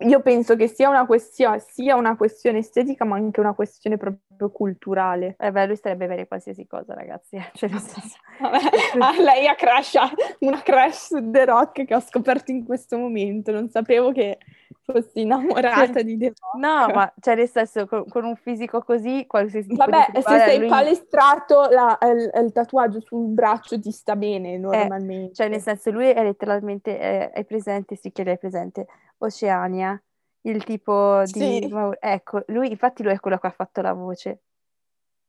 io 0.02 0.20
penso 0.20 0.56
che 0.56 0.68
sia 0.68 0.88
una 0.88 1.06
questione, 1.06 1.58
sia 1.60 1.96
una 1.96 2.16
questione 2.16 2.58
estetica, 2.58 3.04
ma 3.04 3.16
anche 3.16 3.40
una 3.40 3.54
questione 3.54 3.96
proprio 3.96 4.50
culturale. 4.50 5.36
Eh 5.38 5.50
beh, 5.52 5.66
lui 5.66 5.76
starebbe 5.76 6.06
bene 6.06 6.26
qualsiasi 6.26 6.66
cosa, 6.66 6.94
ragazzi. 6.94 7.36
eh. 7.36 7.50
Cioè, 7.54 7.70
nel 7.70 7.80
senso- 7.80 8.18
Vabbè, 8.40 8.58
ah, 8.98 9.20
lei 9.22 9.46
ha 9.46 9.54
crash, 9.54 9.94
una 10.40 10.60
crash 10.62 11.06
su 11.06 11.30
The 11.30 11.44
Rock 11.44 11.84
che 11.84 11.94
ho 11.94 12.00
scoperto 12.00 12.50
in 12.50 12.64
questo 12.64 12.96
momento. 12.98 13.52
Non 13.52 13.68
sapevo 13.68 14.10
che 14.12 14.38
fossi 14.84 15.20
innamorata 15.20 16.02
di 16.02 16.16
The 16.18 16.26
Rock. 16.34 16.54
No, 16.58 16.92
ma 16.94 17.12
cioè 17.20 17.36
nel 17.36 17.48
senso, 17.48 17.86
con, 17.86 18.04
con 18.08 18.24
un 18.24 18.34
fisico 18.36 18.80
così, 18.82 19.26
qualsiasi 19.26 19.74
Vabbè, 19.74 20.06
se 20.14 20.22
sei 20.22 20.58
lui- 20.58 20.68
palestrato, 20.68 21.68
la- 21.70 21.98
il, 22.02 22.30
il 22.42 22.52
tatuaggio 22.52 23.00
sul 23.00 23.28
braccio 23.28 23.78
ti 23.78 23.90
sta 23.92 24.16
bene 24.16 24.58
normalmente. 24.58 25.34
Cioè, 25.34 25.48
nel 25.48 25.60
senso, 25.60 25.90
lui 25.90 26.08
è 26.08 26.22
letteralmente, 26.22 26.98
è, 26.98 27.30
è 27.30 27.44
presente, 27.44 27.94
si 27.96 28.10
chiede 28.10 28.32
è 28.32 28.38
presente, 28.38 28.86
Oceania, 29.24 30.00
il 30.42 30.64
tipo 30.64 31.22
di... 31.26 31.60
Sì. 31.60 31.68
Mau- 31.70 31.94
Ecco, 31.98 32.42
lui, 32.48 32.70
infatti 32.70 33.02
lui 33.02 33.12
è 33.12 33.20
quello 33.20 33.38
che 33.38 33.46
ha 33.46 33.50
fatto 33.50 33.80
la 33.80 33.92
voce. 33.92 34.42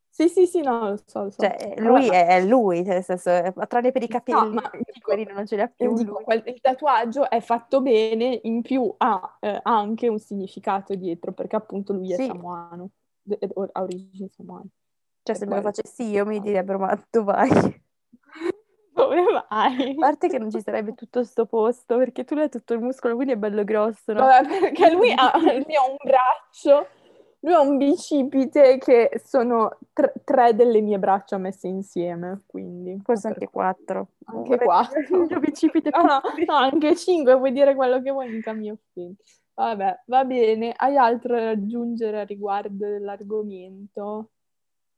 Sì, 0.09 0.29
sì, 0.29 0.45
sì, 0.45 0.61
no, 0.61 0.89
lo 0.89 0.97
so, 1.05 1.23
lo 1.23 1.29
so. 1.31 1.41
Cioè, 1.41 1.73
lui 1.79 2.07
Vabbè, 2.07 2.27
è, 2.27 2.45
lui, 2.45 2.83
cioè, 2.83 2.93
nel 2.93 3.03
senso, 3.03 3.29
eh, 3.31 3.53
tranne 3.67 3.91
per 3.91 4.03
i 4.03 4.07
No, 4.07 4.11
capelli, 4.11 4.53
ma 4.53 4.69
che 4.69 4.83
dico, 4.93 5.15
non 5.33 5.45
ce 5.47 5.55
li 5.55 5.61
ha 5.61 5.67
più, 5.67 5.89
io 5.89 5.97
dico, 5.97 6.13
quel- 6.23 6.43
il 6.45 6.61
tatuaggio 6.61 7.29
è 7.29 7.39
fatto 7.41 7.81
bene, 7.81 8.39
in 8.43 8.61
più 8.61 8.93
ha 8.97 9.37
eh, 9.41 9.59
anche 9.63 10.07
un 10.07 10.19
significato 10.19 10.93
dietro, 10.95 11.33
perché 11.33 11.55
appunto 11.55 11.93
lui 11.93 12.11
è 12.13 12.15
Sì. 12.17 12.27
samoano, 12.27 12.89
de- 13.21 13.39
ha 13.71 13.81
origini 13.81 14.29
samoane. 14.29 14.69
Cioè, 15.23 15.35
se 15.35 15.45
me 15.45 15.55
lo 15.55 15.61
facessi 15.61 16.03
io 16.09 16.25
mi 16.25 16.39
direbbero, 16.41 16.79
ma 16.79 17.01
dove 17.09 17.31
vai? 17.31 17.49
Dove 18.93 19.23
vai? 19.49 19.91
A 19.91 19.95
parte 19.97 20.27
che 20.27 20.37
non 20.37 20.51
ci 20.51 20.61
sarebbe 20.61 20.93
tutto 20.93 21.23
sto 21.23 21.45
posto, 21.45 21.97
perché 21.97 22.23
tu 22.23 22.35
hai 22.35 22.49
tutto 22.49 22.73
il 22.73 22.79
muscolo, 22.81 23.15
quindi 23.15 23.33
è 23.33 23.37
bello 23.37 23.63
grosso, 23.63 24.13
no? 24.13 24.21
Vabbè, 24.21 24.59
perché 24.59 24.91
lui 24.91 25.11
ha, 25.15 25.31
lui 25.41 25.75
ha 25.75 25.85
un 25.89 25.95
braccio, 26.01 26.87
lui 27.39 27.53
ha 27.53 27.59
un 27.59 27.77
bicipite 27.77 28.77
che 28.77 29.21
sono 29.23 29.77
tre, 29.93 30.13
tre 30.23 30.55
delle 30.55 30.79
mie 30.81 30.99
braccia 30.99 31.37
messe 31.37 31.67
insieme, 31.67 32.43
quindi... 32.45 33.01
Forse 33.03 33.27
anche 33.29 33.47
quattro. 33.49 34.09
Anche 34.25 34.57
quattro. 34.57 34.99
Il 34.99 35.25
mio 35.27 35.39
bicipite 35.39 35.89
No, 35.89 36.03
no, 36.03 36.21
piccolo. 36.21 36.45
no, 36.47 36.55
anche 36.55 36.95
cinque, 36.95 37.37
puoi 37.37 37.51
dire 37.51 37.75
quello 37.75 38.01
che 38.01 38.11
vuoi, 38.11 38.29
mica 38.29 38.53
mi 38.53 38.69
offendi. 38.69 39.17
Vabbè, 39.55 40.03
va 40.05 40.25
bene. 40.25 40.73
Hai 40.75 40.97
altro 40.97 41.35
da 41.35 41.49
aggiungere 41.49 42.21
a 42.21 42.23
riguardo 42.25 42.87
dell'argomento? 42.87 44.29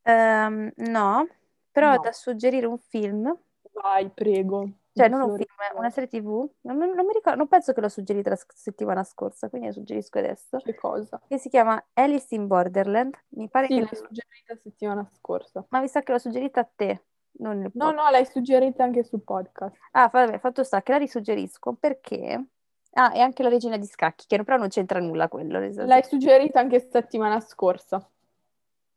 Ehm, 0.04 0.72
no, 0.76 1.28
però 1.72 1.94
No. 1.94 2.00
da 2.00 2.12
suggerire 2.12 2.66
un 2.68 2.78
film, 2.78 3.36
Vai, 3.82 4.10
prego. 4.10 4.70
cioè 4.94 5.10
non 5.10 5.22
un 5.22 5.36
film, 5.36 5.48
una 5.78 5.90
serie 5.90 6.08
TV, 6.08 6.50
non, 6.62 6.78
mi- 6.78 6.94
non 6.94 7.06
mi 7.06 7.14
ricordo, 7.14 7.38
non 7.38 7.48
penso 7.48 7.74
che 7.74 7.82
l'ho 7.82 7.90
suggerita 7.90 8.30
la 8.30 8.40
settimana 8.54 9.04
scorsa, 9.04 9.50
quindi 9.50 9.68
la 9.68 9.74
suggerisco 9.74 10.20
adesso, 10.20 10.58
Che 10.60 10.74
cosa? 10.76 11.20
che 11.28 11.38
si 11.38 11.50
chiama 11.50 11.84
Alice 11.94 12.34
in 12.34 12.48
Borderland. 12.48 13.14
Mi 13.30 13.50
pare 13.50 13.68
Sì, 13.68 13.74
che... 13.76 13.82
l'hai 13.82 13.96
suggerita 13.96 14.56
settimana 14.64 15.10
scorsa. 15.12 15.66
Ma 15.70 15.82
mi 15.82 15.88
sa 15.90 16.02
che 16.02 16.12
l'ho 16.14 16.18
suggerita 16.18 16.62
a 16.62 16.70
te, 16.74 17.04
non 17.40 17.64
il 17.64 17.72
No, 17.74 17.92
no, 17.92 18.10
l'hai 18.10 18.26
suggerita 18.26 18.84
anche 18.84 19.04
sul 19.04 19.22
podcast. 19.22 19.76
Ah, 19.92 20.08
vabbè, 20.12 20.40
fatto 20.40 20.64
sta 20.64 20.82
che 20.82 20.92
la 20.94 20.98
risuggerisco 20.98 21.74
perché... 21.74 22.46
Ah, 22.98 23.14
e 23.14 23.20
anche 23.20 23.44
la 23.44 23.50
regina 23.50 23.76
di 23.76 23.86
scacchi, 23.86 24.26
che 24.26 24.42
però 24.46 24.56
non 24.56 24.70
c'entra 24.70 25.00
nulla 25.02 25.28
quello. 25.28 25.60
nel 25.60 25.74
L'hai 25.86 26.02
suggerita 26.04 26.62
anche 26.62 26.80
settimana 26.80 27.42
scorsa. 27.42 28.10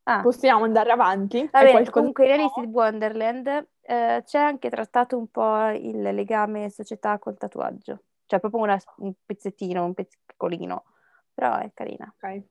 Ah, 0.04 0.22
Possiamo 0.22 0.64
andare 0.64 0.92
avanti? 0.92 1.48
va 1.50 1.58
Hai 1.58 1.64
bene, 1.64 1.70
qualcosa 1.90 1.90
comunque 1.90 2.26
in 2.34 2.70
Wonderland 2.70 3.66
eh, 3.88 4.22
c'è 4.24 4.38
anche 4.38 4.68
trattato 4.68 5.16
un 5.16 5.28
po' 5.28 5.68
il 5.70 6.00
legame 6.00 6.68
società 6.68 7.18
col 7.18 7.38
tatuaggio. 7.38 8.02
Cioè 8.26 8.38
proprio 8.38 8.62
una- 8.62 8.78
un 8.98 9.14
pezzettino, 9.24 9.82
un 9.84 9.94
pezzicolino. 9.94 10.84
Però 11.32 11.56
è 11.58 11.70
carina. 11.72 12.12
Ok. 12.20 12.42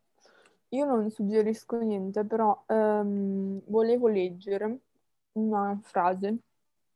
Io 0.69 0.85
non 0.85 1.09
suggerisco 1.11 1.77
niente, 1.79 2.25
però 2.25 2.63
ehm, 2.67 3.61
volevo 3.67 4.07
leggere 4.07 4.79
una 5.33 5.79
frase 5.83 6.37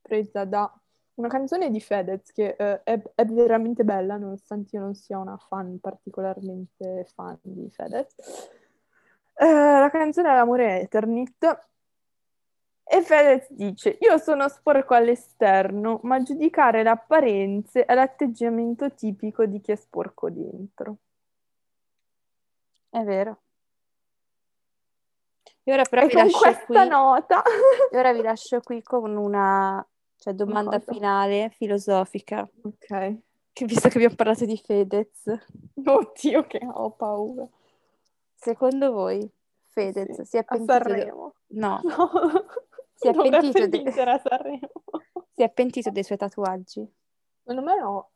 presa 0.02 0.44
da 0.44 0.70
una 1.14 1.28
canzone 1.28 1.70
di 1.70 1.80
Fedez 1.80 2.32
che 2.32 2.56
eh, 2.58 2.82
è, 2.82 3.00
è 3.14 3.24
veramente 3.26 3.84
bella, 3.84 4.16
nonostante 4.16 4.76
io 4.76 4.82
non 4.82 4.94
sia 4.94 5.18
una 5.18 5.36
fan 5.36 5.78
particolarmente 5.78 7.06
fan 7.14 7.38
di 7.42 7.70
Fedez. 7.70 8.14
Eh, 9.34 9.44
la 9.46 9.88
canzone 9.90 10.30
è 10.30 10.34
L'amore 10.34 10.80
Eternit 10.80 11.70
e 12.84 13.02
Fedez 13.02 13.46
dice: 13.50 13.96
Io 14.00 14.18
sono 14.18 14.48
sporco 14.48 14.94
all'esterno, 14.94 16.00
ma 16.02 16.22
giudicare 16.22 16.82
le 16.82 16.90
apparenze 16.90 17.84
è 17.84 17.94
l'atteggiamento 17.94 18.92
tipico 18.94 19.46
di 19.46 19.60
chi 19.60 19.72
è 19.72 19.76
sporco 19.76 20.30
dentro. 20.30 20.96
È 22.90 23.02
vero. 23.02 23.40
E 25.64 25.72
ora 25.72 25.84
però 25.84 26.02
E 26.02 26.06
vi 26.06 26.12
con 26.14 26.22
lascio 26.24 26.38
questa 26.38 26.64
qui, 26.64 26.88
nota, 26.88 27.42
e 27.90 27.96
ora 27.98 28.12
vi 28.12 28.20
lascio 28.22 28.60
qui 28.60 28.82
con 28.82 29.16
una 29.16 29.86
cioè, 30.16 30.34
domanda 30.34 30.78
cosa? 30.80 30.92
finale 30.92 31.50
filosofica. 31.56 32.48
ok. 32.62 33.14
Che 33.54 33.64
visto 33.66 33.88
che 33.88 33.96
abbiamo 33.98 34.14
parlato 34.16 34.44
di 34.44 34.56
Fedez, 34.56 35.24
Oddio, 35.84 36.46
che 36.46 36.60
ho 36.66 36.90
paura. 36.90 37.46
secondo 38.34 38.92
voi 38.92 39.30
Fedez 39.68 40.16
Sì, 40.16 40.24
si 40.24 40.36
è 40.38 40.44
pentito 40.44 40.72
Sanremo. 40.72 41.34
No, 41.48 41.80
No, 41.82 42.10
Si 43.02 43.08
è 43.08 43.12
pentito 43.12 43.66
de- 43.66 43.90
si 45.34 45.42
è 45.42 45.50
pentito 45.50 45.90
dei 45.90 46.04
suoi 46.04 46.18
tatuaggi? 46.18 46.88
Secondo 47.44 47.62
me 47.68 47.78
no, 47.80 48.10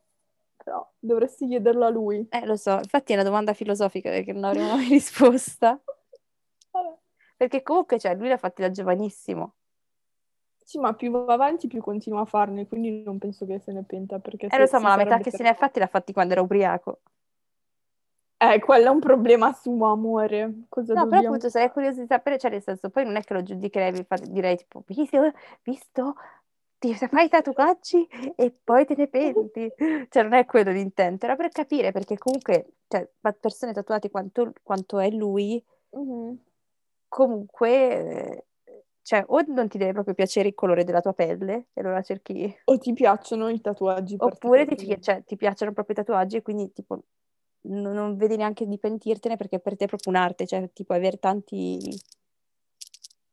però 0.57 0.89
dovresti 0.99 1.47
chiederlo 1.49 1.85
a 1.85 1.89
lui. 1.89 2.27
Eh, 2.31 2.47
lo 2.47 2.55
so, 2.57 2.79
infatti 2.79 3.13
è 3.13 3.17
una 3.17 3.25
domanda 3.25 3.53
filosofica 3.53 4.11
perché 4.11 4.33
non 4.33 4.45
avremo 4.45 4.77
mai 4.77 4.87
risposta. 4.91 5.81
Vabbè. 6.71 6.95
Perché 7.37 7.63
comunque, 7.63 7.99
cioè, 7.99 8.15
lui 8.15 8.29
l'ha 8.29 8.37
fatti 8.39 8.63
da 8.63 8.71
giovanissimo. 8.71 9.55
Sì, 10.65 10.79
ma 10.79 10.95
più 10.95 11.11
va 11.11 11.35
avanti 11.35 11.67
più 11.69 11.81
continua 11.81 12.23
a 12.23 12.25
farne, 12.25 12.67
quindi 12.67 13.03
non 13.03 13.19
penso 13.19 13.47
che 13.47 13.61
se 13.61 13.73
ne 13.73 13.85
penta 13.85 14.19
perché 14.19 14.47
Eh, 14.51 14.59
lo 14.59 14.67
so, 14.67 14.81
ma 14.81 14.91
la 14.91 14.97
metà 14.97 15.19
che 15.19 15.31
se 15.31 15.43
ne 15.43 15.55
fermato. 15.55 15.59
fatti 15.59 15.79
l'ha 15.79 15.87
fatti 15.87 16.13
quando 16.13 16.33
era 16.33 16.43
ubriaco. 16.43 17.01
Eh, 18.41 18.59
quello 18.61 18.87
è 18.87 18.91
un 18.91 19.01
problema 19.01 19.53
suo, 19.53 19.87
amore. 19.91 20.65
Cosa 20.69 20.93
No, 20.95 21.07
però 21.07 21.21
appunto 21.23 21.49
sarei 21.49 21.71
curiosa 21.71 22.01
di 22.03 22.07
sapere, 22.07 22.39
cioè 22.39 22.51
nel 22.51 22.63
senso, 22.63 22.91
poi 22.91 23.05
non 23.05 23.17
è 23.17 23.23
che 23.23 23.33
lo 23.33 23.43
giudicherei, 23.43 23.97
infatti 23.97 24.31
direi 24.31 24.57
tipo, 24.57 24.83
visto, 24.87 25.33
visto, 25.63 26.15
ti 26.79 26.95
fai 26.95 27.25
i 27.27 27.29
tatuaggi 27.31 28.07
e 28.37 28.55
poi 28.63 28.85
te 28.85 28.95
ne 28.95 29.09
penti. 29.09 29.73
Cioè 30.11 30.23
non 30.23 30.35
è 30.35 30.45
quello 30.45 30.71
l'intento, 30.71 31.25
era 31.25 31.35
per 31.35 31.49
capire, 31.49 31.93
perché 31.93 32.19
comunque, 32.19 32.75
cioè, 32.89 33.09
persone 33.41 33.73
tatuate 33.73 34.11
quanto, 34.11 34.53
quanto 34.63 34.99
è 34.99 35.09
lui, 35.11 35.63
Mhm. 35.93 36.39
comunque, 37.09 37.71
eh, 37.71 38.45
cioè, 39.01 39.25
o 39.29 39.43
non 39.47 39.69
ti 39.69 39.79
deve 39.79 39.93
proprio 39.93 40.15
piacere 40.15 40.49
il 40.49 40.55
colore 40.55 40.85
della 40.85 41.01
tua 41.01 41.15
pelle, 41.15 41.69
e 41.73 41.81
allora 41.81 42.03
cerchi... 42.03 42.55
O 42.65 42.77
ti 42.79 42.93
piacciono 42.93 43.49
i 43.49 43.61
tatuaggi 43.63 44.17
Oppure 44.19 44.67
ti, 44.67 45.01
cioè, 45.01 45.23
ti 45.25 45.37
piacciono 45.37 45.73
proprio 45.73 45.95
i 45.95 46.05
tatuaggi 46.05 46.37
e 46.37 46.43
quindi 46.43 46.71
tipo 46.73 47.01
non, 47.69 47.95
non 47.95 48.17
vedi 48.17 48.37
neanche 48.37 48.67
di 48.67 48.79
pentirtene 48.79 49.37
perché 49.37 49.59
per 49.59 49.77
te 49.77 49.85
è 49.85 49.89
proprio 49.89 50.13
un'arte, 50.13 50.47
cioè 50.47 50.71
tipo 50.73 50.93
avere 50.93 51.19
tanti 51.19 51.79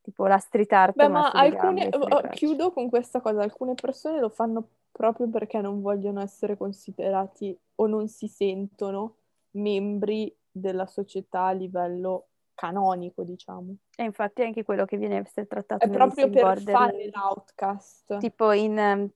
tipo 0.01 0.27
la 0.27 0.38
street 0.38 0.71
art 0.73 0.95
Beh, 0.95 1.07
ma 1.07 1.31
alcune, 1.31 1.89
gambe 1.89 1.97
oh, 1.97 2.05
braccia. 2.05 2.27
chiudo 2.29 2.71
con 2.71 2.89
questa 2.89 3.21
cosa, 3.21 3.41
alcune 3.41 3.73
persone 3.73 4.19
lo 4.19 4.29
fanno 4.29 4.67
proprio 4.91 5.29
perché 5.29 5.61
non 5.61 5.81
vogliono 5.81 6.21
essere 6.21 6.57
considerati 6.57 7.57
o 7.75 7.88
non 7.88 8.07
si 8.07 8.27
sentono 8.27 9.15
membri 9.51 10.36
della 10.51 10.86
società 10.86 11.45
a 11.45 11.51
livello 11.51 12.27
canonico, 12.53 13.23
diciamo. 13.23 13.75
E 13.95 14.03
infatti 14.03 14.43
anche 14.43 14.63
quello 14.63 14.86
che 14.86 14.97
viene 14.97 15.23
trattato 15.47 15.86
È 15.86 15.89
proprio 15.89 16.29
per 16.29 16.61
fare 16.61 16.61
Borderland. 16.61 17.11
l'outcast. 17.13 18.17
Tipo 18.17 18.51
in 18.51 18.77
ehm, 18.77 19.09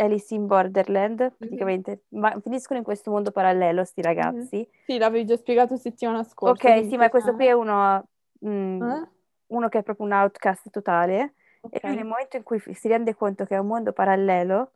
Alice 0.00 0.34
in 0.34 0.46
Borderland, 0.46 1.32
praticamente 1.36 2.04
ma- 2.08 2.38
finiscono 2.40 2.78
in 2.78 2.84
questo 2.84 3.10
mondo 3.10 3.30
parallelo 3.30 3.84
sti 3.84 4.02
ragazzi. 4.02 4.68
Sì, 4.84 4.98
l'avevi 4.98 5.26
già 5.26 5.36
spiegato 5.36 5.76
settimana 5.76 6.22
scorsa. 6.24 6.68
Ok, 6.74 6.86
sì, 6.88 6.96
ma 6.96 7.08
questo 7.10 7.30
eh? 7.30 7.34
qui 7.34 7.46
è 7.46 7.52
uno, 7.52 8.08
mm, 8.46 8.82
Eh? 8.82 9.08
uno 9.48 9.68
che 9.68 9.78
è 9.78 9.82
proprio 9.82 10.06
un 10.06 10.12
outcast 10.12 10.70
totale. 10.70 11.34
E 11.68 11.80
lui 11.84 11.96
nel 11.96 12.06
momento 12.06 12.36
in 12.36 12.42
cui 12.42 12.58
si 12.58 12.88
rende 12.88 13.14
conto 13.14 13.44
che 13.44 13.54
è 13.54 13.58
un 13.58 13.66
mondo 13.66 13.92
parallelo, 13.92 14.72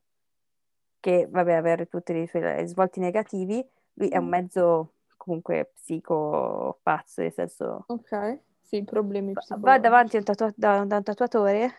che 1.01 1.27
vabbè, 1.31 1.53
avere 1.53 1.87
tutti 1.87 2.13
i 2.15 2.27
suoi 2.27 2.43
risvolti 2.57 3.01
negativi, 3.01 3.67
lui 3.95 4.09
è 4.09 4.17
un 4.19 4.25
Mhm. 4.25 4.31
mezzo 4.31 4.93
comunque 5.17 5.71
psico 5.75 6.79
pazzo, 6.83 7.23
nel 7.23 7.33
senso 7.33 7.85
Ok, 7.89 8.39
sì, 8.61 8.85
problemi 8.85 9.33
va- 9.33 9.41
va 9.41 9.79
psicologici. 9.79 9.81
davanti 9.81 10.17
a 10.17 10.23
un, 10.27 10.53
da, 10.57 10.85
da 10.85 10.97
un 10.97 11.03
tatuatore, 11.03 11.73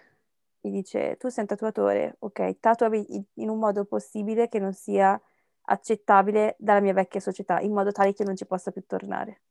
gli 0.65 0.71
dice 0.71 1.17
tu 1.17 1.29
sei 1.29 1.43
un 1.43 1.49
tatuatore, 1.49 2.15
ok, 2.19 2.59
tatuami 2.59 3.25
in, 3.35 3.49
un 3.49 3.59
modo 3.59 3.85
possibile 3.85 4.47
che 4.47 4.59
non 4.59 4.73
sia 4.73 5.19
accettabile 5.67 6.55
dalla 6.59 6.81
mia 6.81 6.93
vecchia 6.93 7.19
società, 7.19 7.59
in 7.59 7.73
modo 7.73 7.91
tale 7.91 8.13
che 8.13 8.23
non 8.23 8.35
ci 8.35 8.45
possa 8.45 8.71
più 8.71 8.83
tornare, 8.85 9.41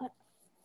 Eh, 0.00 0.10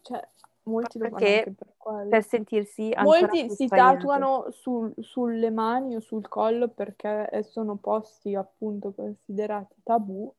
Cioè, 0.01 0.27
molti 0.63 0.99
lo 0.99 1.09
perché 1.09 1.53
per 1.55 1.75
per 2.09 2.23
sentirsi 2.23 2.93
Molti 2.97 3.49
si 3.49 3.67
tatuano 3.67 4.51
sul- 4.51 4.93
sulle 4.99 5.49
mani 5.49 5.95
o 5.95 5.99
sul 5.99 6.27
collo 6.27 6.69
perché 6.69 7.29
sono 7.43 7.75
posti 7.75 8.35
appunto 8.35 8.93
considerati 8.93 9.75
tabù 9.83 10.31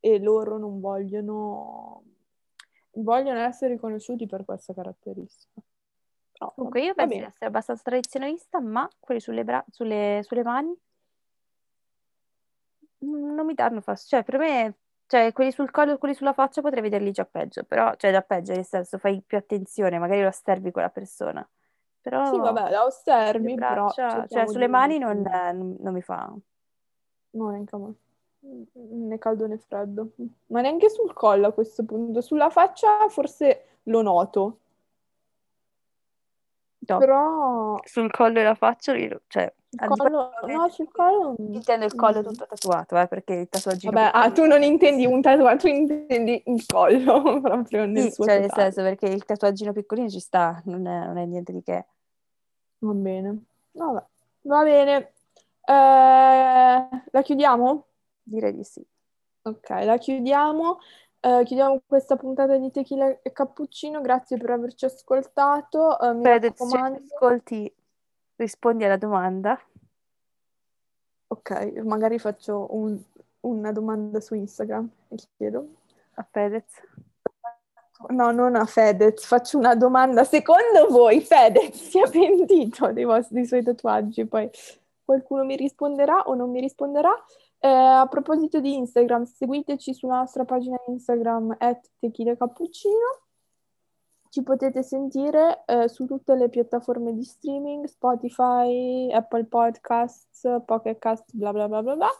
e 0.00 0.18
loro 0.18 0.58
non 0.58 0.80
vogliono, 0.80 2.02
vogliono 2.92 3.40
essere 3.40 3.74
riconosciuti 3.74 4.26
per 4.26 4.44
questa 4.44 4.74
caratteristica. 4.74 5.60
Però, 6.36 6.52
Comunque 6.54 6.82
io 6.82 6.94
penso 6.94 7.16
di 7.16 7.24
essere 7.24 7.46
abbastanza 7.46 7.82
tradizionalista, 7.84 8.60
ma 8.60 8.88
quelli 8.98 9.20
sulle, 9.20 9.44
bra- 9.44 9.64
sulle, 9.70 10.20
sulle 10.22 10.42
mani 10.42 10.76
non 12.98 13.44
mi 13.46 13.54
danno 13.54 13.80
fastidio. 13.80 14.22
Cioè, 14.22 14.24
per 14.30 14.38
me, 14.40 14.74
cioè, 15.06 15.32
quelli 15.32 15.52
sul 15.52 15.70
collo 15.70 15.92
e 15.94 15.98
quelli 15.98 16.14
sulla 16.14 16.32
faccia 16.32 16.60
potrei 16.60 16.82
vederli 16.82 17.10
già 17.12 17.24
peggio, 17.24 17.64
però, 17.64 17.94
cioè, 17.96 18.10
già 18.10 18.22
peggio, 18.22 18.52
nel 18.52 18.64
senso, 18.64 18.98
fai 18.98 19.22
più 19.24 19.36
attenzione, 19.36 19.98
magari 19.98 20.22
lo 20.22 20.28
osservi 20.28 20.70
quella 20.70 20.90
persona. 20.90 21.46
Sì, 21.46 21.50
Però 22.00 22.40
vabbè, 22.40 22.70
la 22.70 22.84
osservi, 22.84 23.54
però 23.54 23.86
braccia, 23.86 24.10
cioè, 24.10 24.20
cerchiamo 24.20 24.52
sulle 24.52 24.68
mani 24.68 24.98
non- 24.98 25.76
non 25.80 25.92
mi 25.92 26.02
fa. 26.02 26.32
No, 27.32 27.50
neanche 27.50 27.74
a 27.74 27.78
me. 27.78 27.94
né 28.74 29.18
caldo 29.18 29.46
né 29.46 29.58
freddo. 29.58 30.12
Ma 30.46 30.60
neanche 30.60 30.88
sul 30.90 31.12
collo 31.12 31.48
a 31.48 31.52
questo 31.52 31.84
punto. 31.84 32.20
Sulla 32.20 32.50
faccia 32.50 33.08
forse 33.08 33.78
lo 33.84 34.02
noto. 34.02 34.58
No. 36.86 36.98
Però 36.98 37.80
Sul 37.84 38.10
collo 38.10 38.40
e 38.40 38.42
la 38.42 38.54
faccia, 38.54 38.92
cioè, 39.26 39.52
di 39.68 39.86
collo, 39.86 40.30
no, 40.46 40.68
sul 40.68 40.90
collo... 40.90 41.34
intendo 41.38 41.84
il 41.84 41.94
collo 41.94 42.22
tutto 42.22 42.46
tatuato, 42.46 42.98
eh, 42.98 43.08
perché 43.08 43.34
il 43.34 43.48
tatuaggino 43.48 43.92
Vabbè, 43.92 44.10
ah, 44.12 44.30
tu 44.30 44.44
non 44.44 44.62
intendi 44.62 45.06
un 45.06 45.20
tatuaggio, 45.20 45.66
tu 45.66 45.66
intendi 45.68 46.42
il 46.46 46.64
collo 46.66 47.40
proprio 47.40 47.86
nel 47.86 48.04
Sì, 48.04 48.10
suo 48.12 48.24
cioè 48.24 48.40
nel 48.40 48.52
senso 48.52 48.82
perché 48.82 49.06
il 49.06 49.24
tatuaggino 49.24 49.72
piccolino 49.72 50.08
ci 50.08 50.20
sta, 50.20 50.60
non 50.66 50.86
è, 50.86 51.06
non 51.06 51.16
è 51.18 51.24
niente 51.24 51.52
di 51.52 51.62
che. 51.62 51.86
Va 52.78 52.92
bene. 52.92 53.44
Vabbè. 53.72 54.02
Va 54.42 54.62
bene. 54.62 55.12
Eh, 55.66 56.88
la 57.10 57.22
chiudiamo? 57.22 57.86
Direi 58.22 58.54
di 58.54 58.64
sì. 58.64 58.84
Ok, 59.42 59.68
la 59.68 59.96
chiudiamo. 59.96 60.78
Eh, 61.24 61.42
chiudiamo 61.44 61.80
questa 61.86 62.16
puntata 62.16 62.58
di 62.58 62.70
Tequila 62.70 63.22
e 63.22 63.32
Cappuccino. 63.32 64.02
Grazie 64.02 64.36
per 64.36 64.50
averci 64.50 64.84
ascoltato. 64.84 65.98
Eh, 65.98 66.12
mi 66.12 66.22
raccomando. 66.38 67.02
ascolti, 67.14 67.74
rispondi 68.36 68.84
alla 68.84 68.98
domanda. 68.98 69.58
Ok, 71.28 71.50
magari 71.82 72.18
faccio 72.18 72.66
un- 72.74 73.02
una 73.40 73.72
domanda 73.72 74.20
su 74.20 74.34
Instagram 74.34 74.88
e 75.08 75.16
chiedo. 75.36 75.66
A 76.14 76.26
Fedez. 76.30 76.64
No, 78.08 78.30
non 78.30 78.54
a 78.54 78.66
Fedez, 78.66 79.24
faccio 79.24 79.56
una 79.56 79.74
domanda. 79.74 80.24
Secondo 80.24 80.88
voi 80.90 81.22
Fedez 81.22 81.88
si 81.88 82.00
è 82.00 82.10
pentito 82.10 82.92
dei, 82.92 83.04
vostri, 83.04 83.36
dei 83.36 83.46
suoi 83.46 83.62
tatuaggi? 83.62 84.26
Poi 84.26 84.50
qualcuno 85.02 85.44
mi 85.44 85.56
risponderà 85.56 86.24
o 86.26 86.34
non 86.34 86.50
mi 86.50 86.60
risponderà. 86.60 87.10
Eh, 87.64 87.66
a 87.66 88.06
proposito 88.08 88.60
di 88.60 88.74
Instagram, 88.76 89.24
seguiteci 89.24 89.94
sulla 89.94 90.18
nostra 90.18 90.44
pagina 90.44 90.76
Instagram 90.86 91.56
at 91.58 91.92
Tequila 91.98 92.36
Cappuccino. 92.36 93.22
Ci 94.28 94.42
potete 94.42 94.82
sentire 94.82 95.64
eh, 95.64 95.88
su 95.88 96.04
tutte 96.04 96.34
le 96.34 96.50
piattaforme 96.50 97.14
di 97.14 97.24
streaming, 97.24 97.86
Spotify, 97.86 99.10
Apple 99.10 99.46
Podcasts, 99.46 100.46
Pocket 100.66 100.98
Cast, 100.98 101.30
bla 101.32 101.52
bla 101.52 101.66
bla 101.66 101.82
bla 101.82 101.96
bla, 101.96 102.10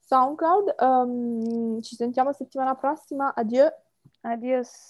SoundCloud. 0.00 0.74
Ehm, 0.76 1.80
ci 1.80 1.94
sentiamo 1.94 2.32
settimana 2.32 2.74
prossima. 2.74 3.32
Adieu. 3.34 3.70
Adios. 4.22 4.86